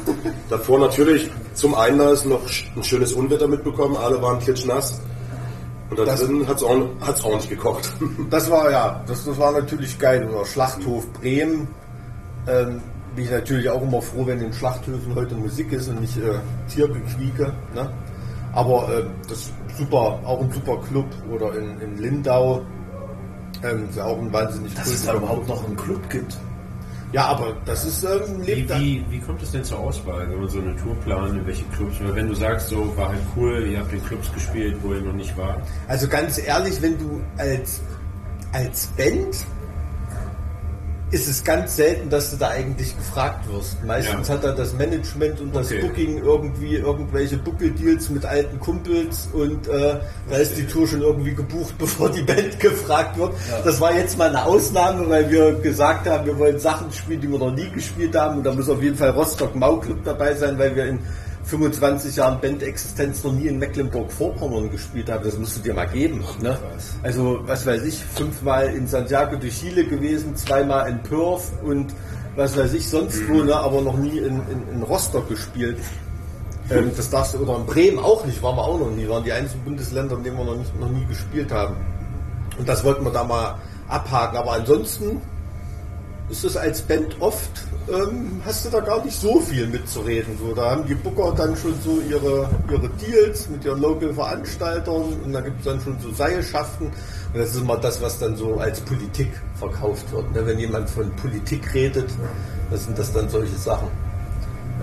davor 0.50 0.80
natürlich 0.80 1.30
zum 1.54 1.74
Einlassen 1.74 2.32
noch 2.32 2.42
ein 2.76 2.84
schönes 2.84 3.14
Unwetter 3.14 3.48
mitbekommen. 3.48 3.96
Alle 3.96 4.22
waren 4.22 4.40
klitschnass. 4.40 5.00
Und 5.90 6.00
da 6.00 6.06
Das- 6.06 6.22
drin 6.22 6.48
hat 6.48 6.58
es 6.58 6.64
auch, 6.64 6.88
hat's 7.02 7.24
auch 7.24 7.36
nicht 7.36 7.50
gekocht. 7.50 7.94
Das 8.30 8.50
war 8.50 8.72
ja, 8.72 9.04
das, 9.08 9.26
das 9.26 9.38
war 9.38 9.52
natürlich 9.52 9.98
geil. 10.00 10.28
Oder 10.28 10.46
Schlachthof 10.46 11.12
Bremen. 11.14 11.68
Ähm, 12.48 12.82
bin 13.16 13.24
ich 13.26 13.32
natürlich 13.32 13.70
auch 13.70 13.82
immer 13.82 14.02
froh, 14.02 14.26
wenn 14.28 14.40
in 14.42 14.52
Schlachthöfen 14.52 15.16
heute 15.16 15.36
Musik 15.36 15.72
ist 15.72 15.88
und 15.88 16.02
nicht 16.02 16.18
äh, 16.18 16.34
Tiergequieke. 16.70 17.54
Ne? 17.74 17.90
Aber 18.54 18.90
äh, 18.90 19.04
das 19.30 19.38
ist 19.40 19.54
super, 19.78 20.20
auch 20.26 20.42
ein 20.42 20.52
super 20.52 20.78
Club. 20.90 21.06
Oder 21.32 21.56
in, 21.58 21.80
in 21.82 21.98
Lindau. 21.98 22.62
Ähm, 23.64 23.88
ist 23.90 23.96
ja 23.98 24.04
auch 24.06 24.18
ein 24.20 24.32
wahnsinnig 24.34 24.74
dass 24.76 24.88
es 24.88 25.06
da 25.06 25.16
überhaupt 25.16 25.48
noch 25.48 25.66
einen 25.66 25.76
Club 25.78 26.10
gibt. 26.10 26.38
Ja, 27.16 27.28
aber 27.28 27.56
das 27.64 27.86
ist 27.86 28.04
ähm, 28.04 28.46
Wie, 28.46 28.56
lebt 28.56 28.78
wie, 28.78 29.06
wie 29.10 29.20
kommt 29.20 29.42
es 29.42 29.50
denn 29.50 29.64
zur 29.64 29.80
Auswahl, 29.80 30.30
wenn 30.30 30.38
man 30.38 30.50
so 30.50 30.60
eine 30.60 30.76
Tour 30.76 30.94
plant, 30.96 31.30
in 31.30 31.48
welche 31.48 31.64
Clubs? 31.68 31.96
Weil 32.02 32.14
wenn 32.14 32.28
du 32.28 32.34
sagst, 32.36 32.68
so 32.68 32.94
war 32.98 33.08
halt 33.08 33.22
cool, 33.38 33.66
ihr 33.68 33.80
habt 33.80 33.94
in 33.94 34.04
Clubs 34.04 34.30
gespielt, 34.34 34.76
wo 34.82 34.94
ihr 34.94 35.00
noch 35.00 35.14
nicht 35.14 35.38
wart. 35.38 35.62
Also 35.88 36.10
ganz 36.10 36.38
ehrlich, 36.38 36.82
wenn 36.82 36.98
du 36.98 37.22
als, 37.38 37.80
als 38.52 38.88
Band 38.98 39.46
ist 41.12 41.28
es 41.28 41.44
ganz 41.44 41.76
selten, 41.76 42.10
dass 42.10 42.32
du 42.32 42.38
da 42.38 42.50
eigentlich 42.50 42.98
gefragt 42.98 43.48
wirst. 43.52 43.84
Meistens 43.86 44.28
Ja. 44.28 44.34
hat 44.34 44.44
da 44.44 44.52
das 44.52 44.74
Management 44.74 45.40
und 45.40 45.56
das 45.56 45.68
Okay. 45.72 45.82
Booking 45.82 46.18
irgendwie 46.24 46.76
irgendwelche 46.78 47.38
Buckeldeals 47.38 48.10
mit 48.10 48.26
alten 48.26 48.60
Kumpels 48.60 49.30
und 49.32 49.68
äh, 49.68 49.98
da 50.30 50.36
ist 50.38 50.58
die 50.58 50.66
Tour 50.66 50.88
schon 50.88 51.02
irgendwie 51.02 51.34
gebucht, 51.34 51.76
bevor 51.80 52.10
die 52.10 52.24
Band 52.24 52.60
gefragt 52.60 53.18
wird. 53.20 53.34
Das 53.64 53.80
war 53.80 53.94
jetzt 53.96 54.18
mal 54.18 54.30
eine 54.30 54.44
Ausnahme, 54.46 55.08
weil 55.10 55.30
wir 55.30 55.54
gesagt 55.54 56.08
haben, 56.10 56.26
wir 56.26 56.38
wollen 56.40 56.60
Sachen 56.60 56.92
spielen, 56.92 57.22
die 57.22 57.32
wir 57.32 57.40
noch 57.40 57.52
nie 57.54 57.70
gespielt 57.70 58.16
haben 58.16 58.38
und 58.40 58.44
da 58.44 58.52
muss 58.54 58.68
auf 58.68 58.82
jeden 58.82 58.98
Fall 58.98 59.12
Rostock 59.12 59.54
Mau 59.56 59.78
Club 59.78 60.00
dabei 60.04 60.34
sein, 60.34 60.58
weil 60.58 60.76
wir 60.76 60.86
in 60.86 61.00
25 61.46 62.16
Jahren 62.16 62.42
Bandexistenz 62.42 63.24
noch 63.24 63.32
nie 63.32 63.48
in 63.48 63.60
Mecklenburg-Vorpommern 63.60 64.72
gespielt 64.72 65.12
haben. 65.12 65.24
Das 65.24 65.38
musst 65.38 65.58
du 65.58 65.62
dir 65.62 65.74
mal 65.76 65.86
geben. 65.86 66.24
Ne? 66.42 66.58
Also, 67.04 67.40
was 67.46 67.66
weiß 67.66 67.84
ich, 67.84 68.04
fünfmal 68.04 68.74
in 68.74 68.88
Santiago 68.88 69.36
de 69.36 69.52
Chile 69.52 69.86
gewesen, 69.86 70.36
zweimal 70.36 70.90
in 70.90 71.04
Perth 71.04 71.52
und 71.64 71.94
was 72.36 72.58
weiß 72.58 72.74
ich 72.74 72.90
sonst 72.90 73.28
wo, 73.30 73.44
ne? 73.44 73.56
aber 73.56 73.82
noch 73.82 73.98
nie 73.98 74.18
in, 74.18 74.42
in, 74.50 74.68
in 74.74 74.84
Rostock 74.84 75.30
gespielt. 75.30 75.78
Ähm, 76.72 76.92
das 76.98 77.10
darfst 77.12 77.36
du, 77.36 77.38
oder 77.38 77.58
in 77.58 77.66
Bremen 77.66 78.00
auch 78.00 78.26
nicht, 78.26 78.42
waren 78.42 78.56
wir 78.56 78.64
auch 78.64 78.80
noch 78.80 78.90
nie. 78.90 79.08
Waren 79.08 79.24
die 79.24 79.32
einzigen 79.32 79.64
Bundesländer, 79.64 80.18
in 80.18 80.24
denen 80.24 80.38
wir 80.38 80.46
noch, 80.46 80.58
nicht, 80.58 80.80
noch 80.80 80.90
nie 80.90 81.06
gespielt 81.06 81.52
haben. 81.52 81.76
Und 82.58 82.68
das 82.68 82.84
wollten 82.84 83.06
wir 83.06 83.12
da 83.12 83.24
mal 83.24 83.60
abhaken. 83.88 84.38
Aber 84.38 84.54
ansonsten 84.54 85.22
ist 86.30 86.44
es 86.44 86.58
als 86.58 86.82
Band 86.82 87.18
oft, 87.20 87.52
ähm, 87.88 88.42
hast 88.46 88.66
du 88.66 88.70
da 88.70 88.80
gar 88.80 89.04
nicht 89.04 89.20
so 89.20 89.40
viel 89.40 89.68
mitzureden. 89.68 90.38
So, 90.40 90.54
da 90.54 90.72
haben 90.72 90.86
die 90.86 90.96
Booker 90.96 91.34
dann 91.36 91.56
schon 91.56 91.74
so 91.82 92.02
ihre, 92.10 92.50
ihre 92.72 92.90
Deals 92.90 93.50
mit 93.50 93.64
ihren 93.64 93.82
Local-Veranstaltern 93.82 95.04
und 95.24 95.34
da 95.34 95.42
gibt 95.42 95.60
es 95.60 95.66
dann 95.66 95.80
schon 95.82 96.00
so 96.00 96.12
Seilschaften. 96.12 96.88
Und 96.88 97.40
das 97.40 97.50
ist 97.50 97.62
immer 97.62 97.78
das, 97.78 98.02
was 98.02 98.18
dann 98.20 98.36
so 98.36 98.58
als 98.58 98.80
Politik 98.82 99.32
verkauft 99.56 100.12
wird. 100.12 100.32
Ne? 100.34 100.46
Wenn 100.46 100.60
jemand 100.60 100.90
von 100.90 101.16
Politik 101.16 101.74
redet, 101.74 102.10
dann 102.70 102.80
sind 102.80 102.98
das 102.98 103.14
dann 103.14 103.30
solche 103.30 103.56
Sachen. 103.56 103.88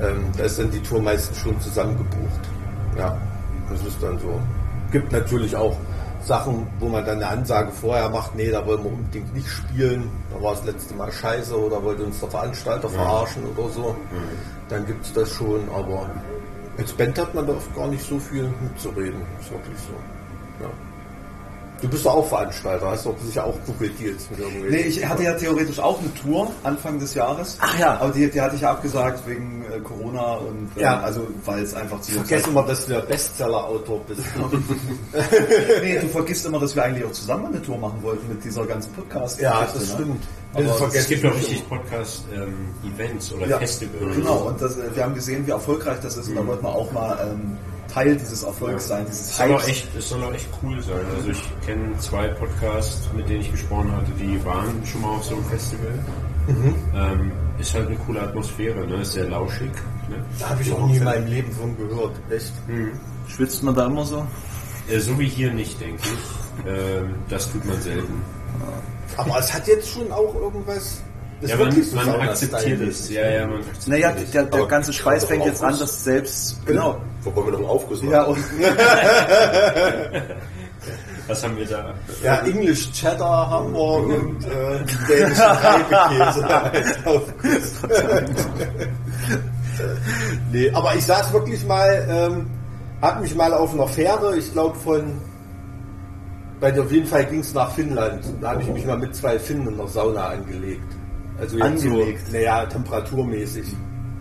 Ähm, 0.00 0.24
da 0.36 0.44
ist 0.44 0.58
dann 0.58 0.70
die 0.70 0.80
Tour 0.80 1.02
meistens 1.02 1.38
schon 1.38 1.60
zusammengebucht. 1.60 2.40
Ja, 2.96 3.20
das 3.70 3.84
ist 3.86 4.02
dann 4.02 4.18
so. 4.18 4.40
Gibt 4.90 5.10
natürlich 5.12 5.56
auch 5.56 5.76
Sachen, 6.24 6.66
wo 6.78 6.88
man 6.88 7.04
dann 7.04 7.16
eine 7.16 7.28
Ansage 7.28 7.72
vorher 7.72 8.08
macht, 8.08 8.34
nee, 8.34 8.50
da 8.50 8.64
wollen 8.66 8.84
wir 8.84 8.92
unbedingt 8.92 9.34
nicht 9.34 9.48
spielen, 9.48 10.10
da 10.32 10.42
war 10.42 10.54
das 10.54 10.64
letzte 10.64 10.94
Mal 10.94 11.10
scheiße 11.10 11.58
oder 11.58 11.82
wollte 11.82 12.04
uns 12.04 12.20
der 12.20 12.30
Veranstalter 12.30 12.88
verarschen 12.88 13.42
oder 13.56 13.68
so. 13.68 13.96
Dann 14.68 14.86
gibt 14.86 15.04
es 15.04 15.12
das 15.12 15.30
schon, 15.30 15.68
aber 15.74 16.08
als 16.78 16.92
Band 16.92 17.18
hat 17.18 17.34
man 17.34 17.46
da 17.46 17.54
oft 17.54 17.74
gar 17.74 17.88
nicht 17.88 18.06
so 18.06 18.18
viel 18.18 18.52
mitzureden. 18.60 19.20
Ist 19.40 19.50
wirklich 19.50 19.78
so. 19.78 20.64
Ja. 20.64 20.70
Du 21.82 21.88
bist 21.88 22.06
doch 22.06 22.14
auch 22.14 22.28
Veranstalter, 22.28 22.90
hast 22.92 23.04
doch 23.06 23.14
sicher 23.26 23.44
auch 23.44 23.56
Google-Deals 23.66 24.30
mit 24.30 24.38
irgendwelchen. 24.38 24.70
Nee, 24.70 24.82
ich 24.88 25.04
hatte 25.06 25.24
ja 25.24 25.34
theoretisch 25.34 25.80
auch 25.80 25.98
eine 25.98 26.14
Tour 26.14 26.50
Anfang 26.62 26.98
des 27.00 27.12
Jahres. 27.14 27.58
Ach 27.60 27.76
ja. 27.78 27.98
Aber 28.00 28.12
die, 28.12 28.30
die 28.30 28.40
hatte 28.40 28.54
ich 28.54 28.62
ja 28.62 28.70
abgesagt 28.70 29.26
wegen 29.26 29.64
äh, 29.64 29.80
Corona 29.80 30.34
und 30.36 30.70
äh, 30.76 30.82
Ja. 30.82 31.00
also 31.00 31.26
weil 31.44 31.62
es 31.64 31.74
einfach 31.74 32.00
zu 32.00 32.12
Vergessen 32.12 32.54
wir, 32.54 32.62
dass 32.62 32.86
du 32.86 32.92
der 32.92 33.00
Bestseller-Autor 33.00 34.00
bist. 34.06 34.20
Nee, 35.82 35.98
du 35.98 36.08
vergisst 36.08 36.46
immer, 36.46 36.58
dass 36.60 36.74
wir 36.76 36.84
eigentlich 36.84 37.04
auch 37.04 37.12
zusammen 37.12 37.46
eine 37.46 37.60
Tour 37.60 37.76
machen 37.78 38.02
wollten 38.02 38.28
mit 38.28 38.44
dieser 38.44 38.64
ganzen 38.64 38.92
podcast 38.92 39.40
ja, 39.40 39.66
das 39.74 39.90
stimmt. 39.92 40.22
Aber 40.54 40.62
Das 40.64 40.94
Es 40.94 41.08
gibt 41.08 41.24
nicht 41.24 41.34
richtig 41.36 41.68
Podcast-Events 41.68 43.32
oder 43.32 43.46
Ja, 43.48 43.58
Festivals. 43.58 44.16
genau. 44.16 44.36
Und 44.48 44.60
das, 44.60 44.76
äh, 44.76 44.94
wir 44.94 45.02
haben 45.04 45.14
gesehen, 45.14 45.46
wie 45.46 45.50
erfolgreich 45.50 45.98
das 46.02 46.16
ist 46.16 46.28
und 46.28 46.36
da 46.36 46.46
wollten 46.46 46.62
wir 46.64 46.74
auch 46.74 46.92
mal 46.92 47.18
ähm, 47.32 47.56
Teil 47.92 48.16
dieses 48.16 48.42
Erfolgs 48.42 48.88
sein, 48.88 49.04
dieses 49.06 49.30
Es 49.30 49.36
soll, 49.36 49.52
auch 49.52 49.60
Hypes. 49.62 49.68
echt, 49.68 49.88
es 49.96 50.08
soll 50.08 50.24
auch 50.24 50.32
echt 50.32 50.48
cool 50.62 50.82
sein. 50.82 51.04
Also 51.16 51.30
ich 51.30 51.42
kenne 51.66 51.98
zwei 51.98 52.28
Podcasts, 52.28 53.08
mit 53.14 53.28
denen 53.28 53.40
ich 53.40 53.50
gesprochen 53.50 53.92
hatte, 53.94 54.10
die 54.12 54.42
waren 54.44 54.80
schon 54.84 55.02
mal 55.02 55.08
auf 55.10 55.24
so 55.24 55.34
einem 55.34 55.44
Festival. 55.44 55.98
Ähm, 56.94 57.32
ist 57.58 57.74
halt 57.74 57.86
eine 57.88 57.96
coole 57.96 58.20
Atmosphäre, 58.22 58.86
ne? 58.86 59.02
ist 59.02 59.12
sehr 59.12 59.28
lauschig. 59.28 59.70
Ne? 60.08 60.16
Da 60.38 60.48
habe 60.50 60.62
ich 60.62 60.72
auch 60.72 60.86
nie 60.86 60.96
in 60.96 61.04
meinem 61.04 61.26
Leben 61.26 61.52
von 61.52 61.76
gehört. 61.76 62.12
Echt? 62.30 62.52
Schwitzt 63.28 63.62
man 63.62 63.74
da 63.74 63.86
immer 63.86 64.04
so? 64.04 64.26
Äh, 64.90 64.98
so 64.98 65.18
wie 65.18 65.28
hier 65.28 65.52
nicht, 65.52 65.80
denke 65.80 66.02
ich. 66.02 66.66
Ähm, 66.66 67.14
das 67.28 67.50
tut 67.52 67.64
man 67.64 67.80
selten. 67.80 68.22
Aber 69.16 69.38
es 69.38 69.52
hat 69.52 69.66
jetzt 69.68 69.88
schon 69.90 70.10
auch 70.10 70.34
irgendwas. 70.34 71.02
Das 71.42 71.50
Ja, 71.50 71.56
ist 71.56 71.62
man, 71.62 71.74
wirklich 71.74 71.90
so 71.90 71.96
man 71.96 72.20
akzeptiert 72.28 72.80
es. 72.82 73.10
Ja, 73.10 73.28
ja, 73.28 73.46
man 73.48 73.58
akzeptiert 73.58 73.88
Naja, 73.88 74.14
der, 74.32 74.44
der 74.44 74.66
ganze 74.66 74.92
Schweiß 74.92 75.24
fängt 75.24 75.44
jetzt 75.44 75.60
an, 75.62 75.76
dass 75.76 76.04
selbst 76.04 76.64
genau. 76.64 77.00
Wo 77.22 77.34
wollen 77.34 77.46
wir 77.46 77.52
noch 77.52 77.58
einen 77.58 77.68
Aufguss 77.68 78.00
machen? 78.00 78.12
Ja, 78.12 78.22
und 78.22 78.38
Was 81.26 81.42
haben 81.42 81.56
wir 81.56 81.66
da? 81.66 81.94
Ja, 82.22 82.38
English 82.40 82.92
Cheddar 82.92 83.50
haben 83.50 83.72
wir 83.72 83.80
und 83.80 84.44
äh, 84.44 84.84
dänischen 85.08 85.42
Reibekäse 85.42 86.46
nee, 90.52 90.70
aber 90.70 90.94
ich 90.94 91.04
saß 91.04 91.32
wirklich 91.32 91.64
mal, 91.66 92.06
ähm, 92.08 92.50
hab 93.00 93.20
mich 93.20 93.34
mal 93.34 93.52
auf 93.52 93.74
einer 93.74 93.88
Fähre, 93.88 94.36
ich 94.36 94.52
glaube 94.52 94.76
von, 94.78 95.20
bei 96.60 96.78
auf 96.80 96.92
jeden 96.92 97.06
Fall 97.06 97.24
ging 97.26 97.40
es 97.40 97.52
nach 97.52 97.72
Finnland. 97.72 98.24
Da 98.40 98.50
habe 98.50 98.62
ich 98.62 98.68
mich 98.68 98.86
mal 98.86 98.98
mit 98.98 99.14
zwei 99.16 99.38
Finnen 99.38 99.66
in 99.66 99.76
der 99.76 99.88
Sauna 99.88 100.28
angelegt. 100.28 101.01
Also 101.42 101.58
angelegt, 101.58 102.32
naja, 102.32 102.64
temperaturmäßig. 102.66 103.74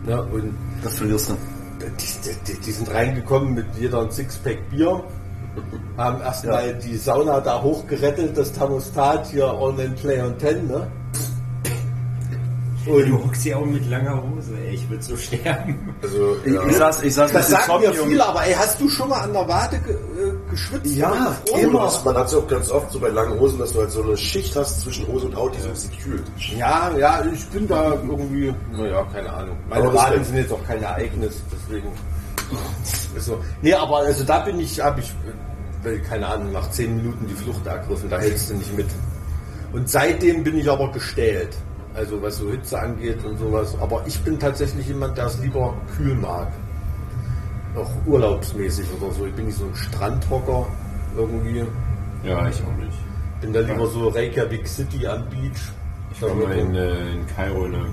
Ne? 0.07 0.23
Und 0.23 0.57
das 0.83 0.95
verlierst 0.95 1.29
du. 1.29 1.33
die, 1.85 2.51
die, 2.51 2.59
die 2.59 2.71
sind 2.71 2.91
reingekommen 2.91 3.53
mit 3.53 3.67
jeder 3.79 4.01
ein 4.01 4.11
Sixpack 4.11 4.57
Bier, 4.71 5.03
haben 5.97 6.19
erstmal 6.21 6.73
die 6.79 6.97
Sauna 6.97 7.39
da 7.39 7.61
hochgerettet, 7.61 8.35
das 8.35 8.51
Thermostat 8.53 9.27
hier 9.27 9.45
All 9.45 9.73
Man 9.73 9.93
Play 9.93 10.19
on 10.19 10.39
10, 10.39 10.65
ne? 10.65 10.87
Du 12.85 12.95
Und 12.95 13.23
hockst 13.25 13.45
ja 13.45 13.57
auch 13.57 13.65
mit 13.65 13.87
langer 13.89 14.23
Hose, 14.23 14.57
ey. 14.57 14.73
ich 14.73 14.89
würde 14.89 15.03
so 15.03 15.15
sterben. 15.17 15.93
Also, 16.01 16.37
Ich, 16.43 16.53
ja. 16.53 16.65
ich 16.67 16.75
saß, 16.75 17.03
ich 17.03 17.13
saß 17.13 17.31
Das 17.31 17.49
mit 17.49 17.59
sagen 17.59 17.81
mir 17.81 17.93
viele, 17.93 18.25
aber 18.25 18.43
ey, 18.45 18.53
hast 18.53 18.81
du 18.81 18.89
schon 18.89 19.09
mal 19.09 19.21
an 19.21 19.33
der 19.33 19.47
Wade 19.47 19.79
ge 19.79 19.93
äh, 19.93 20.49
geschwitzt? 20.49 20.95
Ja? 20.95 21.37
Immer. 21.59 21.83
Das, 21.83 22.03
man 22.03 22.15
hat 22.15 22.27
es 22.27 22.35
auch 22.35 22.47
ganz 22.47 22.71
oft 22.71 22.91
so 22.91 22.99
bei 22.99 23.09
langen 23.09 23.39
Hosen, 23.39 23.59
dass 23.59 23.73
du 23.73 23.79
halt 23.79 23.91
so 23.91 24.01
eine 24.03 24.17
Schicht 24.17 24.55
hast 24.55 24.81
zwischen 24.81 25.07
Hose 25.07 25.27
und 25.27 25.35
Haut, 25.35 25.55
die 25.55 25.61
so 25.61 25.67
ein 25.67 25.73
bisschen 25.73 25.97
kühlt. 25.99 26.23
Ja, 26.57 26.91
ja, 26.97 27.23
ich 27.31 27.45
bin 27.49 27.67
da 27.67 27.93
irgendwie, 27.93 28.53
naja, 28.75 29.05
keine 29.13 29.31
Ahnung. 29.31 29.57
Meine 29.69 29.93
Waden 29.93 30.23
sind 30.23 30.37
jetzt 30.37 30.51
auch 30.51 30.63
kein 30.65 30.81
Ereignis, 30.81 31.41
deswegen. 31.51 31.87
So. 33.17 33.39
Nee, 33.61 33.73
aber 33.73 33.97
also 33.97 34.23
da 34.23 34.39
bin 34.39 34.59
ich, 34.59 34.79
habe 34.79 35.01
ich, 35.01 35.13
äh, 35.85 35.99
keine 35.99 36.27
Ahnung, 36.27 36.51
nach 36.51 36.69
zehn 36.71 36.95
Minuten 36.95 37.27
die 37.27 37.33
Flucht 37.35 37.65
ergriffen, 37.65 38.09
da 38.09 38.19
hältst 38.19 38.49
du 38.49 38.55
nicht 38.55 38.75
mit. 38.75 38.87
Und 39.73 39.89
seitdem 39.89 40.43
bin 40.43 40.57
ich 40.57 40.69
aber 40.69 40.91
gestählt. 40.91 41.55
Also 41.93 42.21
was 42.21 42.37
so 42.37 42.49
Hitze 42.49 42.79
angeht 42.79 43.23
und 43.25 43.37
sowas. 43.37 43.75
Aber 43.81 44.03
ich 44.05 44.19
bin 44.21 44.39
tatsächlich 44.39 44.87
jemand, 44.87 45.17
der 45.17 45.25
es 45.25 45.39
lieber 45.39 45.73
kühl 45.95 46.15
mag. 46.15 46.47
Auch 47.75 47.91
urlaubsmäßig 48.05 48.85
oder 48.99 49.11
so. 49.13 49.25
Ich 49.25 49.33
bin 49.33 49.45
nicht 49.45 49.57
so 49.57 49.65
ein 49.65 49.75
Strandhocker 49.75 50.67
irgendwie. 51.15 51.65
Ja, 52.23 52.47
ich 52.47 52.61
auch 52.63 52.77
nicht. 52.77 52.97
Bin 53.41 53.53
da 53.53 53.61
lieber 53.61 53.87
so 53.87 54.07
Reykjavik 54.09 54.67
City 54.67 55.07
am 55.07 55.27
Beach. 55.29 55.71
Ich 56.13 56.21
war 56.21 56.35
mal 56.35 56.51
in, 56.51 56.75
äh, 56.75 57.13
in 57.13 57.25
Kairo 57.35 57.65
in 57.65 57.71
der 57.71 57.85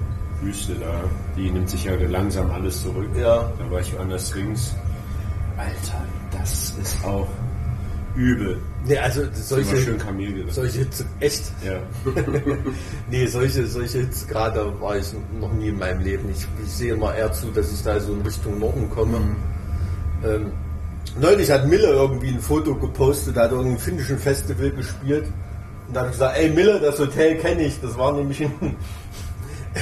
Wüste 0.42 0.74
da. 0.74 1.04
Die 1.36 1.50
nimmt 1.50 1.70
sich 1.70 1.84
ja 1.84 1.94
langsam 1.94 2.50
alles 2.50 2.82
zurück. 2.82 3.08
Ja. 3.16 3.50
Da 3.58 3.70
war 3.70 3.80
ich 3.80 3.98
an 3.98 4.10
der 4.10 4.18
Sphinx. 4.18 4.74
Alter, 5.56 6.04
das 6.30 6.74
ist 6.80 7.04
auch 7.04 7.26
übel. 8.18 8.58
Nee, 8.84 8.98
also 8.98 9.22
solche, 9.32 9.76
schön 9.76 9.98
Kamel 9.98 10.44
solche 10.50 10.80
Hitze, 10.80 11.04
echt? 11.20 11.52
Ja. 11.64 11.78
Nee, 13.10 13.26
solche, 13.26 13.66
solche 13.66 13.98
Hitzegrade 14.00 14.72
war 14.80 14.96
ich 14.96 15.06
noch 15.40 15.52
nie 15.52 15.68
in 15.68 15.78
meinem 15.78 16.00
Leben. 16.00 16.28
Ich, 16.30 16.46
ich 16.64 16.70
sehe 16.70 16.94
immer 16.94 17.14
eher 17.14 17.32
zu, 17.32 17.46
dass 17.52 17.72
ich 17.72 17.82
da 17.82 17.98
so 18.00 18.12
in 18.12 18.22
Richtung 18.22 18.58
Norden 18.58 18.90
komme. 18.90 19.18
Ähm, 20.24 20.52
neulich 21.18 21.50
hat 21.50 21.66
Mille 21.68 21.88
irgendwie 21.88 22.28
ein 22.28 22.40
Foto 22.40 22.74
gepostet, 22.74 23.36
da 23.36 23.42
hat 23.42 23.52
er 23.52 23.58
irgendein 23.58 23.78
finnischen 23.78 24.18
Festival 24.18 24.70
gespielt. 24.72 25.26
Und 25.86 25.94
da 25.94 26.00
habe 26.00 26.10
ich 26.10 26.14
gesagt, 26.16 26.38
ey 26.38 26.50
Mille, 26.50 26.80
das 26.80 26.98
Hotel 26.98 27.36
kenne 27.36 27.62
ich. 27.62 27.80
Das 27.80 27.96
war 27.96 28.12
nämlich 28.12 28.42
ein, 28.42 28.76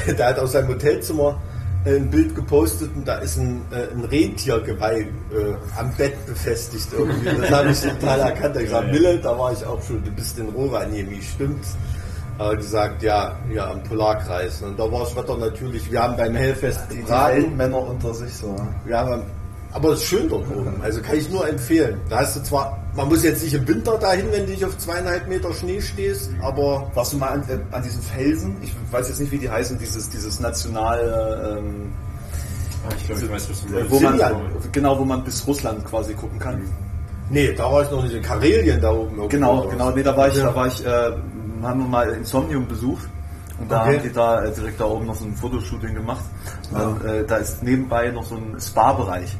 der 0.18 0.27
hat 0.27 0.38
aus 0.38 0.53
seinem 0.53 0.68
Hotelzimmer 0.68 1.40
ein 1.94 2.11
Bild 2.11 2.35
gepostet 2.35 2.90
und 2.96 3.07
da 3.07 3.18
ist 3.18 3.37
ein, 3.37 3.62
äh, 3.70 3.92
ein 3.94 4.05
Rentiergeweih 4.05 5.03
äh, 5.03 5.09
am 5.79 5.92
Bett 5.94 6.27
befestigt 6.27 6.88
irgendwie. 6.92 7.31
Das 7.40 7.51
habe 7.51 7.70
ich 7.70 7.81
total 7.81 8.20
erkannt. 8.20 8.57
Da 8.57 8.61
ich 8.61 8.66
gesagt, 8.66 8.90
Mille, 8.90 9.18
da 9.18 9.38
war 9.38 9.53
ich 9.53 9.64
auch 9.64 9.83
schon, 9.83 10.03
du 10.03 10.11
bist 10.11 10.38
in 10.38 10.49
Rovaniemi, 10.49 11.22
stimmt's? 11.22 11.77
Aber 12.38 12.57
gesagt, 12.57 13.03
ja, 13.03 13.37
ja, 13.53 13.70
am 13.70 13.83
Polarkreis. 13.85 14.61
Und 14.62 14.79
da 14.79 14.90
war 14.90 15.01
das 15.01 15.16
Wetter 15.16 15.38
natürlich, 15.38 15.90
wir 15.90 16.03
haben 16.03 16.16
beim 16.16 16.35
Hellfest 16.35 16.81
Die 16.90 16.96
gebraten. 16.96 17.37
Weltmänner 17.37 17.79
unter 17.79 18.12
sich 18.12 18.35
so. 18.35 18.55
Ja, 18.87 19.01
aber, 19.01 19.22
aber 19.76 19.90
es 19.90 20.00
ist 20.00 20.06
schön 20.06 20.28
dort 20.28 20.50
oben. 20.50 20.80
Also 20.82 21.00
kann 21.02 21.16
ich 21.16 21.28
nur 21.30 21.46
empfehlen. 21.48 22.00
Da 22.08 22.20
hast 22.20 22.34
du 22.36 22.42
zwar, 22.42 22.78
man 22.96 23.08
muss 23.08 23.22
jetzt 23.22 23.42
nicht 23.44 23.52
im 23.54 23.68
Winter 23.68 23.98
dahin, 23.98 24.26
wenn 24.32 24.46
du 24.46 24.52
dich 24.52 24.64
auf 24.64 24.76
zweieinhalb 24.78 25.28
Meter 25.28 25.52
Schnee 25.52 25.80
stehst, 25.82 26.30
aber 26.42 26.90
Warst 26.94 27.12
du 27.12 27.18
mal 27.18 27.28
an, 27.28 27.42
äh, 27.48 27.58
an 27.74 27.82
diesen 27.82 28.00
Felsen? 28.02 28.56
Ich 28.62 28.74
weiß 28.90 29.08
jetzt 29.08 29.20
nicht, 29.20 29.30
wie 29.32 29.38
die 29.38 29.50
heißen, 29.50 29.78
dieses, 29.78 30.08
dieses 30.08 30.40
nationale, 30.40 31.58
ähm, 31.58 31.92
Ah, 32.88 32.92
Ich 32.96 33.06
glaube, 33.06 33.20
ich 33.22 33.30
weiß, 33.30 33.50
was 33.50 33.60
du 33.62 33.68
äh, 33.68 33.70
meinst. 33.80 33.90
wo 33.90 34.00
man, 34.00 34.20
genau, 34.72 34.98
wo 34.98 35.04
man 35.04 35.24
bis 35.24 35.46
Russland 35.46 35.84
quasi 35.84 36.14
gucken 36.14 36.38
kann. 36.38 36.62
nee, 37.30 37.52
da 37.52 37.70
war 37.70 37.82
ich 37.82 37.90
noch 37.90 38.02
nicht 38.02 38.14
in 38.14 38.22
Karelien 38.22 38.80
da 38.80 38.90
oben. 38.92 39.08
irgendwo 39.10 39.28
Genau, 39.28 39.66
genau, 39.68 39.90
nee, 39.90 40.02
da 40.04 40.16
war 40.16 40.28
ich, 40.28 40.36
Ja. 40.36 40.44
da 40.44 40.54
war 40.54 40.66
ich, 40.68 40.86
äh, 40.86 41.10
haben 41.62 41.80
wir 41.80 41.88
mal 41.88 42.08
Insomnium 42.10 42.66
besucht. 42.68 43.08
Und 43.58 43.70
da 43.72 43.82
Okay. 43.82 43.96
haben 43.96 44.02
die 44.04 44.12
da 44.12 44.44
äh, 44.44 44.52
direkt 44.52 44.78
da 44.80 44.84
oben 44.84 45.06
noch 45.06 45.14
so 45.16 45.24
ein 45.24 45.34
Fotoshooting 45.34 45.94
gemacht. 45.94 46.24
Und 46.70 46.78
dann, 46.78 47.04
äh, 47.06 47.24
da 47.24 47.36
ist 47.38 47.62
nebenbei 47.62 48.10
noch 48.10 48.24
so 48.24 48.36
ein 48.36 48.54
Spa-Bereich. 48.60 49.36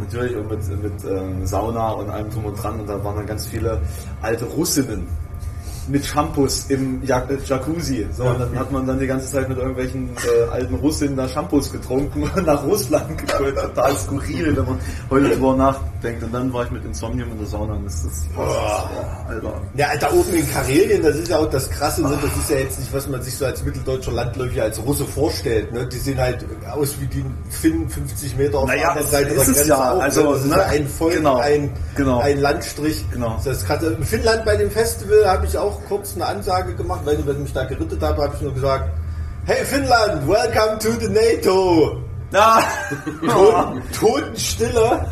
Natürlich 0.00 0.36
und 0.36 0.48
mit, 0.50 0.82
mit 0.82 1.04
ähm, 1.04 1.46
Sauna 1.46 1.90
und 1.90 2.08
allem 2.10 2.30
drum 2.30 2.46
und 2.46 2.62
dran. 2.62 2.80
Und 2.80 2.88
da 2.88 3.02
waren 3.04 3.16
dann 3.16 3.26
ganz 3.26 3.46
viele 3.46 3.80
alte 4.22 4.44
Russinnen 4.46 5.06
mit 5.88 6.04
Shampoos 6.04 6.66
im 6.68 7.02
Ja- 7.04 7.26
Jacuzzi. 7.46 8.06
So, 8.16 8.24
und 8.24 8.40
dann 8.40 8.58
hat 8.58 8.70
man 8.72 8.86
dann 8.86 8.98
die 8.98 9.06
ganze 9.06 9.30
Zeit 9.30 9.48
mit 9.48 9.58
irgendwelchen 9.58 10.10
äh, 10.16 10.50
alten 10.50 10.74
Russinnen 10.76 11.16
da 11.16 11.28
Shampoos 11.28 11.70
getrunken 11.70 12.22
und 12.36 12.46
nach 12.46 12.62
Russland 12.64 13.18
geholt. 13.26 13.56
Total 13.56 13.96
skurril, 13.96 14.56
wenn 14.56 14.64
man 14.64 14.78
heute 15.10 15.28
drüber 15.30 15.54
nachdenkt. 15.56 16.22
Und 16.22 16.32
dann 16.32 16.52
war 16.52 16.64
ich 16.64 16.70
mit 16.70 16.84
Insomnium 16.84 17.30
in 17.32 17.38
der 17.38 17.46
Sauna 17.46 17.74
und 17.74 17.86
das 17.86 18.04
ist, 18.04 18.34
boah, 18.34 18.88
Alter. 19.28 19.60
Ja, 19.76 19.88
da 19.98 20.10
oben 20.12 20.34
in 20.34 20.50
Karelien, 20.50 21.02
das 21.02 21.16
ist 21.16 21.28
ja 21.28 21.38
auch 21.38 21.48
das 21.50 21.68
Krasse, 21.70 22.02
ne? 22.02 22.18
das 22.20 22.36
ist 22.36 22.50
ja 22.50 22.56
jetzt 22.58 22.78
nicht, 22.78 22.92
was 22.92 23.08
man 23.08 23.22
sich 23.22 23.34
so 23.36 23.44
als 23.46 23.62
mitteldeutscher 23.64 24.12
Landläufer 24.12 24.62
als 24.64 24.82
Russe 24.84 25.04
vorstellt. 25.04 25.72
Ne? 25.72 25.86
Die 25.86 25.98
sehen 25.98 26.18
halt 26.18 26.44
aus 26.70 26.94
wie 27.00 27.06
die 27.06 27.24
Finnen 27.50 27.88
50 27.88 28.36
Meter 28.36 28.58
auf 28.58 28.68
Naja, 28.68 28.80
der 28.80 28.90
anderen 28.90 29.08
Seite 29.10 29.30
ist 29.34 29.48
es 29.48 29.66
ja. 29.66 29.92
auch, 29.92 30.00
Also, 30.00 30.22
ne? 30.22 30.28
das 30.30 30.44
ist 30.44 30.50
ne? 30.50 30.64
ein 30.64 30.86
Volk, 30.88 31.14
Genau. 31.14 31.36
ein, 31.38 31.70
Genau. 31.96 32.18
ein 32.20 32.38
Landstrich. 32.38 33.04
Genau. 33.10 33.40
Das 33.44 33.64
kann, 33.66 33.80
in 33.84 34.04
Finnland 34.04 34.44
bei 34.44 34.56
dem 34.56 34.70
Festival 34.70 35.24
habe 35.26 35.46
ich 35.46 35.56
auch 35.56 35.73
kurz 35.88 36.14
eine 36.14 36.26
Ansage 36.26 36.74
gemacht, 36.74 37.00
weil 37.04 37.18
ich 37.18 37.24
mich 37.38 37.52
da 37.52 37.64
gerittet 37.64 38.02
habe, 38.02 38.22
habe 38.22 38.34
ich 38.34 38.40
nur 38.42 38.54
gesagt, 38.54 38.90
hey 39.44 39.64
Finnland, 39.64 40.26
welcome 40.28 40.78
to 40.78 40.90
the 41.00 41.08
NATO. 41.08 42.00
Ah, 42.32 42.62
Toten, 43.28 43.82
Totenstille. 43.92 45.06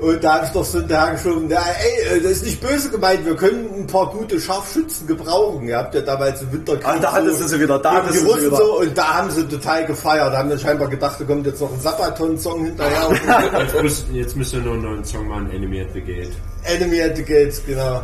Und 0.00 0.24
da 0.24 0.34
habe 0.36 0.46
ich 0.46 0.52
doch 0.52 0.64
so 0.64 0.80
hinterher 0.80 1.12
geschoben, 1.12 1.48
ja, 1.48 1.60
ey, 1.60 2.16
äh, 2.16 2.20
das 2.22 2.32
ist 2.32 2.44
nicht 2.44 2.60
böse 2.60 2.90
gemeint, 2.90 3.24
wir 3.24 3.36
können 3.36 3.68
ein 3.74 3.86
paar 3.86 4.10
gute 4.10 4.40
Scharfschützen 4.40 5.06
gebrauchen. 5.06 5.68
Ihr 5.68 5.76
habt 5.78 5.94
ja 5.94 6.00
damals 6.00 6.42
im 6.42 6.52
Winterkrieg 6.52 6.86
Ah, 6.86 6.98
da 6.98 7.12
hattest 7.12 7.40
du 7.42 7.48
sie 7.48 7.60
wieder, 7.60 7.78
da 7.78 7.92
hattest 7.94 8.22
du 8.22 8.34
sie 8.34 8.46
wieder. 8.46 8.56
so 8.56 8.80
und 8.80 8.96
da 8.98 9.14
haben 9.18 9.30
sie 9.30 9.46
total 9.46 9.86
gefeiert. 9.86 10.32
Da 10.32 10.38
haben 10.38 10.50
dann 10.50 10.58
scheinbar 10.58 10.88
gedacht, 10.88 11.20
da 11.20 11.24
kommt 11.24 11.46
jetzt 11.46 11.60
noch 11.60 11.72
ein 11.72 11.80
Sabaton-Song 11.80 12.64
hinterher. 12.64 13.08
Jetzt 13.60 13.82
müsst, 13.82 14.06
jetzt 14.12 14.36
müsst 14.36 14.52
ihr 14.54 14.60
nur 14.60 14.74
einen 14.74 14.82
neuen 14.82 15.04
Song 15.04 15.28
machen, 15.28 15.50
Enemy 15.50 15.82
at 15.82 15.88
the 15.94 16.00
Gate. 16.00 16.32
Enemy 16.64 17.02
at 17.02 17.16
the 17.16 17.22
Gates, 17.22 17.62
genau. 17.64 18.02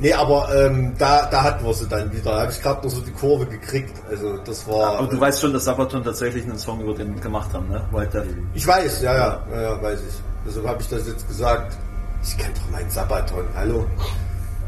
Nee, 0.00 0.14
aber 0.14 0.48
ähm, 0.54 0.94
da, 0.96 1.26
da 1.26 1.42
hatten 1.42 1.64
wir 1.64 1.74
sie 1.74 1.86
dann 1.86 2.10
wieder. 2.10 2.32
Da 2.32 2.40
habe 2.40 2.52
ich 2.52 2.62
gerade 2.62 2.82
noch 2.82 2.90
so 2.92 3.02
die 3.02 3.10
Kurve 3.10 3.44
gekriegt. 3.44 3.92
Also 4.08 4.38
das 4.38 4.66
war. 4.66 4.98
aber 4.98 5.08
du 5.08 5.20
weißt 5.20 5.42
schon, 5.42 5.52
dass 5.52 5.66
Sabaton 5.66 6.02
tatsächlich 6.02 6.44
einen 6.44 6.58
Song 6.58 6.80
über 6.80 6.94
den 6.94 7.20
gemacht 7.20 7.52
haben, 7.52 7.68
ne? 7.68 7.82
Devil. 7.92 8.42
Ich 8.54 8.66
weiß, 8.66 9.02
ja, 9.02 9.14
ja, 9.14 9.42
ja, 9.52 9.60
ja 9.60 9.82
weiß 9.82 10.00
ich. 10.00 10.14
Deshalb 10.46 10.66
habe 10.66 10.80
ich 10.80 10.88
das 10.88 11.06
jetzt 11.06 11.28
gesagt. 11.28 11.76
Ich 12.22 12.36
kenne 12.36 12.54
doch 12.54 12.70
meinen 12.70 12.90
Sabaton, 12.90 13.44
hallo. 13.54 13.86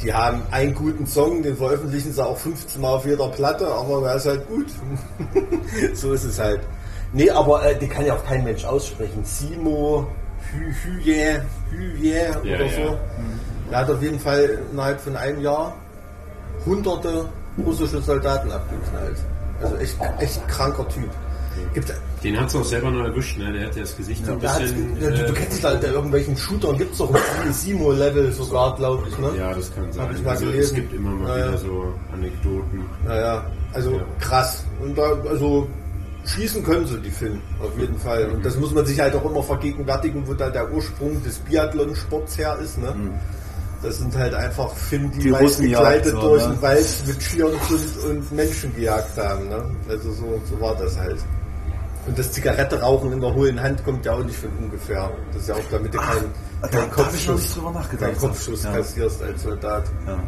Die 0.02 0.12
haben 0.12 0.42
einen 0.50 0.74
guten 0.74 1.06
Song, 1.06 1.42
den 1.42 1.56
veröffentlichen 1.56 2.12
sie 2.12 2.24
auch 2.24 2.36
15 2.36 2.80
Mal 2.80 2.94
auf 2.94 3.06
jeder 3.06 3.28
Platte, 3.28 3.66
aber 3.68 4.06
er 4.08 4.16
ist 4.16 4.26
halt 4.26 4.46
gut. 4.48 4.66
so 5.94 6.12
ist 6.12 6.24
es 6.24 6.38
halt. 6.38 6.60
Nee, 7.12 7.30
aber 7.30 7.64
äh, 7.64 7.78
die 7.78 7.86
kann 7.88 8.04
ja 8.04 8.14
auch 8.14 8.24
kein 8.24 8.44
Mensch 8.44 8.64
aussprechen. 8.64 9.24
Simo, 9.24 10.06
Hü, 10.50 10.72
Hüje, 10.82 11.44
Hüje 11.70 12.30
Ja, 12.30 12.40
oder 12.40 12.66
ja. 12.66 12.88
so. 12.88 12.98
Der 13.72 13.78
hat 13.80 13.90
auf 13.90 14.02
jeden 14.02 14.20
Fall 14.20 14.58
innerhalb 14.70 15.00
von 15.00 15.16
einem 15.16 15.40
Jahr 15.40 15.74
hunderte 16.66 17.24
russische 17.64 18.02
Soldaten 18.02 18.52
abgeknallt. 18.52 19.16
Also 19.62 19.76
echt, 19.76 19.96
echt 20.18 20.46
kranker 20.48 20.86
Typ. 20.88 21.08
Gibt, 21.72 21.90
Den 22.22 22.38
hat 22.38 22.48
es 22.48 22.54
auch 22.56 22.64
selber 22.64 22.90
noch 22.90 23.04
erwischt, 23.04 23.38
ne? 23.38 23.50
Der 23.52 23.66
hat 23.66 23.76
ja 23.76 23.80
das 23.82 23.96
Gesicht 23.96 24.24
so 24.26 24.32
ein 24.32 24.38
bisschen. 24.40 24.96
ja, 25.00 25.08
du, 25.10 25.16
du 25.16 25.24
äh, 25.24 25.32
kennst 25.32 25.64
halt, 25.64 25.80
bei 25.80 25.88
irgendwelchen 25.88 26.36
Shootern 26.36 26.76
gibt 26.76 26.92
es 26.92 26.98
doch 26.98 27.10
ein 27.14 27.52
Simo-Level 27.52 28.30
sogar, 28.32 28.74
glaube 28.76 29.04
ich. 29.08 29.18
Ne? 29.18 29.30
ja, 29.38 29.54
das 29.54 29.74
kann 29.74 29.90
sein. 29.92 30.02
Hab 30.06 30.14
ich 30.14 30.22
mal 30.22 30.30
also, 30.32 30.44
es 30.46 30.52
gelesen. 30.52 30.74
gibt 30.76 30.92
immer 30.94 31.10
mal 31.10 31.28
Ja, 31.30 31.38
ja. 31.38 31.48
wieder 31.48 31.58
so 31.58 31.94
Anekdoten. 32.12 32.84
Naja, 33.06 33.44
also 33.72 33.92
Ja. 33.92 34.02
krass. 34.20 34.64
Und 34.82 34.96
da, 34.98 35.12
also 35.28 35.66
schießen 36.26 36.62
können 36.64 36.86
sie 36.86 36.98
die 37.00 37.10
Finnen, 37.10 37.40
auf 37.62 37.78
jeden 37.78 37.98
Fall. 37.98 38.30
Und 38.30 38.44
das 38.44 38.56
muss 38.56 38.72
man 38.72 38.84
sich 38.86 38.98
halt 39.00 39.14
auch 39.14 39.24
immer 39.30 39.42
vergegenwärtigen, 39.42 40.26
wo 40.26 40.34
da 40.34 40.48
der 40.50 40.70
Ursprung 40.72 41.22
des 41.22 41.38
Biathlon-Sports 41.38 42.38
her 42.38 42.58
ist. 42.62 42.78
Ne? 42.78 42.94
Das 43.82 43.98
sind 43.98 44.16
halt 44.16 44.32
einfach 44.34 44.72
Finnen, 44.74 45.10
die, 45.10 45.18
Die 45.18 45.30
Russenjagd, 45.30 46.04
gekleidet 46.04 46.12
so, 46.12 46.20
durch 46.20 46.46
ne? 46.46 46.52
den 46.54 46.62
Wald 46.62 47.02
mit 47.06 47.22
Skiern 47.22 47.52
sind 47.68 48.04
und 48.10 48.32
Menschen 48.32 48.74
gejagt 48.76 49.16
haben. 49.18 49.48
Ne? 49.48 49.64
Also 49.88 50.12
so, 50.12 50.40
so 50.48 50.60
war 50.60 50.76
das 50.76 50.96
halt. 50.98 51.18
Und 52.06 52.18
das 52.18 52.32
Zigarette 52.32 52.80
rauchen 52.80 53.12
in 53.12 53.20
der 53.20 53.32
hohlen 53.34 53.60
Hand 53.60 53.84
kommt 53.84 54.04
ja 54.04 54.12
auch 54.14 54.24
nicht 54.24 54.36
von 54.38 54.50
ungefähr. 54.60 55.10
Das 55.32 55.42
ist 55.42 55.48
ja 55.48 55.54
auch 55.54 55.60
damit 55.70 55.94
du 55.94 55.98
keinen 55.98 56.30
da- 56.60 56.68
kein 56.68 56.90
da 56.90 56.96
hab 57.04 57.14
ich 57.14 57.26
noch 57.28 57.34
nicht 57.36 57.56
drüber 57.56 57.70
nachgedacht. 57.72 58.10
keinen 58.10 58.18
Kopfschuss 58.18 58.62
Ja. 58.64 58.72
kassierst 58.72 59.22
als 59.22 59.42
Soldat. 59.42 59.84
Ja. 60.06 60.18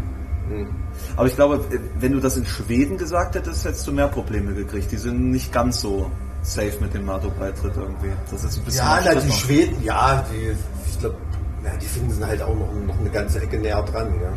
Aber 1.17 1.27
ich 1.27 1.35
glaube, 1.37 1.65
wenn 1.99 2.13
du 2.13 2.21
das 2.21 2.37
in 2.37 2.45
Schweden 2.47 2.99
gesagt 2.99 3.35
hättest, 3.35 3.65
hättest 3.65 3.87
du 3.87 3.93
mehr 3.93 4.09
Probleme 4.09 4.53
gekriegt. 4.53 4.91
Die 4.93 4.97
sind 4.99 5.31
nicht 5.31 5.53
ganz 5.53 5.81
so 5.81 6.11
safe 6.43 6.75
mit 6.81 6.93
dem 6.93 7.07
NATO-Beitritt 7.07 7.73
irgendwie. 7.77 8.11
Das 8.31 8.45
ist 8.45 8.59
ein 8.59 8.65
bisschen 8.65 8.85
Ja, 8.85 9.01
na, 9.05 9.15
die. 9.15 9.33
Schweden, 9.33 9.83
ja, 9.83 10.25
die, 10.31 10.55
ich 10.91 10.99
glaube, 11.01 11.17
ja, 11.65 11.77
die 11.81 11.87
Finnen 11.87 12.11
sind 12.11 12.27
halt 12.27 12.43
auch 12.43 12.55
noch, 12.55 12.73
noch 12.87 12.99
eine 12.99 13.11
ganze 13.11 13.41
Ecke 13.43 13.59
näher 13.59 13.83
dran. 13.83 14.13
Ja. 14.21 14.29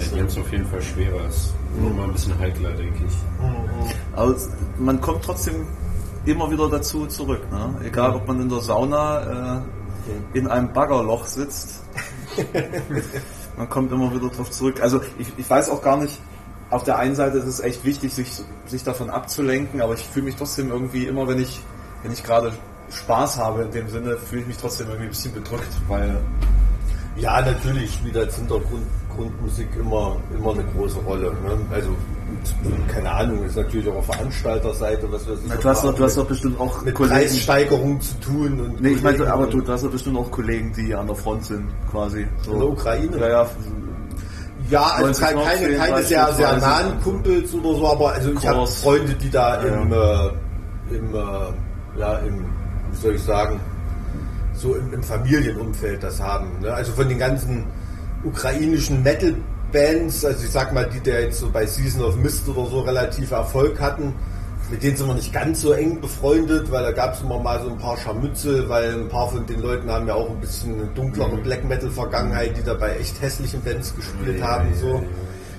Ja, 0.00 0.06
die 0.14 0.20
haben 0.20 0.26
es 0.26 0.38
auf 0.38 0.50
jeden 0.52 0.66
Fall 0.66 0.80
schwerer. 0.82 1.26
Ist 1.28 1.52
nur 1.80 1.90
mal 1.92 2.04
ein 2.04 2.12
bisschen 2.12 2.38
heikler, 2.38 2.70
denke 2.72 3.04
ich. 3.06 3.14
Aber 4.14 4.30
es- 4.36 4.48
man 4.78 5.00
kommt 5.00 5.24
trotzdem 5.24 5.66
immer 6.24 6.50
wieder 6.50 6.68
dazu 6.68 7.06
zurück. 7.06 7.42
Ne? 7.50 7.74
Egal, 7.84 8.14
ob 8.14 8.26
man 8.28 8.40
in 8.40 8.48
der 8.48 8.60
Sauna 8.60 9.58
äh, 10.34 10.38
in 10.38 10.46
einem 10.46 10.72
Baggerloch 10.72 11.26
sitzt. 11.26 11.82
man 13.56 13.68
kommt 13.68 13.90
immer 13.92 14.12
wieder 14.14 14.28
drauf 14.28 14.50
zurück. 14.50 14.80
Also 14.80 15.00
ich, 15.18 15.32
ich 15.36 15.48
weiß 15.48 15.68
auch 15.70 15.82
gar 15.82 15.96
nicht, 15.96 16.20
auf 16.70 16.84
der 16.84 16.98
einen 16.98 17.14
Seite 17.14 17.38
ist 17.38 17.46
es 17.46 17.60
echt 17.60 17.84
wichtig, 17.84 18.12
sich, 18.14 18.30
sich 18.66 18.84
davon 18.84 19.10
abzulenken, 19.10 19.80
aber 19.80 19.94
ich 19.94 20.06
fühle 20.06 20.26
mich 20.26 20.36
trotzdem 20.36 20.70
irgendwie 20.70 21.06
immer, 21.06 21.26
wenn 21.26 21.38
ich 21.40 21.60
wenn 22.02 22.12
ich 22.12 22.22
gerade 22.22 22.52
Spaß 22.90 23.38
habe 23.38 23.62
in 23.62 23.70
dem 23.70 23.88
Sinne, 23.88 24.16
fühle 24.16 24.42
ich 24.42 24.48
mich 24.48 24.56
trotzdem 24.56 24.86
irgendwie 24.88 25.06
ein 25.06 25.10
bisschen 25.10 25.34
bedrückt, 25.34 25.72
weil 25.88 26.16
Ja, 27.16 27.40
natürlich 27.40 27.94
spielt 27.94 28.16
als 28.16 28.36
Hintergrund 28.36 28.84
Grundmusik 29.16 29.68
immer, 29.80 30.16
immer 30.32 30.52
eine 30.52 30.62
große 30.76 30.98
Rolle. 31.00 31.32
Ne? 31.32 31.58
Also, 31.72 31.88
keine 32.86 33.10
Ahnung, 33.10 33.42
ist 33.44 33.56
natürlich 33.56 33.88
auch 33.88 33.96
auf 33.96 34.06
Veranstalterseite, 34.06 35.10
was 35.10 35.28
weiß 35.28 35.38
ich. 35.40 35.48
Na, 35.48 35.56
du 35.56 35.68
hast 35.68 35.82
doch, 35.84 35.94
du 35.94 36.04
hast 36.04 36.16
doch 36.16 36.26
bestimmt 36.26 36.60
auch 36.60 36.82
mit 36.84 36.94
Kollegen. 36.94 37.16
Preissteigerungen 37.16 38.00
zu 38.00 38.14
tun. 38.20 38.60
Und 38.60 38.80
Nee, 38.80 38.90
ich 38.90 39.02
meine, 39.02 39.26
aber 39.32 39.48
du, 39.48 39.60
du 39.60 39.72
hast 39.72 39.82
doch 39.82 39.90
bestimmt 39.90 40.16
auch 40.18 40.30
Kollegen, 40.30 40.72
die 40.76 40.94
an 40.94 41.08
der 41.08 41.16
Front 41.16 41.46
sind, 41.46 41.66
quasi. 41.90 42.28
So. 42.44 42.52
In 42.52 42.58
der 42.60 42.68
Ukraine? 42.68 43.18
Ja, 43.18 43.28
ja. 43.28 43.46
Ja, 44.70 44.82
also 44.82 45.06
90 45.06 45.24
keine, 45.24 45.42
keine, 45.42 45.76
keine 45.78 46.02
sehr, 46.04 46.32
sehr 46.34 46.56
nahen 46.58 47.00
Kumpels 47.02 47.54
oder 47.54 47.74
so, 47.74 47.88
aber 47.88 48.12
also 48.12 48.32
ich 48.32 48.46
habe. 48.46 48.66
Freunde, 48.66 49.14
die 49.14 49.30
da 49.30 49.64
Ja. 49.64 49.82
im, 49.82 49.92
äh, 49.92 50.96
im, 50.96 51.14
äh, 51.14 51.98
ja, 51.98 52.18
im, 52.18 52.44
soll 53.00 53.14
ich 53.14 53.22
sagen, 53.22 53.60
so 54.54 54.74
im, 54.74 54.92
im 54.92 55.02
Familienumfeld 55.02 56.02
das 56.02 56.20
haben. 56.20 56.60
Ne? 56.60 56.72
Also 56.72 56.92
von 56.92 57.08
den 57.08 57.18
ganzen 57.18 57.64
ukrainischen 58.24 59.02
Metal-Bands, 59.02 60.24
also 60.24 60.44
ich 60.44 60.50
sag 60.50 60.72
mal, 60.72 60.88
die 60.88 61.00
der 61.00 61.22
jetzt 61.22 61.40
so 61.40 61.50
bei 61.50 61.66
Season 61.66 62.02
of 62.02 62.16
Mist 62.16 62.48
oder 62.48 62.68
so 62.68 62.80
relativ 62.80 63.30
Erfolg 63.30 63.80
hatten, 63.80 64.14
mit 64.70 64.82
denen 64.82 64.96
sind 64.96 65.06
wir 65.06 65.14
nicht 65.14 65.32
ganz 65.32 65.62
so 65.62 65.72
eng 65.72 66.00
befreundet, 66.00 66.70
weil 66.70 66.82
da 66.82 66.92
gab 66.92 67.14
es 67.14 67.22
immer 67.22 67.38
mal 67.38 67.62
so 67.62 67.70
ein 67.70 67.78
paar 67.78 67.96
Scharmützel, 67.96 68.68
weil 68.68 68.92
ein 68.92 69.08
paar 69.08 69.28
von 69.28 69.46
den 69.46 69.62
Leuten 69.62 69.90
haben 69.90 70.06
ja 70.06 70.14
auch 70.14 70.28
ein 70.28 70.40
bisschen 70.40 70.74
eine 70.74 70.86
dunklere 70.88 71.38
Black 71.38 71.64
Metal-Vergangenheit, 71.64 72.56
die 72.56 72.62
da 72.62 72.74
bei 72.74 72.96
echt 72.96 73.20
hässlichen 73.22 73.62
Bands 73.62 73.94
gespielt 73.96 74.42
haben. 74.42 74.74
So. 74.74 75.02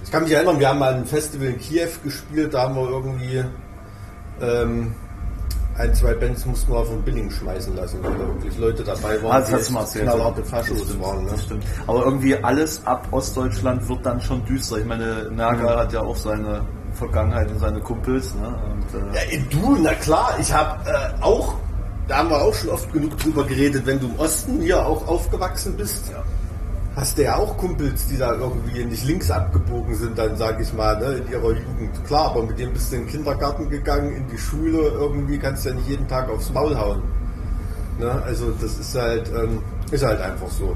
Ich 0.03 0.11
kann 0.11 0.23
mich 0.23 0.31
erinnern, 0.31 0.59
wir 0.59 0.69
haben 0.69 0.79
mal 0.79 0.93
ein 0.93 1.05
Festival 1.05 1.47
in 1.47 1.57
Kiew 1.57 1.89
gespielt, 2.03 2.53
da 2.53 2.63
haben 2.63 2.75
wir 2.75 2.87
irgendwie 2.87 3.43
ähm, 4.41 4.93
ein, 5.79 5.95
zwei 5.95 6.13
Bands 6.13 6.45
mussten 6.45 6.71
wir 6.73 6.85
von 6.85 7.01
Billing 7.03 7.31
schmeißen 7.31 7.75
lassen, 7.75 7.99
weil 8.03 8.11
da 8.11 8.19
wirklich 8.27 8.57
Leute 8.57 8.83
dabei 8.83 9.21
waren, 9.23 9.31
Ah, 9.31 9.39
das 9.49 9.67
die 9.93 9.99
knallharte 9.99 10.41
Das 10.41 10.49
Faschos 10.49 10.81
stimmt, 10.83 11.01
waren. 11.03 11.23
Ne? 11.23 11.31
das 11.31 11.43
stimmt. 11.43 11.63
Aber 11.87 12.03
irgendwie 12.05 12.35
alles 12.35 12.85
ab 12.85 13.07
Ostdeutschland 13.11 13.87
wird 13.87 14.05
dann 14.05 14.19
schon 14.21 14.43
düster. 14.45 14.77
Ich 14.77 14.85
meine, 14.85 15.29
Naga 15.31 15.79
hat 15.79 15.93
ja 15.93 16.01
auch 16.01 16.15
seine 16.15 16.65
Vergangenheit 16.93 17.49
und 17.49 17.59
seine 17.59 17.79
Kumpels. 17.79 18.35
Ne? 18.35 18.47
Und, 18.47 19.13
Ja, 19.15 19.21
äh, 19.21 19.35
ey, 19.37 19.45
du, 19.49 19.77
na 19.81 19.93
klar, 19.93 20.35
ich 20.39 20.51
habe 20.53 20.79
äh, 20.89 21.21
auch, 21.23 21.55
da 22.09 22.17
haben 22.17 22.29
wir 22.29 22.41
auch 22.41 22.53
schon 22.53 22.71
oft 22.71 22.91
genug 22.91 23.17
drüber 23.17 23.45
geredet, 23.45 23.85
wenn 23.85 23.99
du 23.99 24.07
im 24.07 24.19
Osten 24.19 24.61
hier 24.61 24.85
auch 24.85 25.07
aufgewachsen 25.07 25.77
bist, 25.77 26.11
hast 26.95 27.17
du 27.17 27.23
ja 27.23 27.37
auch 27.37 27.57
Kumpels, 27.57 28.07
die 28.07 28.17
da 28.17 28.33
irgendwie 28.33 28.83
nicht 28.83 29.05
links 29.05 29.31
abgebogen 29.31 29.95
sind, 29.95 30.17
dann 30.17 30.35
sage 30.35 30.63
ich 30.63 30.73
mal, 30.73 30.99
ne, 30.99 31.13
in 31.23 31.31
ihrer 31.31 31.49
Jugend. 31.49 32.05
Klar, 32.05 32.31
aber 32.31 32.43
mit 32.43 32.59
dem 32.59 32.73
bist 32.73 32.91
du 32.91 32.97
in 32.97 33.03
den 33.03 33.09
Kindergarten 33.09 33.69
gegangen, 33.69 34.15
in 34.15 34.27
die 34.27 34.37
Schule, 34.37 34.79
irgendwie 34.79 35.37
kannst 35.37 35.65
du 35.65 35.69
ja 35.69 35.75
nicht 35.75 35.87
jeden 35.87 36.07
Tag 36.07 36.29
aufs 36.29 36.51
Maul 36.51 36.77
hauen. 36.77 37.01
Ne? 37.99 38.11
Also 38.25 38.51
das 38.61 38.77
ist 38.77 38.95
halt, 38.95 39.29
ähm, 39.29 39.61
ist 39.91 40.03
halt 40.03 40.21
einfach 40.21 40.49
so. 40.49 40.75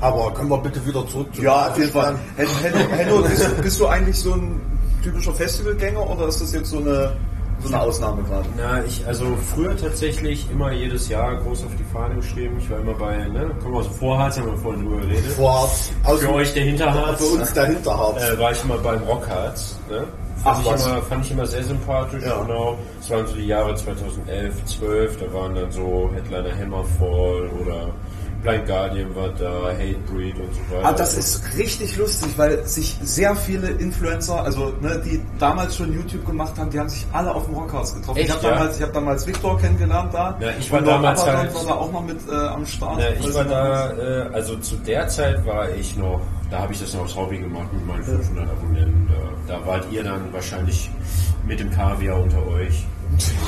Aber 0.00 0.34
können 0.34 0.50
wir 0.50 0.58
bitte 0.58 0.84
wieder 0.84 1.06
zurück 1.06 1.34
zu 1.34 1.42
ja, 1.42 1.68
auf 1.68 1.78
jeden 1.78 1.92
Fall. 1.92 2.16
Henno, 2.36 3.24
bist 3.62 3.80
du 3.80 3.86
eigentlich 3.86 4.18
so 4.18 4.34
ein 4.34 4.60
typischer 5.02 5.32
Festivalgänger 5.32 6.10
oder 6.10 6.28
ist 6.28 6.40
das 6.40 6.52
jetzt 6.52 6.70
so 6.70 6.78
eine, 6.78 7.12
so 7.62 7.68
eine 7.68 7.80
Ausnahme 7.80 8.22
gerade? 8.24 8.48
Na, 8.56 8.84
ich, 8.84 9.06
also 9.06 9.36
früher 9.54 9.76
tatsächlich 9.76 10.50
immer 10.50 10.72
jedes 10.72 11.08
Jahr 11.08 11.36
groß 11.36 11.64
auf 11.64 11.70
die 11.78 11.84
Fahne 11.84 12.16
geschrieben. 12.16 12.56
Ich 12.58 12.68
war 12.70 12.78
immer 12.80 12.94
bei, 12.94 13.16
ne, 13.28 13.50
kommen 13.62 13.74
wir 13.74 13.80
aus 13.80 13.88
dem 13.88 13.94
Vorharz, 13.94 14.38
haben 14.38 14.46
wir 14.50 14.56
vorhin 14.58 14.82
drüber 14.84 15.00
geredet. 15.02 15.24
Vorharz, 15.32 15.90
aus 16.04 16.20
Für 16.20 16.32
euch 16.34 16.52
der 16.54 16.64
Hinterharz. 16.64 17.18
Für 17.18 17.38
uns 17.38 17.52
der 17.52 17.66
Hinterharz. 17.66 18.22
Äh, 18.22 18.38
war 18.38 18.52
ich 18.52 18.64
immer 18.64 18.78
beim 18.78 19.02
Rockharz. 19.04 19.78
Ne? 19.88 20.04
Ach, 20.46 20.56
Fand, 20.56 20.66
ich 20.66 20.72
was? 20.72 20.86
immer, 20.86 21.02
fand 21.02 21.24
ich 21.24 21.30
immer 21.30 21.46
sehr 21.46 21.64
sympathisch, 21.64 22.22
Ja. 22.24 22.42
genau. 22.42 22.76
Es 23.00 23.08
waren 23.08 23.26
so 23.26 23.34
die 23.34 23.46
Jahre 23.46 23.74
2011, 23.74 24.64
12, 24.66 25.16
da 25.20 25.32
waren 25.32 25.54
dann 25.54 25.72
so 25.72 26.10
Headliner 26.14 26.54
Hammerfall 26.58 27.48
oder 27.62 27.88
Blind 28.44 28.66
Guardian 28.66 29.16
war 29.16 29.30
da, 29.30 29.72
Hatebreed 29.72 30.36
und 30.38 30.54
so 30.54 30.76
weiter. 30.76 30.86
Ah, 30.88 30.92
das 30.92 31.16
ist 31.16 31.42
richtig 31.56 31.96
lustig, 31.96 32.28
weil 32.36 32.64
sich 32.66 32.98
sehr 33.02 33.34
viele 33.34 33.68
Influencer, 33.68 34.44
also 34.44 34.74
ne, 34.82 35.00
die 35.02 35.22
damals 35.38 35.76
schon 35.76 35.94
YouTube 35.94 36.26
gemacht 36.26 36.52
haben, 36.58 36.68
die 36.68 36.78
haben 36.78 36.90
sich 36.90 37.06
alle 37.12 37.34
auf 37.34 37.46
dem 37.46 37.54
Rockhaus 37.54 37.94
getroffen. 37.94 38.18
Echt, 38.18 38.28
ich 38.28 38.34
habe 38.34 38.44
ja? 38.46 38.50
damals, 38.52 38.76
ich 38.76 38.82
hab 38.82 38.92
damals 38.92 39.26
Victor 39.26 39.58
kennengelernt 39.58 40.12
da. 40.12 40.36
Ja, 40.40 40.50
ich 40.60 40.70
war 40.70 40.82
damals 40.82 41.22
Abaddon 41.22 41.38
halt- 41.40 41.54
war 41.54 41.64
da 41.64 41.74
auch 41.74 41.90
noch 41.92 42.04
mit 42.04 42.18
äh, 42.28 42.34
am 42.34 42.66
Start. 42.66 43.00
Ja, 43.00 43.06
ich 43.18 43.34
war 43.34 43.44
da, 43.44 43.92
äh, 43.92 44.28
also 44.34 44.56
zu 44.56 44.76
der 44.76 45.08
Zeit 45.08 45.44
war 45.46 45.70
ich 45.70 45.96
noch, 45.96 46.20
da 46.50 46.58
habe 46.60 46.74
ich 46.74 46.80
das 46.80 46.92
noch 46.92 47.02
als 47.04 47.16
Hobby 47.16 47.38
gemacht 47.38 47.72
mit 47.72 47.86
meinen 47.86 48.04
500 48.04 48.50
Abonnenten. 48.50 49.08
Da, 49.48 49.54
da 49.58 49.66
wart 49.66 49.86
ihr 49.90 50.04
dann 50.04 50.30
wahrscheinlich 50.32 50.90
mit 51.46 51.60
dem 51.60 51.70
Kaviar 51.70 52.20
unter 52.20 52.46
euch. 52.46 52.86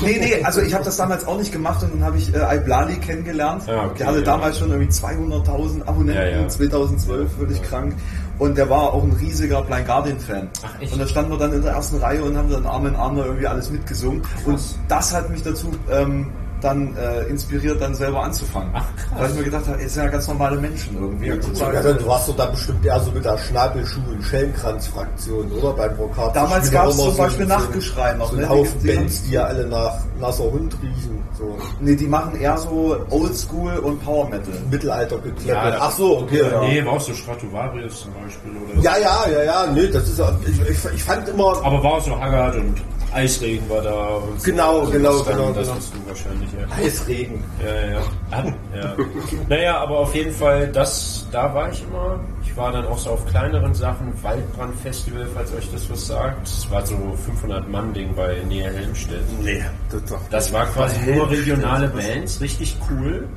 Nee, 0.01 0.17
nee, 0.19 0.43
also 0.43 0.61
ich 0.61 0.73
habe 0.73 0.83
das 0.83 0.97
damals 0.97 1.25
auch 1.25 1.37
nicht 1.37 1.51
gemacht 1.51 1.83
und 1.83 1.95
dann 1.95 2.03
habe 2.03 2.17
ich 2.17 2.33
äh, 2.33 2.55
Iblali 2.55 2.95
kennengelernt. 2.97 3.63
Ah, 3.67 3.85
okay, 3.85 3.97
der 3.99 4.07
hatte 4.07 4.19
ja. 4.19 4.25
damals 4.25 4.59
schon 4.59 4.69
irgendwie 4.69 4.91
200.000 4.91 5.87
Abonnenten, 5.87 6.13
Ja, 6.13 6.41
ja. 6.41 6.47
2012, 6.47 7.31
völlig 7.37 7.61
krank. 7.63 7.95
Und 8.39 8.57
der 8.57 8.69
war 8.69 8.93
auch 8.93 9.03
ein 9.03 9.13
riesiger 9.13 9.61
Blind 9.63 9.87
Guardian 9.87 10.19
Fan. 10.19 10.49
Ach, 10.63 10.81
echt? 10.81 10.93
Und 10.93 10.99
da 10.99 11.07
standen 11.07 11.31
wir 11.31 11.37
dann 11.37 11.53
in 11.53 11.61
der 11.63 11.71
ersten 11.71 11.97
Reihe 11.97 12.23
und 12.23 12.37
haben 12.37 12.49
dann 12.49 12.65
Arm 12.65 12.85
in 12.85 12.95
Arm 12.95 13.15
da 13.15 13.25
irgendwie 13.25 13.47
alles 13.47 13.69
mitgesungen. 13.71 14.21
Und 14.45 14.59
das 14.87 15.13
hat 15.13 15.29
mich 15.29 15.41
dazu 15.41 15.71
ähm, 15.91 16.27
dann 16.61 16.95
äh, 16.97 17.23
inspiriert, 17.25 17.79
dann 17.81 17.93
selber 17.95 18.23
anzufangen. 18.23 18.69
Ach, 18.73 18.83
krass. 18.95 19.19
Weil 19.21 19.29
ich 19.31 19.35
mir 19.37 19.43
gedacht 19.43 19.67
habe, 19.67 19.81
es 19.81 19.93
sind 19.93 20.03
ja 20.03 20.09
ganz 20.09 20.27
normale 20.27 20.57
Menschen 20.57 20.95
irgendwie. 20.99 21.27
Ja, 21.27 21.35
du 21.35 22.07
warst 22.07 22.29
doch 22.29 22.35
da 22.35 22.45
bestimmt 22.47 22.85
eher 22.85 22.99
so 22.99 23.11
mit 23.11 23.23
der 23.25 23.37
Schnabelschuh- 23.37 24.07
und 24.09 24.23
Schellenkranz-Fraktion, 24.23 25.51
oder? 25.51 25.73
Beim 25.73 25.95
Rockhard. 25.95 26.35
Damals 26.35 26.71
gab's 26.71 26.97
zum 26.97 27.15
Beispiel 27.15 27.45
Nachgeschrei 27.45 28.13
noch, 28.13 28.29
So 28.31 28.37
ne? 28.37 28.49
Haufen 28.49 28.79
Die- 28.81 28.87
die 28.87 28.95
Bands, 28.95 29.23
die 29.23 29.31
ja 29.31 29.43
alle 29.43 29.67
nach 29.67 29.93
nasser 30.19 30.43
Hund 30.45 30.75
riechen. 30.81 31.23
So 31.37 31.57
Nee, 31.79 31.95
die 31.95 32.07
machen 32.07 32.39
eher 32.39 32.57
so 32.57 32.97
Oldschool 33.09 33.77
und 33.77 34.03
Power 34.03 34.27
Metal. 34.29 34.53
Mittelalter 34.71 35.17
gekleppert. 35.19 35.73
Ja, 35.73 35.77
Ach 35.79 35.91
so, 35.91 36.19
okay. 36.19 36.41
Ja. 36.51 36.61
Nee, 36.61 36.83
war 36.85 36.93
auch 36.93 37.01
so 37.01 37.13
Stratovarius 37.13 38.01
zum 38.01 38.11
Beispiel 38.13 38.51
oder 38.73 38.81
ja, 38.81 38.97
ja, 38.97 39.29
ja, 39.31 39.43
ja, 39.43 39.67
nee, 39.71 39.87
das 39.87 40.07
ist 40.09 40.19
ja, 40.19 40.31
ich, 40.45 40.59
ich, 40.69 40.93
ich 40.95 41.03
fand 41.03 41.27
immer, 41.29 41.63
Aber 41.63 41.83
war 41.83 41.93
auch 41.93 42.01
so 42.03 42.19
Haggard 42.19 42.55
und 42.55 42.81
Eisregen 43.13 43.69
war 43.69 43.81
da. 43.81 43.91
Und 44.17 44.39
so. 44.41 44.51
Genau, 44.51 44.79
Also 44.81 44.91
genau, 44.91 45.17
das 45.19 45.25
genau, 45.27 45.51
Das 45.51 45.63
genau. 45.67 45.75
hast 45.77 45.93
du 45.93 46.07
wahrscheinlich, 46.09 46.49
ja. 46.53 46.75
Eisregen. 46.85 47.43
Ja, 47.65 47.75
ja, 47.75 47.91
ja. 47.91 48.01
Ah, 48.31 48.43
ja. 48.75 48.95
Naja, 49.49 49.77
aber 49.79 49.99
auf 49.99 50.13
jeden 50.15 50.31
Fall, 50.33 50.67
das, 50.67 51.25
da 51.31 51.53
war 51.53 51.71
ich 51.71 51.83
immer. 51.83 52.19
Ich 52.43 52.55
war 52.57 52.71
dann 52.71 52.85
auch 52.87 52.97
so 52.97 53.11
auf 53.11 53.25
kleineren 53.27 53.73
Sachen, 53.73 54.11
Waldbrand-Festival, 54.23 55.27
falls 55.33 55.53
euch 55.53 55.69
das 55.71 55.89
was 55.91 56.07
sagt. 56.07 56.41
Das 56.47 56.71
war 56.71 56.85
so 56.85 56.95
500-Mann-Ding 56.95 58.15
bei 58.15 58.37
Nähe 58.47 58.71
Helmstedt. 58.71 59.21
Nee, 59.41 59.63
das 59.91 60.03
doch. 60.05 60.19
Das 60.31 60.51
war 60.53 60.65
quasi 60.67 60.99
nur 61.11 61.29
regionale 61.29 61.87
Bands, 61.89 62.41
richtig 62.41 62.75
cool. 62.89 63.27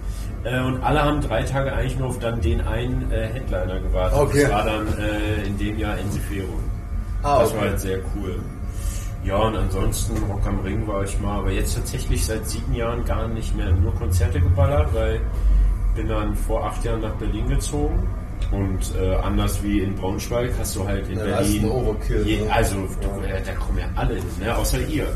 Äh, 0.44 0.58
Und 0.62 0.82
alle 0.82 1.02
haben 1.02 1.20
drei 1.20 1.42
Tage 1.42 1.70
eigentlich 1.72 1.98
nur 1.98 2.08
auf 2.08 2.18
dann 2.18 2.40
den 2.40 2.62
einen 2.62 3.10
äh, 3.12 3.26
Headliner 3.28 3.78
gewartet. 3.80 4.18
Okay. 4.18 4.42
Das 4.44 4.52
war 4.52 4.64
dann 4.64 4.86
äh, 4.98 5.46
in 5.46 5.58
dem 5.58 5.78
Jahr 5.78 5.98
Enzifero. 5.98 6.48
Ah, 7.22 7.40
Das 7.40 7.54
war 7.54 7.60
halt 7.62 7.78
sehr 7.80 7.98
cool. 8.16 8.40
Ja, 9.24 9.36
und 9.36 9.54
ansonsten 9.56 10.16
Rock 10.30 10.46
am 10.46 10.60
Ring 10.60 10.86
war 10.86 11.04
ich 11.04 11.18
mal, 11.20 11.38
aber 11.40 11.50
jetzt 11.50 11.74
tatsächlich 11.74 12.24
seit 12.24 12.46
sieben 12.48 12.74
Jahren 12.74 13.04
gar 13.04 13.28
nicht 13.28 13.54
mehr 13.54 13.70
nur 13.72 13.94
Konzerte 13.94 14.40
geballert, 14.40 14.88
weil 14.94 15.20
bin 15.94 16.08
dann 16.08 16.34
vor 16.34 16.64
acht 16.64 16.84
Jahren 16.84 17.00
nach 17.02 17.14
Berlin 17.14 17.48
gezogen 17.48 18.08
und 18.52 18.78
äh, 18.98 19.14
anders 19.16 19.62
wie 19.62 19.80
in 19.80 19.94
Braunschweig 19.94 20.52
hast 20.58 20.76
du 20.76 20.86
halt 20.86 21.08
in 21.08 21.18
Ja, 21.18 21.24
ist 21.40 21.60
Berlin. 21.60 21.70
je, 22.24 22.40
ne? 22.40 22.52
also 22.52 22.76
du, 22.76 23.22
äh, 23.26 23.42
da 23.44 23.52
kommen 23.52 23.78
ja 23.78 23.84
alle 23.96 24.14
hin, 24.14 24.24
ne? 24.40 24.56
außer 24.56 24.80
ihr. 24.88 25.06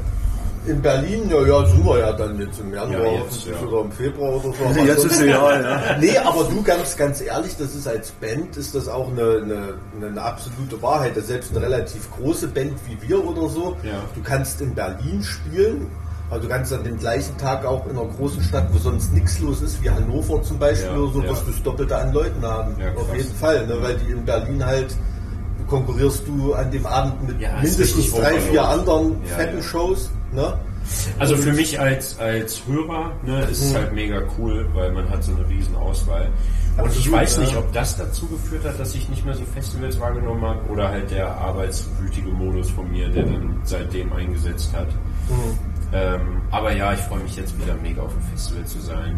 In 0.67 0.81
Berlin, 0.81 1.29
ja, 1.29 1.43
ja, 1.47 1.67
sind 1.67 1.85
wir 1.85 1.99
ja 1.99 2.12
dann 2.12 2.41
jetzt 2.41 2.59
im 2.59 2.73
Januar 2.73 3.05
Ja, 3.05 3.12
jetzt, 3.23 3.47
ja. 3.47 3.53
oder 3.69 3.83
im 3.83 3.93
Februar 3.93 4.33
oder 4.37 4.45
so. 4.57 4.81
Jetzt 4.87 5.05
ist 5.05 5.21
ja, 5.21 5.61
ja. 5.61 5.81
Nee, 6.01 6.17
aber 6.17 6.45
du 6.45 6.62
ganz, 6.62 6.97
ganz 6.97 7.21
ehrlich, 7.21 7.55
das 7.59 7.75
ist 7.75 7.87
als 7.87 8.11
Band, 8.12 8.57
ist 8.57 8.75
das 8.75 8.89
auch 8.89 9.09
eine, 9.11 9.43
eine, 9.43 10.07
eine 10.09 10.23
absolute 10.23 10.81
Wahrheit. 10.81 11.17
Dass 11.19 11.27
selbst 11.27 11.55
eine 11.55 11.61
relativ 11.67 12.11
große 12.12 12.49
Band 12.49 12.73
wie 12.89 12.97
wir 13.09 13.23
oder 13.27 13.47
so, 13.51 13.77
Ja. 13.83 14.01
du 14.15 14.23
kannst 14.23 14.62
in 14.62 14.75
Berlin 14.75 15.23
spielen, 15.23 15.91
aber 16.31 16.41
du 16.41 16.49
kannst 16.49 16.73
an 16.73 16.83
dem 16.83 16.99
gleichen 16.99 17.37
Tag 17.37 17.67
auch 17.67 17.85
in 17.85 17.99
einer 17.99 18.09
großen 18.17 18.43
Stadt, 18.43 18.67
wo 18.73 18.79
sonst 18.79 19.12
nichts 19.12 19.41
los 19.41 19.61
ist, 19.61 19.83
wie 19.85 19.91
Hannover 19.91 20.43
zum 20.43 20.59
Beispiel 20.59 20.89
Ja, 20.93 20.97
oder 20.97 21.12
so, 21.12 21.23
wirst 21.25 21.47
du 21.47 21.51
das 21.51 21.62
Doppelte 21.62 21.95
an 21.97 22.12
Leuten 22.15 22.43
haben. 22.43 22.75
Auf 22.97 23.15
jeden 23.15 23.35
Fall, 23.35 23.67
ne? 23.67 23.77
weil 23.83 23.97
die 23.99 24.12
in 24.12 24.25
Berlin 24.25 24.65
halt 24.65 24.97
konkurrierst 25.69 26.27
du 26.27 26.55
an 26.55 26.71
dem 26.71 26.87
Abend 26.87 27.27
mit 27.29 27.39
mindestens 27.39 28.12
drei, 28.12 28.39
vier 28.41 28.67
anderen 28.67 29.17
fetten. 29.25 29.62
Shows. 29.62 30.11
Ne? 30.35 30.53
Also 31.18 31.37
für 31.37 31.53
mich 31.53 31.80
als, 31.80 32.18
als 32.18 32.62
Hörer 32.66 33.12
ne, 33.22 33.41
ist 33.51 33.62
Mhm. 33.62 33.68
es 33.68 33.74
halt 33.74 33.93
mega 33.95 34.22
cool, 34.39 34.66
weil 34.74 34.93
man 34.93 35.09
hat 35.09 35.22
so 35.24 35.32
eine 35.35 35.49
riesen 35.49 35.74
Auswahl. 35.76 36.28
Und 36.76 36.91
ich 36.91 36.97
Absolut, 36.99 37.12
weiß 37.20 37.39
nicht, 37.39 37.57
ob 37.57 37.72
das 37.72 37.97
dazu 37.97 38.26
geführt 38.26 38.64
hat, 38.64 38.78
dass 38.80 38.95
ich 38.95 39.09
nicht 39.09 39.24
mehr 39.24 39.35
so 39.35 39.45
Festivals 39.55 39.99
wahrgenommen 40.01 40.45
habe 40.45 40.61
oder 40.68 40.89
halt 40.89 41.11
der 41.11 41.28
arbeitswütige 41.28 42.28
Modus 42.30 42.68
von 42.70 42.91
mir, 42.91 43.09
der 43.09 43.22
dann 43.24 43.61
seitdem 43.62 44.12
eingesetzt 44.12 44.70
hat. 44.74 44.89
Mhm. 45.28 45.59
Ähm, 45.93 46.20
aber 46.51 46.72
ja, 46.72 46.93
ich 46.93 47.01
freue 47.01 47.20
mich 47.20 47.37
jetzt 47.37 47.57
wieder 47.62 47.74
mega 47.80 48.03
auf 48.03 48.12
dem 48.12 48.22
Festival 48.22 48.64
zu 48.66 48.80
sein. 48.80 49.16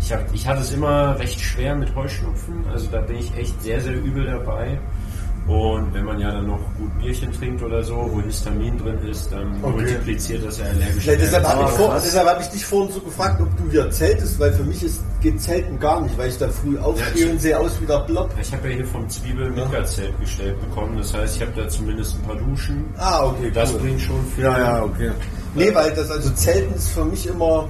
Ich, 0.00 0.12
hab, 0.12 0.34
ich 0.34 0.46
hatte 0.48 0.62
es 0.62 0.72
immer 0.72 1.18
recht 1.18 1.38
schwer 1.38 1.76
mit 1.76 1.94
Heuschnupfen, 1.94 2.64
also 2.72 2.88
da 2.90 3.00
bin 3.02 3.16
ich 3.16 3.36
echt 3.36 3.62
sehr, 3.62 3.80
sehr 3.80 3.94
übel 3.94 4.24
dabei. 4.26 4.78
Und 5.46 5.92
wenn 5.92 6.06
man 6.06 6.18
ja 6.18 6.30
dann 6.32 6.46
noch 6.46 6.58
gut 6.78 6.98
Bierchen 7.00 7.30
trinkt 7.32 7.62
oder 7.62 7.82
so, 7.82 8.08
wo 8.10 8.20
Histamin 8.22 8.78
drin 8.78 8.98
ist, 9.10 9.30
dann 9.30 9.54
Okay. 9.62 9.72
multipliziert 9.76 10.42
das 10.46 10.58
ja 10.58 10.64
allergisch. 10.64 11.04
Ja, 11.04 11.14
deshalb 11.16 11.44
habe 11.46 11.60
ich, 11.64 11.66
Ah, 11.66 11.68
vor, 11.76 12.00
deshalb 12.02 12.26
hab 12.28 12.40
ich 12.40 12.46
dich 12.46 12.64
vorhin 12.64 12.92
so 12.94 13.00
gefragt, 13.00 13.40
ob 13.42 13.48
du 13.58 13.70
hier 13.70 13.90
zeltest, 13.90 14.40
weil 14.40 14.52
für 14.54 14.62
mich 14.64 14.82
ist, 14.82 15.02
geht 15.20 15.38
Zelten 15.42 15.78
gar 15.78 16.00
nicht, 16.00 16.16
weil 16.16 16.30
ich 16.30 16.38
da 16.38 16.48
früh 16.48 16.78
aufstehe 16.78 17.26
Ja, 17.26 17.32
und 17.32 17.40
sehe 17.42 17.58
aus 17.58 17.78
wie 17.78 17.84
der 17.86 17.98
Blob. 18.00 18.30
Ich 18.40 18.52
habe 18.54 18.70
ja 18.70 18.76
hier 18.76 18.86
vom 18.86 19.06
Zwiebel 19.10 19.46
ein 19.46 19.54
Mitgazelt 19.54 20.18
gestellt 20.18 20.58
bekommen. 20.60 20.96
Das 20.96 21.12
heißt, 21.12 21.36
ich 21.36 21.42
habe 21.42 21.52
da 21.54 21.68
zumindest 21.68 22.16
ein 22.16 22.22
paar 22.22 22.36
Duschen. 22.36 22.84
Ah, 22.96 23.26
okay, 23.26 23.50
Das 23.52 23.70
cool. 23.74 23.80
bringt 23.80 24.00
schon 24.00 24.24
viel. 24.34 24.46
okay. 24.46 25.10
Nee, 25.54 25.74
weil 25.74 25.92
das 25.92 26.10
also 26.10 26.30
Zelten 26.30 26.74
ist 26.74 26.88
für 26.88 27.04
mich 27.04 27.26
immer. 27.26 27.68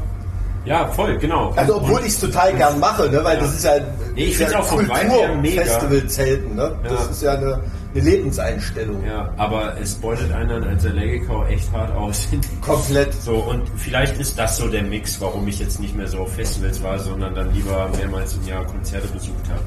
Ja, 0.65 0.87
voll, 0.89 1.19
genau. 1.19 1.53
Also 1.57 1.77
obwohl 1.77 2.01
ich 2.01 2.09
es 2.09 2.21
total 2.21 2.55
gern 2.55 2.81
mache, 2.81 3.09
ne? 3.11 3.23
weil 3.23 3.37
Ja. 3.37 3.43
das 3.43 3.55
ist 3.55 3.65
ja, 3.65 3.73
Nee, 4.15 4.25
ich 4.27 4.39
ja 4.39 4.59
auch 4.59 4.65
vom 4.65 4.81
Vibe 4.81 4.95
her 4.95 5.37
mega. 5.37 5.63
Festival-Zelten, 5.63 6.55
ne? 6.55 6.73
Das 6.85 6.93
Ja. 6.93 7.11
ist 7.11 7.23
ja 7.23 7.33
eine, 7.33 7.61
eine 7.95 8.03
Lebenseinstellung. 8.03 9.05
Ja, 9.07 9.31
aber 9.37 9.75
es 9.81 9.95
beutet 9.97 10.33
einen 10.33 10.65
als 10.65 10.87
Allergiker 10.87 11.33
auch 11.35 11.49
echt 11.49 11.71
hart 11.73 11.95
aus. 11.97 12.29
Komplett. 12.61 13.13
So, 13.15 13.35
und 13.37 13.63
vielleicht 13.77 14.19
ist 14.19 14.39
das 14.39 14.57
so 14.57 14.69
der 14.69 14.83
Mix, 14.83 15.21
warum 15.21 15.47
ich 15.49 15.59
jetzt 15.59 15.81
nicht 15.81 15.95
mehr 15.97 16.07
so 16.09 16.19
auf 16.21 16.33
Festivals 16.35 16.83
war, 16.83 16.99
sondern 16.99 17.35
dann 17.35 17.53
lieber 17.53 17.91
mehrmals 17.99 18.35
im 18.37 18.47
Jahr 18.49 18.65
Konzerte 18.65 19.09
besucht 19.09 19.49
habe. 19.51 19.61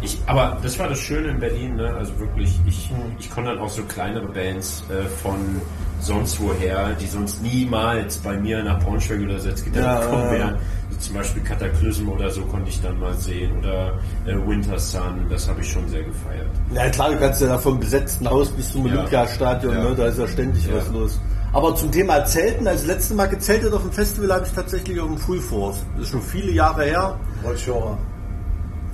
Ich, 0.00 0.18
aber 0.26 0.56
das 0.62 0.78
war 0.78 0.88
das 0.88 1.00
Schöne 1.00 1.28
in 1.30 1.40
Berlin, 1.40 1.74
ne? 1.74 1.92
also 1.98 2.16
wirklich, 2.20 2.60
ich, 2.66 2.88
ich 3.18 3.28
konnte 3.30 3.50
dann 3.50 3.58
auch 3.58 3.68
so 3.68 3.82
kleinere 3.82 4.26
Bands 4.26 4.84
äh, 4.90 5.02
von 5.22 5.60
sonst 6.00 6.40
woher, 6.40 6.92
die 6.94 7.06
sonst 7.06 7.42
niemals 7.42 8.18
bei 8.18 8.36
mir 8.36 8.62
nach 8.62 8.78
Braunschweig 8.80 9.20
oder 9.22 9.38
Salzgitter 9.38 9.80
Ja, 9.80 10.00
gekommen 10.00 10.22
ja, 10.22 10.32
ja. 10.32 10.38
wären. 10.38 10.56
So 10.90 10.98
zum 10.98 11.14
Beispiel 11.16 11.42
Cataclysm 11.42 12.08
oder 12.08 12.30
so 12.30 12.42
konnte 12.42 12.70
ich 12.70 12.80
dann 12.80 12.98
mal 12.98 13.14
sehen 13.14 13.58
oder 13.58 13.92
äh, 14.26 14.34
Winter 14.46 14.78
Sun, 14.78 15.26
das 15.30 15.48
habe 15.48 15.60
ich 15.60 15.70
schon 15.70 15.86
sehr 15.88 16.02
gefeiert. 16.02 16.46
Na 16.72 16.88
klar, 16.88 17.10
du 17.10 17.18
kannst 17.18 17.40
ja 17.40 17.48
da 17.48 17.58
vom 17.58 17.78
besetzten 17.80 18.28
Haus 18.28 18.48
bis 18.50 18.72
zum 18.72 18.86
Ja. 18.86 18.92
Olympiastadion, 18.94 19.74
Ja. 19.74 19.84
ne? 19.84 19.94
da 19.96 20.06
ist 20.06 20.18
ja 20.18 20.26
ständig 20.28 20.66
Ja. 20.66 20.76
was 20.76 20.88
los. 20.90 21.20
Aber 21.52 21.74
zum 21.76 21.90
Thema 21.90 22.24
Zelten, 22.26 22.66
als 22.68 22.86
letzte 22.86 23.14
Mal 23.14 23.26
gezeltet 23.28 23.72
auf 23.72 23.82
dem 23.82 23.92
Festival 23.92 24.32
habe 24.34 24.46
ich 24.46 24.52
tatsächlich 24.52 25.00
auf 25.00 25.06
dem 25.08 25.16
Full 25.18 25.40
Force. 25.40 25.78
Das 25.96 26.04
ist 26.04 26.10
schon 26.10 26.22
viele 26.22 26.52
Jahre 26.52 26.84
her. 26.84 27.18
Rollschorer. 27.44 27.96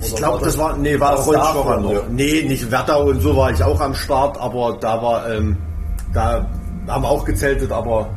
Ich 0.01 0.15
glaube, 0.15 0.39
das 0.43 0.55
das- 0.55 0.57
war, 0.57 0.77
nee, 0.77 0.99
war 0.99 1.15
davon, 1.15 1.81
noch. 1.83 1.91
ja? 1.93 1.99
Nee, 2.09 2.43
nicht 2.47 2.69
Werdau 2.71 3.05
und 3.09 3.21
so 3.21 3.35
war 3.35 3.51
ich 3.51 3.63
auch 3.63 3.79
am 3.79 3.93
Start, 3.93 4.37
aber 4.39 4.77
da 4.79 5.01
war, 5.01 5.29
ähm, 5.33 5.57
da 6.13 6.45
haben 6.87 7.05
auch 7.05 7.25
gezeltet, 7.25 7.71
aber 7.71 8.09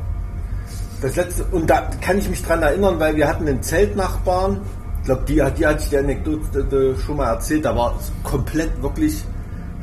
das 1.00 1.16
letzte, 1.16 1.44
und 1.52 1.68
da 1.68 1.88
kann 2.00 2.18
ich 2.18 2.28
mich 2.28 2.42
dran 2.42 2.62
erinnern, 2.62 2.98
weil 2.98 3.16
wir 3.16 3.28
hatten 3.28 3.46
einen 3.46 3.62
Zeltnachbarn, 3.62 4.60
ich 5.00 5.04
glaube, 5.04 5.22
die, 5.26 5.34
die 5.56 5.66
hatte 5.66 5.82
ich 5.82 5.88
die 5.88 5.98
Anekdote 5.98 6.96
schon 7.04 7.16
mal 7.16 7.28
erzählt, 7.28 7.64
da 7.64 7.74
war 7.76 7.94
es 7.98 8.12
komplett 8.28 8.82
wirklich 8.82 9.22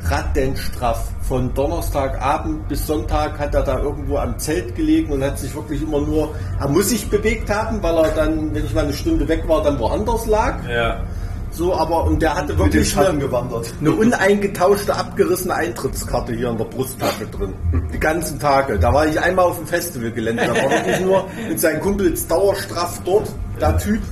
rattenstraff. 0.04 1.10
Von 1.22 1.52
Donnerstagabend 1.54 2.68
bis 2.68 2.86
Sonntag 2.86 3.38
hat 3.38 3.54
er 3.54 3.62
da 3.62 3.80
irgendwo 3.80 4.18
am 4.18 4.38
Zelt 4.38 4.76
gelegen 4.76 5.12
und 5.12 5.24
hat 5.24 5.38
sich 5.38 5.52
wirklich 5.54 5.82
immer 5.82 6.00
nur, 6.00 6.34
er 6.60 6.68
muss 6.68 6.90
sich 6.90 7.10
bewegt 7.10 7.50
haben, 7.50 7.82
weil 7.82 7.96
er 7.96 8.10
dann, 8.10 8.54
wenn 8.54 8.64
ich 8.64 8.74
mal 8.74 8.84
eine 8.84 8.92
Stunde 8.92 9.26
weg 9.26 9.42
war, 9.48 9.62
dann 9.62 9.78
woanders 9.80 10.26
lag. 10.26 10.58
Ja, 10.68 11.00
So, 11.56 11.74
aber 11.74 12.04
und 12.04 12.20
der 12.20 12.34
hatte 12.34 12.58
wirklich 12.58 12.94
eine, 12.98 13.18
gewandert. 13.18 13.72
eine 13.80 13.90
uneingetauschte, 13.96 14.94
abgerissene 14.94 15.54
Eintrittskarte 15.54 16.34
hier 16.34 16.50
in 16.50 16.58
der 16.58 16.66
Brusttasche 16.66 17.26
drin. 17.28 17.54
Die 17.94 17.98
ganzen 17.98 18.38
Tage. 18.38 18.78
Da 18.78 18.92
war 18.92 19.06
ich 19.06 19.18
einmal 19.18 19.46
auf 19.46 19.56
dem 19.56 19.66
Festivalgelände. 19.66 20.44
Da 20.44 20.54
war 20.54 20.70
wirklich 20.70 21.00
nur 21.00 21.24
mit 21.48 21.58
seinen 21.58 21.80
Kumpels 21.80 22.26
dauerstraff 22.26 23.00
dort. 23.06 23.32
Der 23.58 23.78
Typ 23.78 24.02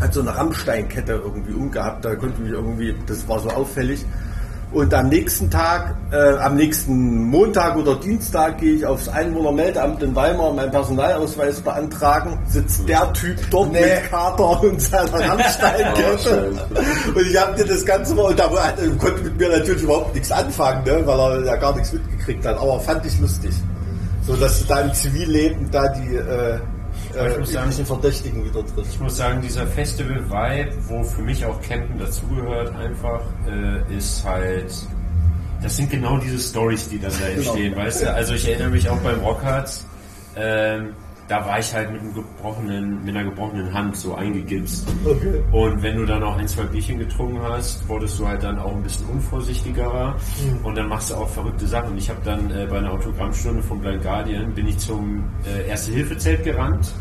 hat 0.00 0.12
so 0.12 0.20
eine 0.20 0.36
Rammsteinkette 0.36 1.12
irgendwie 1.12 1.52
umgehabt. 1.52 2.04
Da 2.04 2.16
konnte 2.16 2.42
mich 2.42 2.50
irgendwie, 2.50 2.92
das 3.06 3.28
war 3.28 3.38
so 3.38 3.50
auffällig. 3.50 4.04
Und 4.74 4.92
am 4.92 5.08
nächsten 5.08 5.48
Tag, 5.50 5.94
äh, 6.10 6.36
am 6.38 6.56
nächsten 6.56 7.22
Montag 7.30 7.76
oder 7.76 7.94
Dienstag 7.94 8.58
gehe 8.58 8.74
ich 8.74 8.84
aufs 8.84 9.08
Einwohnermeldeamt 9.08 10.02
in 10.02 10.14
Weimar 10.16 10.52
meinen 10.52 10.72
Personalausweis 10.72 11.60
beantragen. 11.60 12.36
Sitzt 12.48 12.88
der 12.88 13.12
Typ 13.12 13.36
dort 13.52 13.70
mit 13.72 14.10
Kater 14.10 14.60
und 14.64 14.80
seiner 14.82 15.12
Rammsteinkette. 15.30 16.52
und 17.14 17.20
ich 17.26 17.40
habe 17.40 17.54
dir 17.56 17.66
das 17.66 17.86
Ganze 17.86 18.14
mal, 18.16 18.22
und 18.24 18.38
da 18.38 18.50
war- 18.52 18.72
konnte 18.98 19.22
mit 19.22 19.38
mir 19.38 19.48
natürlich 19.50 19.82
überhaupt 19.84 20.12
nichts 20.12 20.32
anfangen, 20.32 20.82
ne, 20.84 21.02
weil 21.06 21.18
er 21.20 21.44
ja 21.44 21.56
gar 21.56 21.72
nichts 21.76 21.92
mitgekriegt 21.92 22.44
hat. 22.44 22.58
Aber 22.58 22.80
fand 22.80 23.06
ich 23.06 23.18
lustig. 23.20 23.52
So, 24.26 24.34
dass 24.34 24.58
du 24.60 24.66
da 24.66 24.80
im 24.80 24.92
Zivilleben 24.92 25.70
da 25.70 25.86
die 25.88 26.16
äh, 26.16 26.58
Aber 27.16 27.28
ich 27.28 27.34
äh, 27.34 27.38
muss 27.40 27.52
sagen- 27.52 27.64
üblichen 27.66 27.86
Verdächtigen 27.86 28.44
wieder 28.44 28.66
triffst. 28.66 28.94
Ich 28.94 29.00
muss 29.00 29.16
sagen, 29.16 29.40
dieser 29.42 29.66
Festival-Vibe, 29.66 30.72
wo 30.88 31.02
für 31.02 31.22
mich 31.22 31.44
auch 31.44 31.60
Campen 31.62 31.98
dazugehört, 31.98 32.74
einfach, 32.76 33.20
äh, 33.48 33.96
ist 33.96 34.24
halt. 34.24 34.72
Das 35.62 35.76
sind 35.76 35.90
genau 35.90 36.18
diese 36.18 36.38
Stories, 36.38 36.88
die 36.90 36.98
dann 36.98 37.12
da 37.18 37.26
entstehen, 37.26 37.74
weißt 37.74 38.02
du? 38.02 38.12
Also 38.14 38.34
ich 38.34 38.46
erinnere 38.48 38.68
mich 38.70 38.86
auch 38.88 38.98
beim 38.98 39.18
Rockharz, 39.20 39.86
ähm, 40.36 40.90
da 41.26 41.42
war 41.46 41.58
ich 41.58 41.72
halt 41.72 41.90
mit, 41.90 42.02
einem 42.02 42.12
gebrochenen, 42.12 43.02
mit 43.02 43.16
einer 43.16 43.30
gebrochenen 43.30 43.72
Hand 43.72 43.96
so 43.96 44.14
eingegipst. 44.14 44.86
Okay. 45.06 45.42
Und 45.52 45.82
wenn 45.82 45.96
du 45.96 46.04
dann 46.04 46.22
auch 46.22 46.36
ein, 46.36 46.46
zwei 46.46 46.64
Bierchen 46.64 46.98
getrunken 46.98 47.40
hast, 47.42 47.88
wurdest 47.88 48.18
du 48.18 48.28
halt 48.28 48.42
dann 48.42 48.58
auch 48.58 48.72
ein 48.76 48.82
bisschen 48.82 49.06
unvorsichtigerer 49.06 50.16
und 50.64 50.76
dann 50.76 50.88
machst 50.88 51.10
du 51.10 51.14
auch 51.14 51.28
verrückte 51.30 51.66
Sachen. 51.66 51.96
Ich 51.96 52.10
habe 52.10 52.20
dann 52.26 52.50
äh, 52.50 52.66
bei 52.68 52.76
einer 52.76 52.92
Autogrammstunde 52.92 53.62
vom 53.62 53.80
Blind 53.80 54.02
Guardian 54.02 54.52
bin 54.52 54.66
ich 54.66 54.76
zum 54.76 55.24
äh, 55.46 55.66
Erste-Hilfe-Zelt 55.66 56.44
gerannt, 56.44 56.92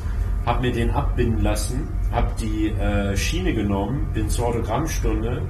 habe 0.45 0.61
mir 0.61 0.71
den 0.71 0.91
abbinden 0.91 1.41
lassen, 1.41 1.87
habe 2.11 2.31
die 2.39 2.69
äh, 2.69 3.15
Schiene 3.15 3.53
genommen, 3.53 4.07
bin 4.13 4.29
zur 4.29 4.47
Autogrammstunde, 4.47 5.41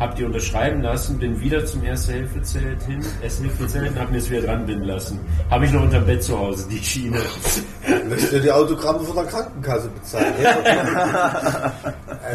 habe 0.00 0.16
die 0.16 0.24
unterschreiben 0.24 0.80
lassen, 0.80 1.18
bin 1.18 1.38
wieder 1.40 1.64
zum 1.66 1.84
Erste-Hilfe-Zelt 1.84 2.82
hin, 2.84 3.04
Erste-Hilfe-Zelt 3.22 3.90
und 3.90 4.00
habe 4.00 4.12
mir 4.12 4.18
es 4.18 4.30
wieder 4.30 4.40
dran 4.40 4.64
binden 4.64 4.86
lassen. 4.86 5.20
Habe 5.50 5.66
ich 5.66 5.72
noch 5.72 5.82
unterm 5.82 6.06
Bett 6.06 6.22
zu 6.22 6.38
Hause, 6.38 6.66
die 6.70 6.82
Schiene. 6.82 7.18
Möchtest 8.08 8.32
du 8.32 8.40
die 8.40 8.50
Autogramme 8.50 9.00
von 9.00 9.14
der 9.14 9.26
Krankenkasse 9.26 9.88
bezahlen? 9.88 10.34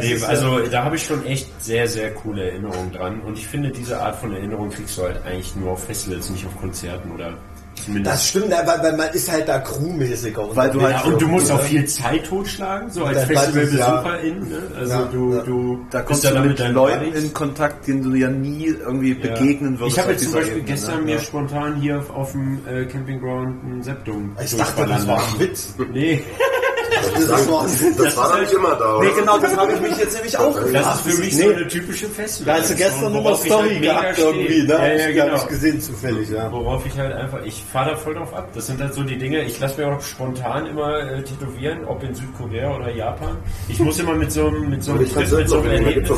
Nee, 0.01 0.17
also 0.25 0.59
da 0.65 0.83
habe 0.83 0.97
ich 0.97 1.05
schon 1.05 1.25
echt 1.25 1.47
sehr, 1.63 1.87
sehr 1.87 2.13
coole 2.13 2.49
Erinnerungen 2.49 2.91
dran. 2.91 3.21
Und 3.21 3.37
ich 3.37 3.47
finde, 3.47 3.69
diese 3.69 3.97
Art 3.99 4.17
von 4.17 4.33
Erinnerung 4.33 4.69
kriegst 4.69 4.97
du 4.97 5.03
halt 5.03 5.23
eigentlich 5.25 5.55
nur 5.55 5.71
auf 5.71 5.85
Festivals, 5.85 6.29
nicht 6.29 6.45
auf 6.45 6.59
Konzerten 6.59 7.11
oder 7.11 7.37
zumindest. 7.83 8.15
Das 8.15 8.27
stimmt, 8.29 8.49
ja, 8.49 8.65
weil, 8.65 8.81
weil 8.83 8.97
man 8.97 9.09
ist 9.09 9.31
halt 9.31 9.47
da 9.47 9.59
crewmäßiger. 9.59 10.55
Weil 10.55 10.69
du 10.71 10.79
ja, 10.79 11.01
halt 11.03 11.13
und 11.13 11.21
du 11.21 11.27
musst 11.27 11.51
auch 11.51 11.61
viel 11.61 11.85
Zeit 11.85 12.25
totschlagen, 12.25 12.89
so 12.89 13.03
als 13.05 13.23
Festivalbesucherin. 13.25 14.39
Ne? 14.49 14.57
Also 14.77 14.93
Ja, 14.93 15.01
du, 15.11 15.33
ja. 15.35 15.41
du 15.43 15.79
Da 15.91 15.97
bist 15.99 16.07
kommst 16.07 16.23
ja 16.23 16.29
du 16.31 16.35
dann 16.37 16.47
mit 16.47 16.59
Leuten 16.73 17.13
in 17.13 17.33
Kontakt, 17.33 17.87
denen 17.87 18.03
du 18.03 18.15
ja 18.15 18.29
nie 18.29 18.65
irgendwie 18.67 19.13
Ja. 19.13 19.33
begegnen 19.33 19.79
würdest. 19.79 19.97
Ich 19.97 20.01
habe 20.03 20.11
jetzt 20.13 20.23
zum 20.23 20.33
Beispiel 20.33 20.51
Ebene, 20.57 20.65
gestern 20.67 20.97
ne? 20.99 21.05
mir 21.05 21.15
Ja. 21.15 21.21
spontan 21.21 21.75
hier 21.75 21.99
auf, 21.99 22.09
auf 22.15 22.31
dem 22.31 22.59
äh, 22.67 22.85
Campingground 22.85 23.63
ein 23.63 23.83
Septum 23.83 24.35
Ich 24.43 24.55
dachte, 24.55 24.85
das 24.85 25.07
war 25.07 25.17
ein 25.17 25.39
Witz. 25.39 25.73
Nee, 25.91 26.23
Das 27.13 27.47
war, 27.47 27.65
Das 27.97 28.17
war 28.17 28.29
doch 28.29 28.39
nicht 28.39 28.53
immer 28.53 28.75
da, 28.75 28.95
oder? 28.95 29.05
Nee, 29.05 29.13
genau, 29.19 29.37
das 29.37 29.57
habe 29.57 29.73
ich 29.73 29.81
mich 29.81 29.97
jetzt 29.97 30.13
nämlich 30.15 30.37
auch 30.37 30.53
gefragt. 30.53 30.75
das 30.75 30.95
ist 30.95 31.01
für 31.01 31.21
mich 31.21 31.37
so 31.37 31.49
eine 31.49 31.67
typische 31.67 32.07
Festival. 32.07 32.53
da 32.55 32.61
hast 32.61 32.71
du 32.71 32.75
gestern 32.75 33.13
nochmal 33.13 33.33
ich 33.33 33.39
Story 33.39 33.69
halt 33.69 33.81
gehabt 33.81 34.17
irgendwie, 34.19 34.63
ne? 34.63 34.73
Ja, 34.73 35.09
ja, 35.09 35.25
genau. 35.25 35.35
ich 35.35 35.47
gesehen 35.47 35.81
zufällig, 35.81 36.29
ja. 36.29 36.51
Worauf 36.51 36.85
ich 36.85 36.97
halt 36.97 37.13
einfach, 37.13 37.43
ich 37.43 37.63
fahre 37.71 37.91
da 37.91 37.97
voll 37.97 38.15
drauf 38.15 38.33
ab. 38.33 38.49
Das 38.53 38.67
sind 38.67 38.81
halt 38.81 38.93
so 38.93 39.03
die 39.03 39.17
Dinge, 39.17 39.43
ich 39.43 39.59
lasse 39.59 39.79
mir 39.79 39.87
auch 39.87 40.01
spontan 40.01 40.67
immer 40.67 40.99
äh, 40.99 41.23
tätowieren, 41.23 41.85
ob 41.85 42.03
in 42.03 42.13
Südkorea 42.13 42.75
oder 42.75 42.89
Japan. 42.91 43.37
Ich 43.67 43.79
muss 43.79 43.99
immer 43.99 44.15
mit 44.15 44.31
so 44.31 44.47
einem, 44.47 44.69
mit 44.69 44.83
so 44.83 44.91
einem 44.91 45.09
Trip, 45.09 45.31
mit 45.31 45.49
so 45.49 45.57
einem 45.59 45.69
Erlebnis. 45.71 46.09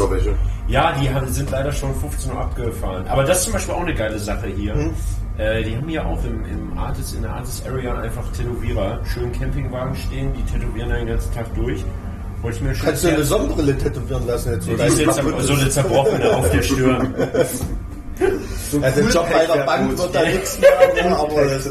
Ja, 0.68 0.94
die 1.00 1.10
haben, 1.10 1.28
sind 1.28 1.50
leider 1.52 1.72
schon 1.72 1.96
15 1.96 2.32
Uhr 2.32 2.40
abgefahren. 2.40 3.08
Aber 3.08 3.24
das 3.24 3.40
ist 3.40 3.44
zum 3.46 3.54
Beispiel 3.54 3.74
auch 3.74 3.82
eine 3.82 3.94
geile 3.94 4.20
Sache 4.20 4.48
hier. 4.48 4.76
Mhm. 4.76 4.94
Äh, 5.38 5.64
die 5.64 5.78
haben 5.78 5.88
hier 5.88 6.06
auch 6.06 6.24
im, 6.26 6.46
im 6.46 6.78
Artist, 6.78 7.14
in 7.16 7.22
der 7.22 7.32
Artist 7.32 7.68
Area 7.68 8.00
einfach 8.00 8.24
Tätowierer. 8.32 9.00
Schön 9.06 9.32
Campingwagen 9.32 9.96
stehen, 9.96 10.34
die 10.34 10.44
tätowieren 10.44 10.90
den 10.90 11.08
ganzen 11.08 11.34
Tag 11.34 11.54
durch. 11.54 11.84
Wollte 12.42 12.58
ich 12.58 12.64
mir 12.64 12.76
schon 12.76 12.86
Kannst 12.88 13.04
du 13.04 13.10
eine 13.10 13.24
Sonnenbrille 13.24 13.78
tätowieren 13.78 14.26
lassen 14.28 14.54
jetzt? 14.54 14.68
die 14.68 14.72
ist 14.74 15.00
jetzt 15.00 15.16
so 15.16 15.54
eine 15.54 15.70
zerbrochene 15.70 16.36
auf 16.36 16.50
der 16.50 16.62
Stirn. 16.62 17.14
Also 18.82 19.02
der 19.02 19.10
Job 19.12 19.28
bei 19.32 19.46
der 19.46 19.64
Bank 19.64 19.98
wird 19.98 20.16
da 20.16 20.24
nichts 20.24 20.60
mehr, 20.60 20.70
ne? 21.10 21.18
aber 21.18 21.46
das 21.46 21.70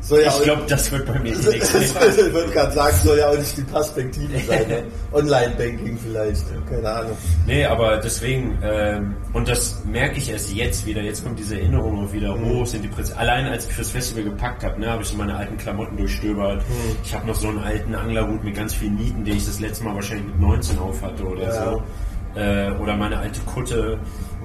soll 0.00 0.20
ja 0.22 0.28
Ich 0.28 0.42
glaube, 0.42 0.62
das 0.68 0.90
wird 0.90 1.06
bei 1.06 1.18
mir 1.18 1.36
nichts 1.36 1.72
mehr. 1.74 1.82
ich 1.82 2.32
würde 2.32 2.50
gerade 2.52 2.72
sagen, 2.72 2.96
soll 3.04 3.18
ja 3.18 3.28
auch 3.28 3.36
nicht 3.36 3.56
die 3.56 3.62
Perspektive 3.62 4.38
sein. 4.46 4.68
Ne? 4.68 4.82
Online-Banking 5.12 5.98
vielleicht, 6.02 6.44
keine 6.68 6.90
Ahnung. 6.90 7.16
Nee, 7.46 7.64
aber 7.64 7.98
deswegen, 7.98 8.58
ähm, 8.62 9.14
und 9.32 9.48
das 9.48 9.82
merke 9.84 10.18
ich 10.18 10.30
erst 10.30 10.52
jetzt 10.52 10.86
wieder, 10.86 11.02
jetzt 11.02 11.24
kommt 11.24 11.38
diese 11.38 11.56
Erinnerung 11.58 12.06
auch 12.06 12.12
wieder 12.12 12.38
hoch, 12.38 12.66
sind 12.66 12.82
die 12.82 12.88
Prinz 12.88 13.12
Allein 13.12 13.46
als 13.46 13.66
ich 13.66 13.72
fürs 13.72 13.90
Festival 13.90 14.24
gepackt 14.24 14.64
habe, 14.64 14.80
ne, 14.80 14.90
habe 14.90 15.02
ich 15.02 15.08
so 15.08 15.16
meine 15.16 15.36
alten 15.36 15.58
Klamotten 15.58 15.96
durchstöbert. 15.96 16.62
Ich 17.04 17.14
habe 17.14 17.26
noch 17.26 17.34
so 17.34 17.48
einen 17.48 17.58
alten 17.58 17.94
Anglerhut 17.94 18.42
mit 18.42 18.54
ganz 18.54 18.72
vielen 18.74 18.96
Nieten, 18.96 19.24
den 19.24 19.36
ich 19.36 19.44
das 19.46 19.60
letzte 19.60 19.84
Mal 19.84 19.94
wahrscheinlich 19.94 20.26
mit 20.26 20.40
19 20.40 20.78
auf 20.78 21.02
hatte 21.02 21.24
oder 21.24 21.42
Ja. 21.42 21.64
so. 21.72 21.82
Äh, 22.36 22.70
oder 22.80 22.96
meine 22.96 23.18
alte 23.18 23.40
Kutte. 23.40 23.98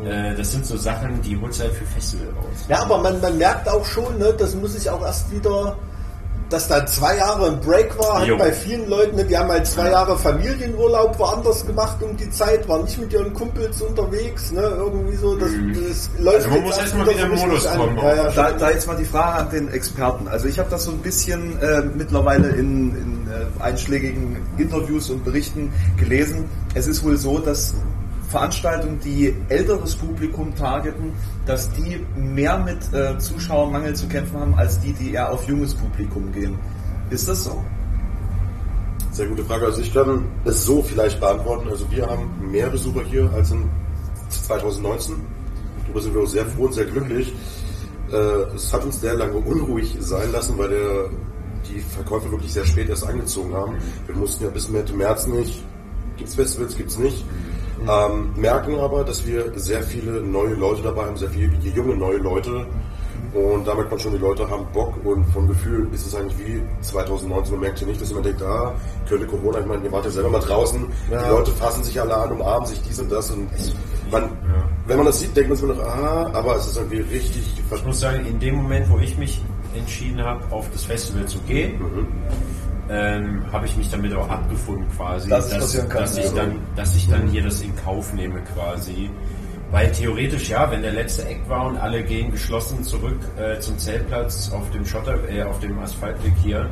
Äh, 0.03 0.35
das 0.35 0.51
sind 0.51 0.65
so 0.65 0.77
Sachen, 0.77 1.21
die 1.21 1.37
holst 1.39 1.59
du 1.59 1.63
halt 1.63 1.73
für 1.73 1.85
Festival 1.85 2.27
raus. 2.35 2.65
Ja, 2.67 2.81
aber 2.81 2.97
man, 2.97 3.21
man 3.21 3.37
merkt 3.37 3.69
auch 3.69 3.85
schon, 3.85 4.17
ne, 4.17 4.33
das 4.37 4.55
muss 4.55 4.75
ich 4.75 4.89
auch 4.89 5.01
erst 5.01 5.31
wieder 5.31 5.77
dass 6.49 6.67
da 6.67 6.85
zwei 6.85 7.17
Jahre 7.17 7.47
ein 7.47 7.59
Break 7.59 7.97
war, 7.97 8.19
hat 8.19 8.27
Jo. 8.27 8.37
bei 8.37 8.51
vielen 8.51 8.87
Leuten, 8.87 9.15
ne, 9.15 9.25
die 9.25 9.37
haben 9.37 9.49
halt 9.49 9.65
zwei 9.65 9.89
Jahre 9.89 10.17
Familienurlaub 10.17 11.17
woanders 11.17 11.65
gemacht 11.65 11.97
um 12.01 12.15
die 12.17 12.29
Zeit, 12.29 12.67
waren 12.67 12.83
nicht 12.83 12.99
mit 12.99 13.11
ihren 13.11 13.33
Kumpels 13.33 13.81
unterwegs, 13.81 14.51
ne, 14.51 14.61
irgendwie 14.61 15.15
so, 15.15 15.35
das, 15.35 15.49
das 15.49 16.09
läuft 16.19 16.45
Also 16.45 16.49
man 16.49 16.57
jetzt 16.57 16.65
muss 16.65 16.77
erst 16.77 16.93
erst 16.93 16.95
mal 16.95 17.07
wieder 17.09 17.25
im 17.25 17.37
so 17.37 17.45
Modus 17.45 17.65
kommen. 17.65 17.97
Ja, 17.97 18.15
ja. 18.15 18.31
Da, 18.31 18.51
da 18.51 18.69
jetzt 18.69 18.87
mal 18.87 18.97
die 18.97 19.05
Frage 19.05 19.39
an 19.39 19.49
den 19.49 19.69
Experten. 19.69 20.27
Also 20.27 20.47
ich 20.47 20.59
habe 20.59 20.69
das 20.69 20.85
so 20.85 20.91
ein 20.91 20.99
bisschen 20.99 21.59
äh, 21.59 21.81
mittlerweile 21.95 22.49
in, 22.49 22.95
in 22.95 23.27
äh, 23.27 23.63
einschlägigen 23.63 24.37
Interviews 24.57 25.09
und 25.09 25.23
Berichten 25.23 25.73
gelesen. 25.97 26.45
Es 26.75 26.85
ist 26.87 27.03
wohl 27.03 27.17
so, 27.17 27.39
dass 27.39 27.73
Veranstaltungen, 28.35 28.99
die 28.99 29.33
älteres 29.47 29.95
Publikum 29.95 30.53
targeten, 30.55 31.13
dass 31.45 31.71
die 31.71 32.05
mehr 32.17 32.57
mit 32.57 32.93
äh, 32.93 33.17
Zuschauermangel 33.17 33.95
zu 33.95 34.09
kämpfen 34.09 34.37
haben, 34.37 34.53
als 34.55 34.77
die, 34.81 34.91
die 34.91 35.13
eher 35.13 35.31
auf 35.31 35.47
junges 35.47 35.73
Publikum 35.73 36.33
gehen. 36.33 36.59
Ist 37.09 37.29
das 37.29 37.45
so? 37.45 37.63
Sehr 39.13 39.27
gute 39.27 39.45
Frage. 39.45 39.67
Also 39.67 39.79
ich 39.79 39.93
kann 39.93 40.25
es 40.43 40.65
so 40.65 40.81
vielleicht 40.81 41.21
beantworten. 41.21 41.69
Also 41.69 41.89
wir 41.89 42.05
haben 42.07 42.29
mehr 42.51 42.69
Besucher 42.69 43.05
hier 43.05 43.31
als 43.33 43.51
in 43.51 43.69
2019. 44.29 45.15
Darüber 45.83 46.01
sind 46.01 46.13
wir 46.13 46.21
auch 46.23 46.27
sehr 46.27 46.45
froh 46.45 46.65
und 46.65 46.73
sehr 46.73 46.85
glücklich. 46.87 47.33
Äh, 48.11 48.15
Es 48.53 48.73
hat 48.73 48.83
uns 48.83 48.99
sehr 48.99 49.13
lange 49.13 49.37
unruhig 49.37 49.95
sein 50.01 50.29
lassen, 50.33 50.57
weil 50.57 50.71
der, 50.71 51.09
die 51.69 51.79
Verkäufe 51.79 52.29
wirklich 52.29 52.51
sehr 52.51 52.65
spät 52.65 52.89
erst 52.89 53.07
angezogen 53.07 53.53
haben. 53.53 53.77
Wir 54.07 54.15
mussten 54.17 54.43
ja 54.43 54.49
bis 54.49 54.67
Mitte 54.67 54.93
März 54.93 55.25
nicht. 55.25 55.63
Gibt's 56.17 56.35
Festivals, 56.35 56.75
gibt's 56.75 56.97
nicht. 56.97 57.23
Ähm, 57.87 58.29
merken 58.35 58.79
aber, 58.79 59.03
dass 59.03 59.25
wir 59.25 59.51
sehr 59.55 59.83
viele 59.83 60.21
neue 60.21 60.53
Leute 60.55 60.81
dabei 60.81 61.05
haben, 61.05 61.17
sehr 61.17 61.29
viele 61.29 61.51
junge 61.75 61.95
neue 61.95 62.17
Leute. 62.17 62.65
Und 63.33 63.67
da 63.67 63.75
merkt 63.75 63.91
man 63.91 63.99
schon, 63.99 64.13
die 64.13 64.17
Leute 64.17 64.49
haben 64.49 64.65
Bock 64.73 64.93
und 65.03 65.25
vom 65.33 65.45
Gefühl 65.47 65.89
ist 65.93 66.07
es 66.07 66.15
eigentlich 66.15 66.37
wie 66.39 66.61
2019. 66.81 67.51
Man 67.51 67.61
merkt 67.61 67.79
hier 67.79 67.87
nicht, 67.87 67.99
dass 67.99 68.13
man 68.13 68.23
denkt, 68.23 68.41
ah, 68.41 68.73
könnte 69.09 69.25
Corona, 69.27 69.59
ich 69.59 69.65
meine, 69.65 69.83
ihr 69.83 69.91
wart 69.91 70.05
ja 70.05 70.11
selber 70.11 70.29
mal 70.29 70.39
draußen, 70.39 70.85
Ja. 71.11 71.21
die 71.23 71.29
Leute 71.29 71.51
fassen 71.51 71.83
sich 71.83 71.99
alle 71.99 72.15
an, 72.15 72.31
umarmen 72.31 72.65
sich 72.65 72.81
dies 72.83 72.97
und 72.99 73.11
das 73.11 73.31
und 73.31 73.49
man, 74.09 74.29
wenn 74.87 74.97
man 74.97 75.05
das 75.07 75.19
sieht, 75.19 75.35
denkt 75.35 75.49
man 75.49 75.57
sich 75.57 75.67
noch, 75.67 75.79
ah, 75.83 76.29
aber 76.33 76.55
es 76.55 76.67
ist 76.67 76.77
irgendwie 76.77 77.01
richtig, 77.01 77.61
Ich 77.75 77.85
muss 77.85 77.99
sagen, 77.99 78.25
in 78.25 78.39
dem 78.39 78.55
Moment, 78.55 78.89
wo 78.89 78.99
ich 78.99 79.17
mich 79.17 79.41
entschieden 79.75 80.21
habe, 80.23 80.39
auf 80.51 80.69
das 80.71 80.85
Festival 80.85 81.25
zu 81.25 81.39
gehen, 81.39 81.77
ähm, 82.89 83.43
habe 83.51 83.65
ich 83.65 83.75
mich 83.77 83.89
damit 83.89 84.13
auch 84.13 84.29
abgefunden 84.29 84.85
quasi, 84.95 85.29
Dass 85.29 85.45
es 85.51 85.73
dass, 85.73 85.89
kann, 85.89 86.01
dass, 86.01 86.17
ich 86.17 86.23
also. 86.25 86.35
dann, 86.35 86.59
dass 86.75 86.95
ich 86.95 87.09
dann 87.09 87.27
hier 87.27 87.43
das 87.43 87.61
in 87.61 87.75
Kauf 87.77 88.13
nehme 88.13 88.39
quasi. 88.53 89.09
Weil 89.71 89.91
theoretisch 89.91 90.49
ja, 90.49 90.69
wenn 90.69 90.83
der 90.83 90.93
letzte 90.93 91.25
Eck 91.27 91.41
war 91.49 91.65
und 91.65 91.77
alle 91.77 92.03
gehen 92.03 92.31
geschlossen 92.31 92.83
zurück 92.83 93.19
äh, 93.37 93.59
zum 93.59 93.77
Zeltplatz 93.79 94.51
auf 94.53 94.69
dem 94.71 94.85
Schotter, 94.85 95.17
äh, 95.29 95.43
auf 95.43 95.59
dem 95.59 95.77
Asphaltweg 95.79 96.33
hier, 96.43 96.69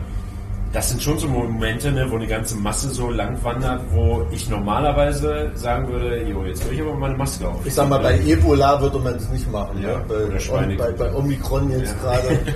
das 0.72 0.90
sind 0.90 1.02
schon 1.02 1.18
so 1.20 1.28
Momente, 1.28 1.92
ne, 1.92 2.06
wo 2.10 2.16
eine 2.16 2.28
ganze 2.28 2.56
Masse 2.56 2.90
so 2.90 3.10
lang 3.10 3.38
wandert, 3.44 3.82
wo 3.92 4.26
ich 4.32 4.50
normalerweise 4.50 5.52
sagen 5.56 5.88
würde, 5.88 6.24
jo, 6.24 6.44
jetzt 6.46 6.66
will 6.68 6.74
ich 6.76 6.82
aber 6.82 6.94
mal 6.96 7.10
eine 7.10 7.18
Maske 7.18 7.48
auf. 7.48 7.66
Ich 7.66 7.74
sag 7.74 7.90
mal, 7.90 8.00
bei 8.00 8.20
Ebola 8.22 8.80
würde 8.82 9.00
man 9.00 9.14
das 9.16 9.30
nicht 9.30 9.52
machen, 9.52 9.82
Ja, 9.82 9.98
ne? 9.98 10.06
bei, 10.08 10.76
bei, 10.78 10.92
bei 10.92 11.14
Omikron 11.14 11.70
jetzt 11.72 11.96
Ja. 12.04 12.12
gerade. 12.12 12.40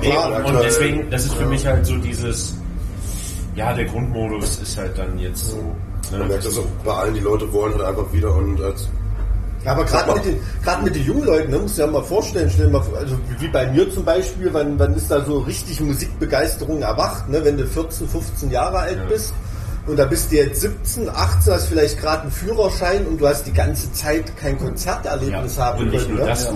Nee, 0.00 0.08
und, 0.16 0.44
und 0.46 0.62
deswegen, 0.62 1.10
das 1.10 1.26
ist 1.26 1.34
für 1.34 1.44
mich 1.44 1.66
halt 1.66 1.84
so 1.84 1.98
dieses, 1.98 2.56
ja, 3.54 3.72
der 3.74 3.84
Grundmodus 3.86 4.58
ist 4.58 4.76
halt 4.78 4.96
dann 4.98 5.18
jetzt 5.18 5.50
so. 5.50 5.56
man 6.10 6.20
Ne, 6.20 6.26
merkt 6.26 6.44
das 6.44 6.58
auch 6.58 6.66
bei 6.84 6.92
allen, 6.92 7.14
die 7.14 7.20
Leute 7.20 7.50
wollen 7.52 7.72
halt 7.74 7.84
einfach 7.84 8.12
wieder 8.12 8.34
und 8.34 8.60
als 8.60 8.88
Ja, 9.64 9.72
aber 9.72 9.84
gerade 9.84 10.14
mit 10.14 10.24
den, 10.24 10.40
gerade 10.64 10.82
mit 10.84 10.94
den 10.94 11.04
jungen 11.04 11.24
Leuten, 11.24 11.50
ne, 11.50 11.58
musst 11.58 11.78
du 11.78 11.82
ja 11.82 11.88
mal 11.88 12.02
vorstellen, 12.02 12.50
stell 12.52 12.66
dir 12.66 12.72
mal 12.72 12.82
vor, 12.82 12.98
also 12.98 13.16
wie 13.38 13.48
bei 13.48 13.70
mir 13.70 13.90
zum 13.90 14.04
Beispiel, 14.04 14.52
wann, 14.52 14.78
wann 14.78 14.94
ist 14.94 15.10
da 15.10 15.24
so 15.24 15.38
richtig 15.40 15.80
Musikbegeisterung 15.80 16.82
erwacht, 16.82 17.28
ne, 17.28 17.44
wenn 17.44 17.56
du 17.56 17.66
14, 17.66 18.08
15 18.08 18.50
Jahre 18.50 18.78
alt 18.78 18.98
Ja. 18.98 19.04
bist 19.04 19.32
und 19.86 19.98
da 19.98 20.04
bist 20.04 20.30
du 20.30 20.36
jetzt 20.36 20.60
17, 20.60 21.08
18, 21.08 21.52
hast 21.52 21.66
vielleicht 21.66 22.00
gerade 22.00 22.22
einen 22.22 22.30
Führerschein 22.30 23.06
und 23.06 23.20
du 23.20 23.26
hast 23.26 23.44
die 23.46 23.52
ganze 23.52 23.92
Zeit 23.92 24.36
kein 24.36 24.58
Konzerterlebnis 24.58 25.56
Ja, 25.56 25.64
haben 25.66 25.80
und 25.80 25.90
nicht 25.90 26.04
können. 26.06 26.16
nur 26.18 26.24
ne? 26.26 26.30
das, 26.30 26.46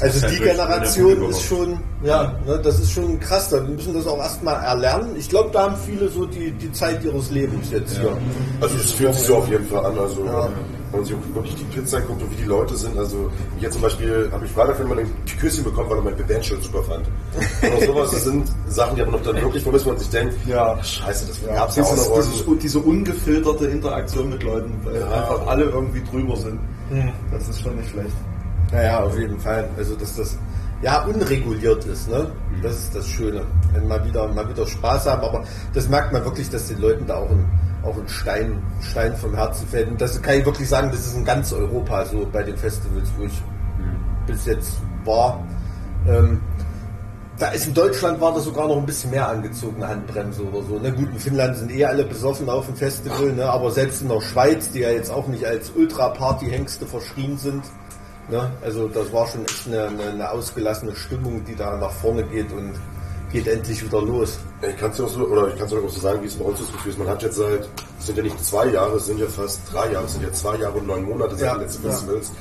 Also 0.00 0.20
das 0.20 0.30
die 0.30 0.38
Generation 0.38 1.30
ist 1.30 1.42
schon, 1.42 1.80
ja, 2.04 2.32
ne, 2.46 2.60
das 2.62 2.78
ist 2.78 2.92
schon 2.92 3.18
krass, 3.18 3.48
da 3.48 3.60
müssen 3.60 3.92
das 3.94 4.06
auch 4.06 4.18
erstmal 4.18 4.62
erlernen. 4.62 5.16
Ich 5.16 5.28
glaube, 5.28 5.50
da 5.52 5.62
haben 5.64 5.76
viele 5.84 6.08
so 6.08 6.26
die, 6.26 6.52
die 6.52 6.70
Zeit 6.72 7.02
ihres 7.04 7.30
Lebens 7.30 7.70
jetzt 7.72 7.98
hier. 7.98 8.16
Also 8.60 8.76
es 8.76 8.92
fühlt 8.92 9.14
sich 9.14 9.24
so 9.26 9.36
auf 9.38 9.48
jeden 9.48 9.66
Fall 9.66 9.84
an. 9.86 9.98
Also 9.98 10.24
Ja. 10.24 10.48
Wenn 10.96 11.02
man 11.02 11.04
sich 11.04 11.14
auch 11.16 11.34
wirklich 11.34 11.54
die 11.56 11.64
Pizza 11.64 11.96
anguckt 11.98 12.22
und 12.22 12.30
wie 12.30 12.36
die 12.36 12.44
Leute 12.44 12.76
sind. 12.76 12.96
Also 12.98 13.30
jetzt 13.60 13.74
zum 13.74 13.82
Beispiel 13.82 14.28
habe 14.32 14.44
ich 14.44 14.50
Freitag 14.52 14.78
wenn 14.80 14.88
man 14.88 14.98
ein 15.00 15.10
Küsschen 15.38 15.64
bekommen, 15.64 15.90
weil 15.90 15.98
er 15.98 16.02
mein 16.04 16.16
Bandshirt 16.26 16.62
super 16.62 16.82
fand. 16.82 17.06
Und 17.62 17.72
auch 17.76 17.86
sowas, 17.86 18.10
das 18.12 18.24
sind 18.24 18.48
Sachen, 18.68 18.96
die 18.96 19.02
aber 19.02 19.12
noch 19.12 19.22
dann 19.22 19.36
wirklich 19.40 19.62
vermisst, 19.62 19.84
wo 19.86 19.90
man 19.90 19.98
sich 19.98 20.08
denkt, 20.10 20.34
Ja. 20.46 20.82
scheiße, 20.82 21.26
das 21.28 21.44
gab's 21.44 21.76
ja 21.76 21.82
auch 21.84 21.90
Dieses, 21.92 22.08
noch. 22.08 22.16
dieses, 22.16 22.58
diese 22.62 22.78
ungefilterte 22.80 23.66
Interaktion 23.66 24.30
mit 24.30 24.42
Leuten, 24.42 24.72
weil 24.84 25.00
Ja. 25.00 25.06
einfach 25.06 25.46
alle 25.46 25.64
irgendwie 25.64 26.02
drüber 26.02 26.36
sind. 26.36 26.58
Das 27.30 27.48
ist 27.48 27.60
schon 27.62 27.76
nicht 27.76 27.90
schlecht. 27.90 28.14
Naja, 28.72 29.00
auf 29.04 29.16
jeden 29.18 29.38
Fall. 29.38 29.68
Also 29.76 29.94
dass 29.96 30.16
das 30.16 30.36
ja 30.82 31.04
unreguliert 31.04 31.84
ist, 31.86 32.08
ne? 32.10 32.30
Das 32.62 32.74
ist 32.76 32.94
das 32.94 33.06
Schöne. 33.06 33.42
Wenn 33.72 33.88
mal 33.88 34.04
wieder 34.04 34.28
mal 34.28 34.48
wieder 34.48 34.66
Spaß 34.66 35.06
haben, 35.06 35.22
aber 35.22 35.44
das 35.72 35.88
merkt 35.88 36.12
man 36.12 36.24
wirklich, 36.24 36.48
dass 36.50 36.66
den 36.68 36.80
Leuten 36.80 37.06
da 37.06 37.16
auch 37.16 37.30
ein, 37.30 37.44
auch 37.86 37.96
ein 37.96 38.08
Stein, 38.08 38.62
Stein 38.80 39.16
vom 39.16 39.34
Herzen 39.34 39.66
fällt. 39.68 39.88
Und 39.88 40.00
das 40.00 40.20
kann 40.20 40.38
ich 40.38 40.44
wirklich 40.44 40.68
sagen, 40.68 40.90
das 40.90 41.06
ist 41.06 41.16
in 41.16 41.24
ganz 41.24 41.52
Europa 41.52 42.04
so 42.06 42.26
bei 42.30 42.42
den 42.42 42.56
Festivals, 42.56 43.08
wo 43.16 43.24
ich 43.24 43.42
bis 44.26 44.46
jetzt 44.46 44.76
war. 45.04 45.44
Ähm, 46.08 46.40
da 47.38 47.48
ist 47.48 47.66
in 47.66 47.74
Deutschland 47.74 48.20
war 48.20 48.32
das 48.32 48.44
sogar 48.44 48.66
noch 48.66 48.78
ein 48.78 48.86
bisschen 48.86 49.10
mehr 49.10 49.28
angezogene 49.28 49.86
Handbremse 49.86 50.42
oder 50.42 50.62
so. 50.62 50.80
Na 50.82 50.90
gut, 50.90 51.10
in 51.10 51.18
Finnland 51.18 51.56
sind 51.56 51.70
eh 51.70 51.84
alle 51.84 52.04
besoffen 52.04 52.48
auf 52.48 52.66
dem 52.66 52.76
Festival, 52.76 53.32
ne? 53.32 53.44
aber 53.44 53.70
selbst 53.70 54.00
in 54.00 54.08
der 54.08 54.20
Schweiz, 54.22 54.70
die 54.70 54.80
ja 54.80 54.90
jetzt 54.90 55.10
auch 55.10 55.26
nicht 55.26 55.44
als 55.44 55.70
Ultra-Party-Hengste 55.70 56.86
verschrien 56.86 57.36
sind, 57.36 57.62
ne? 58.30 58.50
also 58.62 58.88
das 58.88 59.12
war 59.12 59.26
schon 59.26 59.44
echt 59.44 59.66
eine, 59.66 59.88
eine, 59.88 60.02
eine 60.12 60.30
ausgelassene 60.30 60.96
Stimmung, 60.96 61.44
die 61.44 61.54
da 61.54 61.76
nach 61.76 61.90
vorne 61.90 62.24
geht 62.24 62.50
und 62.52 62.72
geht 63.32 63.46
endlich 63.48 63.84
wieder 63.84 64.00
los. 64.02 64.38
Ich 64.68 64.76
kann 64.76 64.90
es 64.90 65.00
auch 65.00 65.08
so, 65.08 65.26
oder 65.26 65.48
ich 65.48 65.56
kann 65.56 65.66
es 65.66 65.72
auch 65.72 65.88
so 65.88 66.00
sagen, 66.00 66.22
wie 66.22 66.26
es 66.26 66.34
bei 66.36 66.44
uns 66.44 66.58
das 66.60 66.72
Gefühl 66.72 66.92
ist. 66.92 66.98
Man 66.98 67.08
hat 67.08 67.22
jetzt 67.22 67.36
seit, 67.36 67.68
es 67.98 68.06
sind 68.06 68.16
ja 68.16 68.22
nicht 68.22 68.44
zwei 68.44 68.66
Jahre, 68.66 68.96
es 68.96 69.06
sind 69.06 69.18
ja 69.18 69.26
fast 69.26 69.60
drei 69.72 69.92
Jahre, 69.92 70.06
es 70.06 70.12
sind 70.12 70.22
ja 70.22 70.32
zwei 70.32 70.56
Jahre 70.56 70.78
und 70.78 70.86
neun 70.86 71.04
Monate 71.04 71.34
seit 71.36 71.46
Ja, 71.46 71.54
den 71.54 71.62
letzten 71.62 71.84
ja. 71.84 71.90
Festivals. 71.90 72.32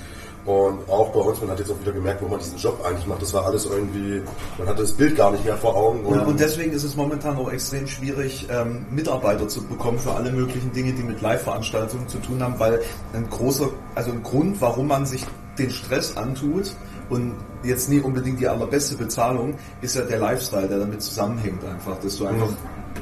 Und 0.45 0.87
auch 0.89 1.09
bei 1.09 1.21
uns, 1.21 1.41
man 1.41 1.49
hat 1.49 1.59
jetzt 1.59 1.71
auch 1.71 1.79
wieder 1.79 1.91
gemerkt, 1.91 2.21
wo 2.21 2.27
man 2.27 2.37
diesen 2.37 2.57
Job 2.59 2.79
eigentlich 2.85 3.07
macht. 3.07 3.19
Das 3.19 3.33
war 3.33 3.45
alles 3.47 3.65
irgendwie, 3.65 4.21
man 4.59 4.67
hatte 4.67 4.83
das 4.83 4.91
Bild 4.91 5.15
gar 5.15 5.31
nicht 5.31 5.43
mehr 5.43 5.57
vor 5.57 5.75
Augen. 5.75 6.05
Und, 6.05 6.19
und 6.19 6.39
deswegen 6.39 6.71
ist 6.71 6.83
es 6.83 6.95
momentan 6.95 7.35
auch 7.35 7.51
extrem 7.51 7.87
schwierig, 7.87 8.47
ähm, 8.51 8.85
Mitarbeiter 8.91 9.47
zu 9.47 9.63
bekommen 9.63 9.97
für 9.97 10.13
alle 10.13 10.31
möglichen 10.31 10.71
Dinge, 10.71 10.93
die 10.93 11.01
mit 11.01 11.19
Live-Veranstaltungen 11.19 12.07
zu 12.07 12.19
tun 12.19 12.43
haben, 12.43 12.59
weil 12.59 12.79
ein 13.13 13.27
großer, 13.27 13.69
also 13.95 14.11
ein 14.11 14.21
Grund, 14.21 14.61
warum 14.61 14.87
man 14.87 15.07
sich 15.07 15.25
den 15.57 15.71
Stress 15.71 16.15
antut 16.15 16.75
und 17.09 17.33
jetzt 17.63 17.89
nie 17.89 17.99
unbedingt 17.99 18.39
die 18.39 18.47
allerbeste 18.47 18.95
Bezahlung, 18.95 19.55
ist 19.81 19.95
ja 19.95 20.01
der 20.01 20.19
Lifestyle, 20.19 20.67
der 20.67 20.79
damit 20.79 21.01
zusammenhängt 21.01 21.63
einfach, 21.65 21.97
dass 21.99 22.17
du 22.17 22.25
einfach 22.25 22.49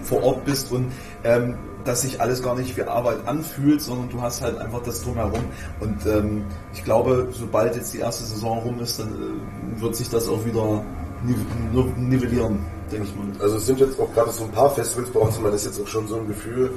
vor 0.04 0.24
Ort 0.24 0.46
bist 0.46 0.72
und 0.72 0.92
ähm, 1.24 1.56
dass 1.86 2.02
sich 2.02 2.22
alles 2.22 2.42
gar 2.42 2.56
nicht 2.56 2.76
wie 2.78 2.84
Arbeit 2.84 3.18
anfühlt, 3.26 3.82
sondern 3.82 4.10
du 4.10 4.22
hast 4.22 4.42
halt 4.42 4.58
einfach 4.58 4.82
das 4.84 5.04
drumherum. 5.04 5.44
Und 5.80 6.06
ähm, 6.06 6.46
ich 6.74 6.84
glaube, 6.84 7.28
sobald 7.32 7.76
jetzt 7.76 7.94
die 7.94 8.00
erste 8.00 8.24
Saison 8.24 8.60
rum 8.60 8.80
ist, 8.80 9.00
dann 9.00 9.10
äh, 9.10 9.82
wird 9.82 9.96
sich 9.96 10.10
das 10.10 10.28
auch 10.28 10.44
wieder 10.46 10.84
nivellieren, 11.26 12.60
denke 12.92 13.08
ich 13.08 13.16
mal. 13.16 13.26
Also 13.42 13.58
es 13.58 13.66
sind 13.66 13.80
jetzt 13.80 14.00
auch 14.00 14.14
gerade 14.14 14.32
so 14.32 14.44
ein 14.44 14.52
paar 14.52 14.70
Festivals 14.70 15.10
bei 15.10 15.20
uns 15.20 15.40
man 15.40 15.54
ist 15.54 15.66
jetzt 15.66 15.82
auch 15.82 15.88
schon 15.88 16.08
so 16.08 16.18
ein 16.18 16.28
Gefühl, 16.28 16.72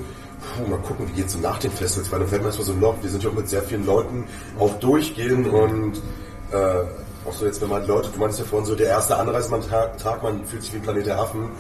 puh, 0.57 0.71
mal 0.71 0.79
gucken, 0.79 1.09
wie 1.09 1.21
geht's 1.21 1.33
so 1.33 1.41
nach 1.41 1.59
den 1.59 1.73
Festivals, 1.73 2.11
weil 2.13 2.21
dann 2.21 2.29
fällt 2.29 2.43
man 2.43 2.49
erstmal 2.49 2.67
so 2.67 2.73
ein 2.73 2.81
Loch, 2.81 2.95
wir 3.03 3.11
sind 3.11 3.23
ja 3.23 3.31
auch 3.31 3.35
mit 3.35 3.49
sehr 3.49 3.63
vielen 3.63 3.87
Leuten 3.87 4.25
auch 4.59 4.73
durchgehen 4.79 5.51
und 5.51 5.97
äh, 6.53 6.85
auch 7.27 7.33
so 7.33 7.47
jetzt, 7.47 7.61
wenn 7.61 7.69
man 7.69 7.87
Leute, 7.87 8.11
du 8.11 8.19
meinst 8.19 8.39
ja 8.39 8.45
vorhin 8.45 8.67
so, 8.67 8.75
der 8.75 8.89
erste 8.89 9.17
Anreisetag, 9.17 9.99
Tag, 9.99 10.23
man 10.23 10.45
fühlt 10.45 10.63
sich 10.63 10.73
wie 10.73 10.77
ein 10.79 10.83
Planet 10.83 11.07
der 11.07 11.19
Affen, 11.19 11.51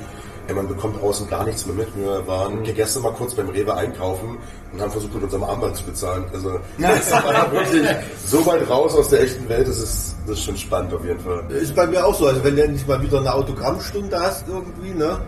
ja, 0.48 0.54
man 0.54 0.68
bekommt 0.68 1.02
außen 1.02 1.28
gar 1.28 1.44
nichts 1.44 1.66
mehr 1.66 1.74
mit. 1.74 1.88
Wir 1.96 2.24
waren 2.26 2.62
gestern 2.62 3.02
mal 3.02 3.12
kurz 3.12 3.34
beim 3.34 3.48
Rewe 3.48 3.74
einkaufen 3.74 4.38
und 4.72 4.80
haben 4.80 4.92
versucht, 4.92 5.14
mit 5.14 5.24
unserem 5.24 5.42
Armband 5.42 5.76
zu 5.76 5.84
bezahlen. 5.84 6.24
Also 6.32 6.60
das 6.78 7.10
war 7.10 7.50
wirklich 7.52 7.88
so 8.26 8.46
weit 8.46 8.68
raus 8.68 8.94
aus 8.94 9.08
der 9.08 9.22
echten 9.22 9.48
Welt, 9.48 9.66
das 9.66 9.78
ist, 9.78 10.16
das 10.26 10.38
ist 10.38 10.44
schon 10.44 10.56
spannend 10.56 10.94
auf 10.94 11.04
jeden 11.04 11.20
Fall. 11.20 11.44
Ist 11.50 11.74
bei 11.74 11.86
mir 11.86 12.04
auch 12.04 12.14
so, 12.14 12.26
also 12.26 12.42
wenn 12.44 12.54
du 12.54 12.62
endlich 12.62 12.86
mal 12.86 13.02
wieder 13.02 13.18
eine 13.18 13.34
Autogrammstunde 13.34 14.18
hast 14.18 14.46
irgendwie, 14.48 14.90
ne? 14.90 15.18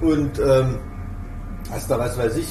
Und 0.00 0.38
ähm, 0.38 0.78
hast 1.70 1.90
da, 1.90 1.98
was 1.98 2.16
weiß 2.16 2.36
ich, 2.36 2.48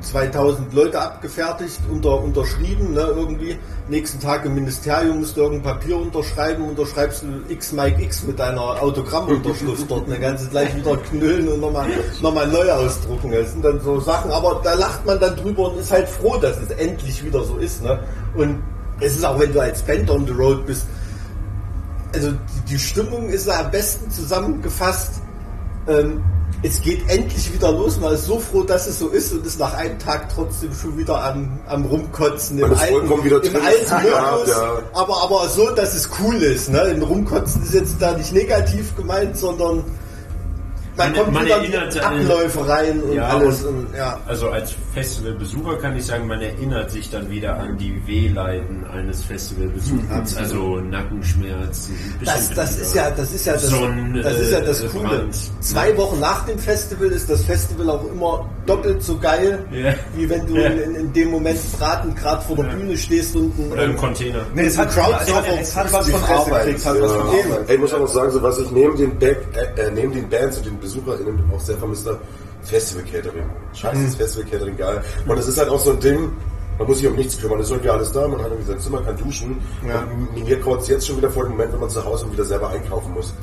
2000 0.00 0.72
Leute 0.72 1.00
abgefertigt, 1.00 1.78
unter, 1.90 2.20
unterschrieben, 2.22 2.94
ne, 2.94 3.00
irgendwie. 3.00 3.58
Nächsten 3.88 4.20
Tag 4.20 4.44
im 4.44 4.54
Ministerium 4.54 5.20
musst 5.20 5.36
du 5.36 5.42
irgendein 5.42 5.74
Papier 5.74 5.96
unterschreiben, 5.96 6.64
unterschreibst 6.68 7.22
du 7.22 7.52
X 7.52 7.72
Mike 7.72 8.02
X 8.02 8.24
mit 8.24 8.38
deiner 8.38 8.82
Autogrammunterschrift 8.82 9.90
dort, 9.90 10.06
kannst 10.20 10.46
du 10.46 10.50
gleich 10.50 10.74
wieder 10.76 10.96
knüllen 11.10 11.48
und 11.48 11.60
nochmal 11.60 11.88
noch 12.22 12.34
mal 12.34 12.46
neu 12.46 12.70
ausdrucken. 12.70 13.32
Das 13.32 13.52
sind 13.52 13.64
dann 13.64 13.80
so 13.80 14.00
Sachen, 14.00 14.30
aber 14.30 14.60
da 14.64 14.74
lacht 14.74 15.04
man 15.04 15.20
dann 15.20 15.36
drüber 15.36 15.70
und 15.70 15.80
ist 15.80 15.90
halt 15.90 16.08
froh, 16.08 16.36
dass 16.38 16.58
es 16.58 16.70
endlich 16.70 17.24
wieder 17.24 17.42
so 17.44 17.56
ist, 17.56 17.82
ne. 17.82 17.98
Und 18.34 18.62
es 19.00 19.16
ist 19.16 19.24
auch, 19.24 19.38
wenn 19.38 19.52
du 19.52 19.60
als 19.60 19.82
Band 19.82 20.10
on 20.10 20.26
the 20.26 20.32
road 20.32 20.66
bist, 20.66 20.86
also 22.14 22.30
die, 22.32 22.72
die 22.72 22.78
Stimmung 22.78 23.28
ist 23.28 23.48
am 23.48 23.70
besten 23.70 24.10
zusammengefasst. 24.10 25.20
Ähm, 25.88 26.22
es 26.62 26.82
geht 26.82 27.08
endlich 27.08 27.52
wieder 27.52 27.72
los. 27.72 27.98
Man 27.98 28.14
ist 28.14 28.26
so 28.26 28.38
froh, 28.38 28.62
dass 28.62 28.86
es 28.86 28.98
so 28.98 29.08
ist 29.08 29.32
und 29.32 29.46
ist 29.46 29.58
nach 29.58 29.74
einem 29.74 29.98
Tag 29.98 30.28
trotzdem 30.34 30.72
schon 30.74 30.96
wieder 30.98 31.22
am, 31.22 31.58
am 31.66 31.84
Rumkotzen. 31.84 32.58
Vollkommen 32.58 33.24
wieder 33.24 33.42
im 33.42 33.56
alten 33.56 33.94
Modus, 34.10 34.48
ja. 34.48 34.78
aber, 34.92 35.22
aber 35.22 35.48
so, 35.48 35.70
dass 35.70 35.94
es 35.94 36.10
cool 36.20 36.36
ist. 36.36 36.70
Ne? 36.70 36.80
Im 36.82 37.02
Rumkotzen 37.02 37.62
ist 37.62 37.74
jetzt 37.74 37.94
da 37.98 38.16
nicht 38.16 38.32
negativ 38.32 38.94
gemeint, 38.96 39.38
sondern 39.38 39.84
man, 41.00 41.12
Man- 41.12 41.20
kommt 41.20 41.32
man 41.34 41.44
die 41.46 41.50
erinnert 41.52 42.00
an- 42.04 42.20
Abläufe 42.20 42.68
rein 42.68 43.00
und 43.02 43.12
Ja, 43.14 43.28
alles. 43.28 43.64
und- 43.64 43.86
ja. 43.96 44.20
Also 44.26 44.50
als 44.50 44.74
Festivalbesucher 44.94 45.76
kann 45.78 45.96
ich 45.96 46.04
sagen, 46.06 46.26
man 46.26 46.40
erinnert 46.40 46.90
sich 46.90 47.10
dann 47.10 47.30
wieder 47.30 47.56
an 47.58 47.76
die 47.78 48.00
Wehleiden 48.06 48.84
eines 48.92 49.22
Festivalbesuchers. 49.24 50.36
also 50.36 50.76
Nackenschmerzen. 50.80 51.94
Das, 52.24 52.50
das 52.54 52.76
ist 52.78 52.94
ja, 52.94 53.10
das 53.10 53.32
ist 53.32 53.46
ja 53.46 53.52
das, 53.54 53.62
das 53.70 54.38
ist 54.38 54.52
ja 54.52 54.60
das 54.60 54.80
Coole. 54.92 55.08
Brand. 55.08 55.34
Zwei 55.60 55.96
Wochen 55.96 56.20
nach 56.20 56.44
dem 56.46 56.58
Festival 56.58 57.08
ist 57.08 57.28
das 57.30 57.42
Festival 57.42 57.90
auch 57.90 58.04
immer 58.10 58.48
doppelt 58.66 59.02
so 59.02 59.16
geil, 59.18 59.58
Ja. 59.72 59.94
wie 60.14 60.28
wenn 60.28 60.46
du 60.46 60.56
Ja. 60.56 60.68
in, 60.68 60.94
in 60.94 61.12
dem 61.12 61.30
Moment 61.30 61.58
ratend 61.80 62.16
gerade 62.16 62.42
vor 62.42 62.56
der 62.56 62.64
Bühne 62.64 62.96
stehst 62.96 63.34
und 63.36 63.58
ein, 63.58 63.72
Oder 63.72 63.84
im 63.84 63.96
Container. 63.96 64.40
Nee, 64.54 64.66
es 64.66 64.76
hat, 64.78 64.90
Crowdsurfer 64.90 65.60
es 65.60 65.74
hat 65.76 65.92
was 65.92 66.06
die 66.06 66.12
von 66.12 66.22
Arbeit. 66.24 66.64
kriegt. 66.64 66.78
Es 66.78 66.86
hat 66.86 67.00
was 67.00 67.12
von 67.12 67.26
Ja. 67.26 67.32
Arbeit. 67.54 67.68
Ey, 67.68 67.74
ich 67.74 67.80
muss 67.80 67.94
auch 67.94 68.00
noch 68.00 68.08
sagen, 68.08 68.30
so 68.30 68.42
was 68.42 68.58
ich 68.58 68.70
neben 68.70 68.96
den, 68.96 69.18
Back, 69.18 69.38
äh, 69.54 69.80
äh, 69.80 69.90
neben 69.90 70.12
den 70.12 70.28
Bands 70.28 70.58
und 70.58 70.66
den 70.66 70.76
BesucherInnen 70.94 71.42
auch 71.54 71.60
sehr 71.60 71.76
vermisst 71.76 72.06
habe, 72.06 72.18
Festival 72.62 73.04
Catering. 73.04 73.44
Scheiße, 73.74 73.98
Mhm. 73.98 74.10
Festival 74.12 74.50
Catering 74.50 74.76
geil. 74.76 75.02
Und 75.26 75.38
es 75.38 75.46
ist 75.48 75.58
halt 75.58 75.68
auch 75.68 75.80
so 75.80 75.92
ein 75.92 76.00
Ding, 76.00 76.30
man 76.80 76.88
muss 76.88 76.96
sich 76.96 77.08
um 77.08 77.14
nichts 77.14 77.38
kümmern, 77.38 77.60
es 77.60 77.66
ist 77.66 77.72
irgendwie 77.72 77.90
alles 77.90 78.10
da, 78.10 78.26
man 78.26 78.40
hat 78.40 78.46
irgendwie 78.46 78.72
sein 78.72 78.80
Zimmer, 78.80 79.02
kann 79.02 79.14
duschen. 79.18 79.58
Ja. 79.86 80.00
Und 80.00 80.48
mir 80.48 80.58
kommt 80.60 80.88
jetzt 80.88 81.06
schon 81.06 81.18
wieder 81.18 81.30
vor 81.30 81.44
dem 81.44 81.52
Moment, 81.52 81.74
wenn 81.74 81.80
man 81.80 81.90
zu 81.90 82.02
Hause 82.02 82.32
wieder 82.32 82.46
selber 82.46 82.70
einkaufen 82.70 83.12
muss. 83.12 83.34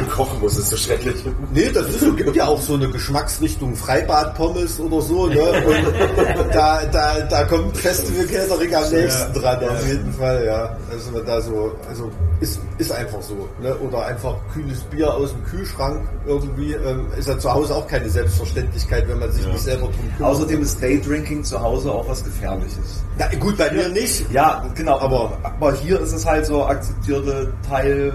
Und 0.00 0.10
kochen 0.10 0.40
muss, 0.40 0.56
ist 0.56 0.70
so 0.70 0.76
schrecklich. 0.78 1.22
Nee, 1.52 1.70
das 1.70 1.86
ist 1.90 2.00
so, 2.00 2.14
gibt 2.14 2.34
ja 2.34 2.46
auch 2.46 2.58
so 2.58 2.74
eine 2.74 2.88
Geschmacksrichtung 2.88 3.74
Freibad-Pommes 3.74 4.80
oder 4.80 5.02
so, 5.02 5.26
ne? 5.26 5.38
Und 5.38 6.54
da, 6.54 6.86
da, 6.86 7.20
da 7.28 7.44
kommt 7.44 7.76
Festival 7.76 8.24
Catering 8.24 8.74
am 8.74 8.90
nächsten 8.90 9.34
dran, 9.34 9.68
auf 9.68 9.86
jeden 9.86 10.12
Fall, 10.14 10.46
ja. 10.46 10.74
Also 10.90 11.10
man 11.12 11.26
da 11.26 11.42
so, 11.42 11.72
also 11.90 12.10
ist, 12.40 12.58
ist 12.78 12.90
einfach 12.90 13.20
so, 13.20 13.50
ne? 13.60 13.76
Oder 13.80 14.06
einfach 14.06 14.34
kühles 14.54 14.80
Bier 14.84 15.12
aus 15.12 15.32
dem 15.32 15.44
Kühlschrank 15.44 16.08
irgendwie, 16.26 16.72
ähm, 16.72 17.08
ist 17.18 17.28
ja 17.28 17.38
zu 17.38 17.52
Hause 17.52 17.74
auch 17.74 17.86
keine 17.86 18.08
Selbstverständlichkeit, 18.08 19.06
wenn 19.08 19.18
man 19.18 19.30
sich 19.30 19.46
nicht 19.46 19.60
selber 19.60 19.88
drum 19.88 20.16
kümmert. 20.16 20.32
Außerdem 20.32 20.62
ist 20.62 20.82
Daydrinking 20.82 21.44
zu 21.44 21.60
Hause 21.60 21.92
auch 21.92 22.08
was 22.08 22.24
Gefährliches. 22.24 22.77
Na, 23.18 23.26
gut, 23.38 23.56
bei 23.56 23.70
mir 23.70 23.88
nicht. 23.88 24.30
Ja, 24.30 24.64
genau, 24.74 24.98
aber, 25.00 25.38
aber 25.42 25.74
hier 25.74 26.00
ist 26.00 26.12
es 26.12 26.24
halt 26.24 26.46
so 26.46 26.64
akzeptierte 26.64 27.52
Teil 27.68 28.12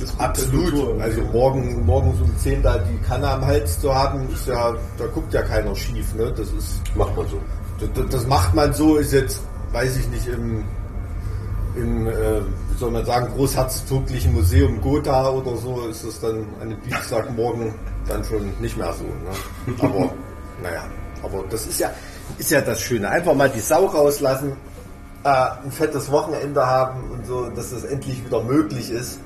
des 0.00 0.18
Absolut. 0.18 1.00
Also 1.00 1.22
morgen, 1.32 1.84
morgens 1.84 2.20
um 2.20 2.36
10 2.38 2.62
da 2.62 2.78
die 2.78 2.98
Kanne 3.06 3.28
am 3.28 3.44
Hals 3.46 3.80
zu 3.80 3.94
haben, 3.94 4.28
ist 4.32 4.46
ja, 4.46 4.74
da 4.98 5.06
guckt 5.06 5.32
ja 5.32 5.42
keiner 5.42 5.74
schief, 5.74 6.14
ne? 6.14 6.32
Das 6.36 6.50
ist, 6.52 6.80
Macht 6.94 7.16
man 7.16 7.26
so. 7.28 7.38
das, 7.78 8.08
das 8.08 8.26
macht 8.26 8.54
man 8.54 8.72
so, 8.72 8.96
ist 8.96 9.12
jetzt, 9.12 9.40
weiß 9.72 9.96
ich 9.96 10.08
nicht, 10.08 10.26
im, 10.28 10.64
im 11.76 12.06
äh, 12.06 12.40
wie 12.70 12.78
soll 12.78 12.90
man 12.90 13.04
sagen, 13.04 13.32
großherzoglichen 13.34 14.34
Museum 14.34 14.80
Gotha 14.80 15.30
oder 15.30 15.56
so, 15.56 15.86
ist 15.88 16.04
es 16.04 16.20
dann 16.20 16.46
an 16.60 16.68
einem 16.68 16.82
Dienstagmorgen 16.82 17.74
dann 18.08 18.24
schon 18.24 18.52
nicht 18.60 18.76
mehr 18.76 18.92
so. 18.92 19.04
Ne? 19.04 19.74
Aber, 19.80 20.10
naja, 20.62 20.84
aber 21.22 21.44
das 21.50 21.66
ist 21.66 21.80
ja, 21.80 21.90
ist 22.38 22.50
ja 22.50 22.60
das 22.60 22.80
Schöne. 22.80 23.08
Einfach 23.08 23.34
mal 23.34 23.48
die 23.48 23.60
Sau 23.60 23.86
rauslassen, 23.86 24.56
äh, 25.24 25.28
ein 25.28 25.70
fettes 25.70 26.10
Wochenende 26.10 26.66
haben 26.66 27.10
und 27.10 27.26
so, 27.26 27.48
dass 27.50 27.70
das 27.70 27.84
endlich 27.84 28.24
wieder 28.24 28.42
möglich 28.42 28.90
ist. 28.90 29.20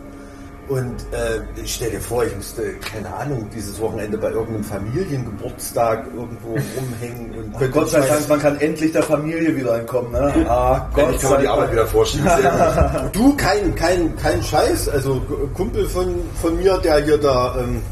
Und 0.68 0.96
äh, 1.12 1.60
ich 1.62 1.76
stell 1.76 1.90
dir 1.92 2.00
vor, 2.00 2.24
ich 2.24 2.34
müsste, 2.34 2.74
keine 2.92 3.14
Ahnung, 3.14 3.48
dieses 3.54 3.80
Wochenende 3.80 4.18
bei 4.18 4.30
irgendeinem 4.30 4.64
Familiengeburtstag 4.64 6.06
irgendwo 6.16 6.48
rumhängen 6.48 7.38
und 7.38 7.56
könnte 7.56 7.70
Gott 7.70 7.90
sei 7.90 8.00
Dank, 8.00 8.28
man 8.28 8.40
kann 8.40 8.60
endlich 8.60 8.90
der 8.90 9.04
Familie 9.04 9.54
wieder 9.54 9.78
entkommen. 9.78 10.10
Ne? 10.10 10.46
Ah, 10.48 10.88
Gott 10.92 11.04
Endlich 11.04 11.22
kann 11.22 11.30
man 11.30 11.40
die 11.40 11.48
Arbeit 11.48 11.72
wieder 11.72 11.86
vorschieben. 11.86 12.26
Du, 13.12 13.36
kein, 13.36 13.74
kein, 13.76 14.16
kein 14.16 14.42
Scheiß. 14.42 14.88
Also 14.88 15.22
Kumpel 15.54 15.86
von, 15.86 16.16
von 16.42 16.56
mir, 16.56 16.78
der 16.78 17.04
hier 17.04 17.22
ähm, 17.22 17.60
ähm, 17.60 17.82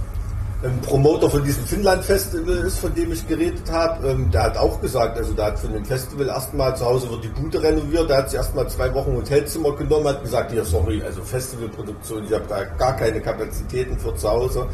Promoter 0.86 1.30
von 1.30 1.44
diesem 1.44 1.64
Finnland-Festival 1.64 2.56
ist, 2.58 2.78
von 2.78 2.94
dem 2.94 3.12
ich 3.12 3.26
geredet 3.28 3.70
habe, 3.70 4.08
ähm, 4.08 4.30
der 4.30 4.44
hat 4.44 4.56
auch 4.56 4.80
gesagt, 4.80 5.18
also 5.18 5.32
der 5.32 5.46
hat 5.46 5.58
von 5.58 5.72
dem 5.72 5.84
Festival 5.84 6.28
erstmal 6.28 6.76
zu 6.76 6.84
Hause 6.84 7.10
wird 7.10 7.24
die 7.24 7.28
Bude 7.28 7.62
renoviert, 7.62 8.08
der 8.08 8.18
hat 8.18 8.30
sich 8.30 8.38
erstmal 8.38 8.68
zwei 8.68 8.92
Wochen 8.94 9.14
Hotelzimmer 9.16 9.74
genommen, 9.76 10.08
hat 10.08 10.22
gesagt, 10.22 10.52
hier, 10.52 10.64
sorry, 10.64 11.02
also 11.02 11.22
Festivalproduktion, 11.22 12.24
ich 12.24 12.32
habe 12.32 12.44
da 12.48 12.64
gar 12.64 12.96
keine 12.96 13.20
Kapazitäten 13.20 13.98
für 13.98 14.14
zu 14.14 14.28
Hause 14.28 14.66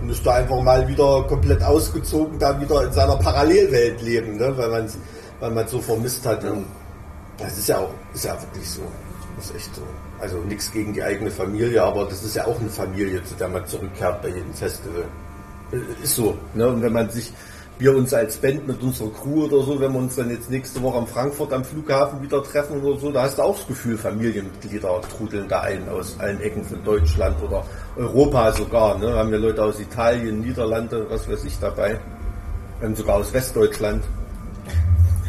und 0.00 0.10
ist 0.10 0.24
da 0.24 0.34
einfach 0.34 0.60
mal 0.62 0.86
wieder 0.88 1.24
komplett 1.28 1.62
ausgezogen, 1.62 2.38
da 2.38 2.60
wieder 2.60 2.84
in 2.84 2.92
seiner 2.92 3.16
Parallelwelt 3.16 4.00
leben, 4.02 4.36
ne? 4.36 4.56
weil 4.56 4.68
man 4.70 4.88
weil 5.40 5.50
man 5.50 5.68
so 5.68 5.80
vermisst 5.80 6.24
hat. 6.26 6.42
Und 6.44 6.64
das 7.38 7.58
ist 7.58 7.68
ja 7.68 7.78
auch, 7.78 7.90
ist 8.14 8.24
ja 8.24 8.40
wirklich 8.40 8.68
so. 8.68 8.82
Das 9.36 9.46
ist 9.46 9.56
echt 9.56 9.74
so. 9.74 9.82
Also 10.20 10.38
nichts 10.38 10.70
gegen 10.72 10.94
die 10.94 11.02
eigene 11.02 11.30
Familie, 11.30 11.82
aber 11.82 12.04
das 12.04 12.22
ist 12.22 12.36
ja 12.36 12.46
auch 12.46 12.58
eine 12.58 12.70
Familie, 12.70 13.22
zu 13.24 13.34
der 13.34 13.48
man 13.48 13.66
zurückkehrt 13.66 14.22
bei 14.22 14.28
jedem 14.28 14.54
Festival. 14.54 15.04
Äh, 15.74 16.02
Ist 16.02 16.16
so. 16.16 16.36
Ne? 16.54 16.68
Und 16.68 16.82
wenn 16.82 16.92
man 16.92 17.10
sich, 17.10 17.32
wir 17.78 17.96
uns 17.96 18.14
als 18.14 18.36
Band 18.36 18.66
mit 18.66 18.80
unserer 18.82 19.10
Crew 19.10 19.44
oder 19.44 19.62
so, 19.62 19.80
wenn 19.80 19.92
wir 19.92 19.98
uns 19.98 20.16
dann 20.16 20.30
jetzt 20.30 20.50
nächste 20.50 20.80
Woche 20.82 20.98
am 20.98 21.06
Frankfurt 21.06 21.52
am 21.52 21.64
Flughafen 21.64 22.22
wieder 22.22 22.42
treffen 22.42 22.80
oder 22.80 22.98
so, 22.98 23.10
da 23.10 23.22
hast 23.22 23.38
du 23.38 23.42
auch 23.42 23.56
das 23.56 23.66
Gefühl, 23.66 23.98
Familienmitglieder 23.98 25.00
trudeln 25.16 25.48
da 25.48 25.60
ein 25.60 25.88
aus 25.88 26.16
allen 26.20 26.40
Ecken 26.40 26.64
von 26.64 26.82
Deutschland 26.84 27.36
oder 27.42 27.64
Europa 27.96 28.52
sogar. 28.52 28.98
Ne? 28.98 29.12
Haben 29.14 29.30
wir 29.30 29.38
Leute 29.38 29.62
aus 29.64 29.80
Italien, 29.80 30.40
Niederlande, 30.40 31.06
was 31.08 31.28
weiß 31.28 31.44
ich 31.44 31.58
dabei. 31.58 31.98
Und 32.80 32.96
sogar 32.96 33.16
aus 33.16 33.32
Westdeutschland. 33.32 34.04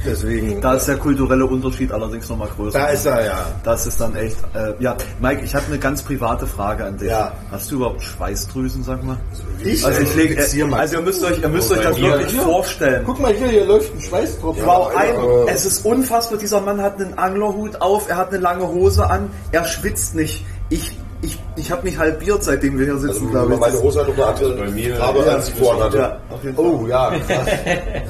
Deswegen. 0.06 0.62
Da 0.62 0.76
ist 0.76 0.88
der 0.88 0.98
kulturelle 0.98 1.46
Unterschied 1.46 1.92
allerdings 1.92 2.30
nochmal 2.30 2.48
größer. 2.56 2.78
Da 2.80 2.88
ist 2.88 3.06
er, 3.06 3.26
ja. 3.26 3.46
Das 3.64 3.86
ist 3.88 4.00
dann 4.00 4.16
echt. 4.16 4.38
Äh, 4.54 4.74
ja, 4.80 4.96
Mike, 5.20 5.42
ich 5.44 5.54
habe 5.56 5.66
eine 5.68 5.78
ganz 5.80 6.02
private 6.04 6.46
Frage 6.48 6.86
an 6.86 6.98
dich. 6.98 7.10
Ja. 7.10 7.32
Hast 7.52 7.72
du 7.72 7.76
überhaupt 7.76 8.02
Schweißdrüsen, 8.04 8.84
sag 8.84 9.04
mal? 9.04 9.18
Ich? 9.64 9.86
Also 9.86 10.02
ich 10.02 10.16
lege, 10.16 10.36
Jetzt 10.36 10.54
hier 10.54 10.68
mal. 10.68 10.80
also 10.82 10.96
ihr 10.98 11.02
müsst 11.02 11.24
euch, 11.24 11.42
ihr 11.42 11.50
müsst 11.50 11.72
euch 11.72 11.82
das 11.84 11.98
mir- 11.98 12.12
wirklich 12.12 12.40
vorstellen. 12.40 13.04
Guck 13.06 13.20
mal 13.20 13.34
hier, 13.34 13.48
hier 13.48 13.66
läuft 13.66 13.94
ein 13.96 14.02
Schweißtropfen. 14.02 14.66
Wow, 14.66 14.92
Ja, 14.94 15.00
ein, 15.00 15.16
aber- 15.18 15.46
es 15.52 15.66
ist 15.66 15.86
unfassbar. 15.86 16.38
Dieser 16.38 16.62
Mann 16.62 16.82
hat 16.82 17.02
einen 17.02 17.18
Anglerhut 17.18 17.82
auf, 17.82 18.10
er 18.10 18.18
hat 18.18 18.30
eine 18.30 18.38
lange 18.40 18.68
Hose 18.68 19.10
an, 19.10 19.30
er 19.52 19.66
schwitzt 19.66 20.16
nicht. 20.16 20.46
Ich, 20.70 20.98
ich, 21.22 21.40
ich 21.56 21.72
habe 21.72 21.84
mich 21.84 21.98
halbiert, 21.98 22.44
seitdem 22.44 22.78
wir 22.78 22.86
hier 22.86 22.98
sitzen, 22.98 23.16
Also, 23.24 23.28
glaube 23.30 23.54
ich. 23.56 23.60
meine 23.60 23.82
Hose 23.82 24.00
hat 24.02 24.10
eine 24.14 24.26
andere 24.26 24.54
bei 24.56 24.68
mir- 24.70 24.96
Farbe, 24.98 25.20
Ja, 25.26 25.32
als 25.34 25.50
vorhin 25.50 25.84
hatte. 25.84 25.98
ja. 25.98 26.18
Oh 26.58 26.86
ja, 26.90 27.12
krass. 27.28 27.48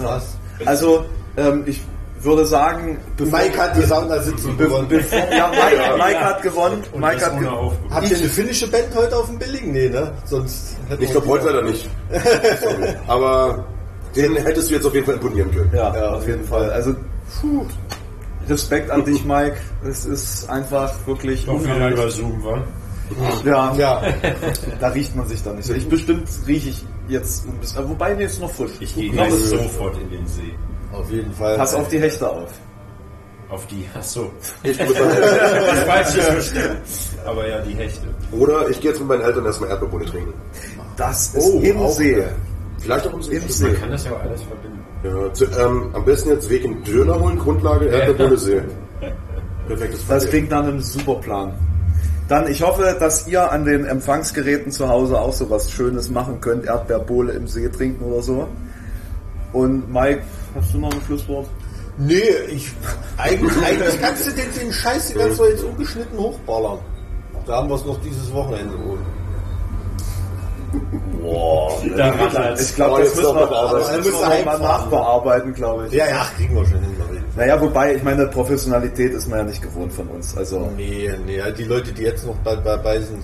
krass. 0.02 0.38
Also, 0.66 1.06
ähm, 1.38 1.64
ich 1.66 1.82
würde 2.22 2.46
sagen, 2.46 2.98
Mike 3.20 3.58
hat 3.58 3.78
die 3.78 3.84
Saunasitzung 3.84 4.58
gewonnen. 4.58 4.88
ja, 4.92 5.50
Mike, 5.50 5.98
Mike 5.98 6.20
hat 6.20 6.42
gewonnen. 6.42 6.84
Und 6.92 7.02
Mike 7.02 7.26
hat. 7.26 7.34
Aufguss. 7.46 7.92
Habt 7.92 8.10
ihr 8.10 8.18
eine 8.18 8.28
finnische 8.28 8.68
Band 8.70 8.88
heute 8.96 9.18
auf 9.18 9.28
dem 9.28 9.38
Billigen? 9.38 9.72
Nee, 9.72 9.90
ne? 9.90 10.12
Sonst 10.26 10.78
Ich 11.00 11.12
glaube 11.12 11.28
heute 11.28 11.46
leider 11.46 11.62
nicht. 11.62 11.88
Sorry. 12.62 12.96
Aber 13.08 13.66
den 14.16 14.36
hättest 14.36 14.70
du 14.70 14.76
jetzt 14.76 14.86
auf 14.86 14.94
jeden 14.94 15.06
Fall 15.06 15.16
imponieren 15.16 15.52
können. 15.52 15.72
Ja, 15.74 15.96
Ja, 15.96 16.14
auf 16.16 16.28
jeden 16.28 16.46
Fall. 16.46 16.70
Also, 16.72 16.96
puh, 17.42 17.66
Respekt 18.48 18.92
an 18.92 19.04
dich, 19.04 19.26
Mike. 19.26 19.58
Es 19.88 20.06
ist 20.06 20.50
einfach 20.50 20.94
wirklich 21.06 21.48
Auch 21.50 21.62
wieder 21.64 21.90
über 21.90 22.10
Zoom, 22.10 22.44
war. 22.44 22.64
Ja, 23.44 23.74
Ja, 23.76 24.02
da 24.80 24.88
riecht 24.90 25.16
man 25.16 25.28
sich 25.28 25.44
dann 25.44 25.58
nicht 25.58 25.66
so. 25.66 25.74
Ich 25.74 25.88
bestimmt 25.88 26.28
rieche 26.48 26.70
ich 26.70 26.86
jetzt 27.08 27.46
ein 27.46 27.58
bisschen, 27.60 27.88
wobei 27.90 28.16
mir 28.16 28.26
ist 28.26 28.42
noch 28.42 28.52
frisch. 28.52 28.72
Ich 28.80 28.96
gehe 28.96 29.32
sofort 29.32 29.98
in 30.02 30.10
den 30.10 30.28
See. 30.28 30.56
Auf 30.94 31.10
jeden 31.12 31.32
Fall. 31.34 31.58
Pass 31.58 31.74
auf 31.74 31.88
die 31.90 32.00
Hechte 32.00 32.30
auf. 32.30 32.50
Auf 33.50 33.66
die, 33.68 33.86
ach 33.98 34.02
so. 34.04 34.32
Ich 34.64 34.78
muss 34.84 34.94
dann, 34.96 35.10
Das 35.20 35.80
falsche 35.84 36.22
verstehen. 36.22 36.78
Aber 37.26 37.48
ja, 37.48 37.62
die 37.62 37.74
Hechte. 37.76 38.08
oder 38.32 38.68
ich 38.70 38.80
gehe 38.82 38.90
jetzt 38.92 39.00
mit 39.00 39.08
meinen 39.10 39.22
Eltern 39.22 39.46
erstmal 39.46 39.70
Erdbeerbohne 39.70 40.06
trinken. 40.06 40.34
Das 40.98 41.36
ist 41.36 41.46
Oh, 41.54 41.60
im 41.60 41.78
auch 41.78 41.92
See. 41.92 42.24
Vielleicht 42.80 43.08
auch 43.08 43.14
im 43.14 43.22
See. 43.22 43.36
Im 43.38 43.50
See. 43.50 43.66
Man 43.68 43.80
kann 43.80 43.92
das 43.92 44.06
ja 44.06 44.12
auch 44.14 44.22
alles 44.22 44.42
verbinden. 44.42 44.80
Ja, 45.04 45.34
zu, 45.34 45.46
ähm, 45.46 45.90
am 45.94 46.04
besten 46.06 46.30
jetzt 46.30 46.50
Weg 46.50 46.64
in 46.66 46.84
Döner 46.84 47.20
holen, 47.20 47.38
Grundlage 47.38 47.86
Erdbeerbohne 47.86 48.38
See. 48.38 48.62
Perfektes 49.68 50.00
Das 50.08 50.08
Paket. 50.24 50.30
klingt 50.30 50.50
nach 50.52 50.64
einem 50.64 50.80
super 50.82 51.16
Plan. 51.16 51.54
Dann, 52.28 52.48
ich 52.50 52.64
hoffe, 52.64 52.96
dass 53.00 53.28
ihr 53.28 53.52
an 53.52 53.66
den 53.66 53.86
Empfangsgeräten 53.86 54.72
zu 54.72 54.90
Hause 54.90 55.20
auch 55.20 55.34
so 55.34 55.48
was 55.52 55.72
Schönes 55.72 56.10
machen 56.10 56.42
könnt. 56.42 56.66
Erdbeerbohle 56.66 57.34
im 57.34 57.48
See 57.48 57.70
trinken 57.70 58.04
oder 58.04 58.24
so. 58.24 58.48
Und 59.54 59.92
Mike, 59.94 60.24
hast 60.56 60.74
du 60.74 60.80
noch 60.80 60.92
ein 60.92 61.02
Schlusswort? 61.06 61.48
Nee, 61.98 62.22
ich, 62.50 62.72
eigentlich, 63.18 63.58
eigentlich 63.64 64.02
kannst 64.02 64.28
du 64.28 64.32
den, 64.32 64.52
den 64.60 64.74
Scheiß 64.74 65.08
die 65.10 65.14
ganze 65.14 65.38
Zeit 65.38 65.50
jetzt 65.52 65.64
ungeschnitten 65.64 66.18
hochballern. 66.18 66.80
Da 67.46 67.58
haben 67.58 67.70
wir 67.70 67.76
es 67.76 67.86
noch 67.86 68.00
dieses 68.02 68.34
Wochenende 68.34 68.74
wohl. 68.84 68.98
Da 71.96 72.10
rattert 72.10 72.60
Ich 72.60 72.76
glaube, 72.76 73.00
das 73.00 73.08
jetzt 73.10 73.18
müssen 73.18 73.36
noch 73.36 73.50
wir, 73.50 73.80
das 73.80 73.98
müssen 73.98 74.12
wir 74.12 74.46
mal 74.46 74.60
nachbearbeiten, 74.60 75.54
glaube 75.54 75.88
ich. 75.88 75.94
Ja, 75.94 76.08
ja, 76.08 76.28
kriegen 76.36 76.56
wir 76.56 76.66
schon 76.66 76.80
hin. 76.82 76.96
Naja, 77.36 77.60
wobei, 77.60 77.96
ich 77.96 78.04
meine, 78.04 78.28
Professionalität 78.28 79.14
ist 79.14 79.28
man 79.28 79.40
ja 79.40 79.46
nicht 79.46 79.62
gewohnt 79.62 79.92
von 79.92 80.08
uns. 80.08 80.36
Also, 80.38 80.72
Nee, 80.78 81.12
nee, 81.26 81.42
die 81.58 81.64
Leute, 81.64 81.92
die 81.92 82.04
jetzt 82.04 82.26
noch 82.26 82.38
dabei 82.44 83.00
sind. 83.02 83.22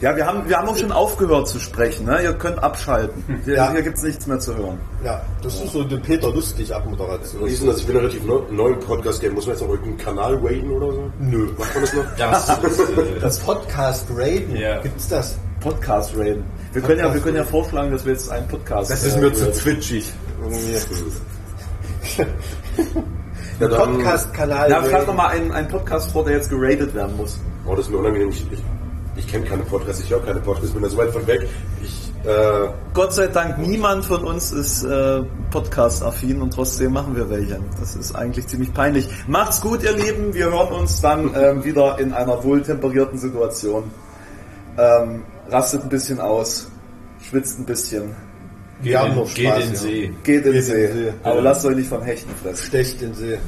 Ja, 0.00 0.14
wir 0.16 0.26
haben, 0.26 0.48
wir 0.48 0.58
haben 0.58 0.68
auch 0.68 0.76
schon 0.76 0.92
aufgehört 0.92 1.48
zu 1.48 1.58
sprechen. 1.58 2.04
Ne? 2.06 2.22
Ihr 2.22 2.32
könnt 2.34 2.62
abschalten. 2.62 3.22
Hier, 3.44 3.54
Ja. 3.54 3.70
hier 3.72 3.82
gibt 3.82 3.96
es 3.96 4.02
nichts 4.02 4.26
mehr 4.26 4.38
zu 4.38 4.54
hören. 4.56 4.78
Ja, 5.04 5.22
das 5.42 5.54
ist 5.60 5.72
so 5.72 5.80
eine 5.82 5.96
Peter 5.98 6.30
Lustig 6.30 6.74
Abmoderation. 6.74 7.46
Wie 7.46 7.52
ist 7.52 7.60
denn 7.62 7.68
das? 7.70 7.78
Ich 7.78 7.86
bin 7.86 7.96
relativ 7.96 8.24
neu, 8.24 8.40
neu 8.50 8.70
im 8.70 8.80
Podcast-Game. 8.80 9.32
Muss 9.34 9.46
man 9.46 9.54
jetzt 9.54 9.62
noch 9.62 9.70
irgendeinen 9.70 9.96
Kanal 9.98 10.34
raiden 10.42 10.70
oder 10.72 10.92
so? 10.92 11.10
Nö. 11.20 11.48
Macht 11.56 11.74
man 11.74 11.84
das 11.84 11.94
noch? 11.94 12.04
Das 12.18 12.48
äh, 12.48 13.20
Das 13.20 13.38
Podcast 13.38 14.06
Raiden, 14.14 14.56
Ja. 14.56 14.80
gibt's 14.80 15.08
das? 15.08 15.36
Podcast 15.60 16.14
raiden. 16.16 16.44
Wir 16.72 16.82
können 16.82 16.98
ja, 17.00 17.14
wir 17.14 17.20
können 17.20 17.36
ja 17.36 17.42
Podcast 17.42 17.50
vorschlagen, 17.72 17.92
dass 17.92 18.04
wir 18.04 18.12
jetzt 18.12 18.30
einen 18.30 18.46
Podcast. 18.48 18.90
Das 18.90 19.04
ist 19.04 19.16
äh, 19.16 19.20
mir 19.20 19.32
zu 19.32 19.44
raiden. 19.44 19.54
twitchig. 19.60 20.12
Ja, 23.60 23.68
Podcast-Kanal. 23.68 24.70
Ja, 24.70 24.80
schlag 24.82 24.92
raiden. 24.92 25.06
doch 25.06 25.14
mal 25.14 25.28
einen, 25.28 25.52
einen 25.52 25.68
Podcast 25.68 26.10
vor, 26.12 26.24
der 26.24 26.34
jetzt 26.34 26.50
geratet 26.50 26.94
werden 26.94 27.16
muss. 27.16 27.38
oh, 27.66 27.74
das 27.74 27.86
ist 27.86 27.90
mir 27.92 27.98
unangenehm. 27.98 28.28
Ich, 28.30 28.44
ich, 28.52 28.62
ich 29.16 29.26
kenne 29.28 29.44
keine 29.44 29.62
Podcasts, 29.62 30.02
ich 30.02 30.10
höre 30.10 30.24
keine 30.24 30.40
Podcasts, 30.40 30.72
bin 30.72 30.82
da 30.82 30.88
so 30.88 30.96
weit 30.96 31.10
von 31.10 31.26
weg. 31.26 31.46
Ich, 31.82 32.10
äh, 32.28 32.68
Gott 32.92 33.12
sei 33.12 33.26
Dank, 33.28 33.58
niemand 33.58 34.04
von 34.04 34.24
uns 34.24 34.50
ist 34.52 34.82
äh, 34.84 35.22
Podcast-affin 35.50 36.40
und 36.40 36.52
trotzdem 36.52 36.92
machen 36.92 37.14
wir 37.14 37.28
welche. 37.30 37.60
Das 37.78 37.94
ist 37.96 38.14
eigentlich 38.14 38.46
ziemlich 38.46 38.72
peinlich. 38.72 39.08
Macht's 39.26 39.60
gut, 39.60 39.82
ihr 39.82 39.92
Lieben. 39.92 40.34
Wir 40.34 40.46
hören 40.46 40.72
uns 40.72 41.00
dann 41.00 41.30
ähm, 41.34 41.64
wieder 41.64 41.98
in 41.98 42.12
einer 42.12 42.42
wohltemperierten 42.42 43.18
Situation. 43.18 43.84
Ähm, 44.78 45.22
rastet 45.50 45.82
ein 45.82 45.88
bisschen 45.88 46.18
aus, 46.20 46.68
schwitzt 47.22 47.58
ein 47.60 47.66
bisschen, 47.66 48.16
Wir 48.80 49.00
haben 49.00 49.14
noch 49.14 49.32
geht 49.32 49.46
Spaß, 49.46 49.58
in 49.58 49.66
den 49.66 49.74
ja. 49.74 49.80
See. 49.80 50.12
geht 50.24 50.36
in 50.38 50.42
den 50.44 50.54
in 50.54 50.62
See. 50.62 50.86
den 50.86 50.96
See. 50.96 51.12
Aber 51.22 51.40
lasst 51.40 51.64
euch 51.64 51.76
nicht 51.76 51.88
vom 51.88 52.02
Hechten 52.02 52.30
fressen. 52.42 52.66
Stecht 52.66 53.00
den 53.00 53.14
See. 53.14 53.38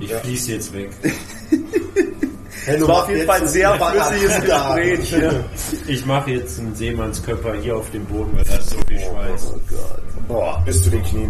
Ich 0.00 0.12
fließe 0.12 0.52
jetzt 0.52 0.72
weg. 0.72 0.90
Hey, 2.68 2.76
Es 2.76 2.86
war 2.86 3.02
auf 3.02 3.08
jeden 3.08 3.26
Fall 3.26 3.40
ein 3.40 3.48
sehr 3.48 3.74
flüssiges 3.74 4.40
Gespräch. 4.44 5.14
Ich 5.86 6.04
mache 6.04 6.32
jetzt 6.32 6.58
einen 6.58 6.74
Seemannskörper 6.74 7.54
hier 7.54 7.76
auf 7.76 7.90
dem 7.90 8.04
Boden, 8.04 8.30
weil 8.36 8.44
da 8.44 8.56
ist 8.56 8.70
so 8.70 8.76
viel 8.86 9.00
Schweiß. 9.00 9.54
Boah. 10.28 10.62
bis 10.66 10.82
zu 10.84 10.90
den 10.90 11.02
Knien. 11.02 11.26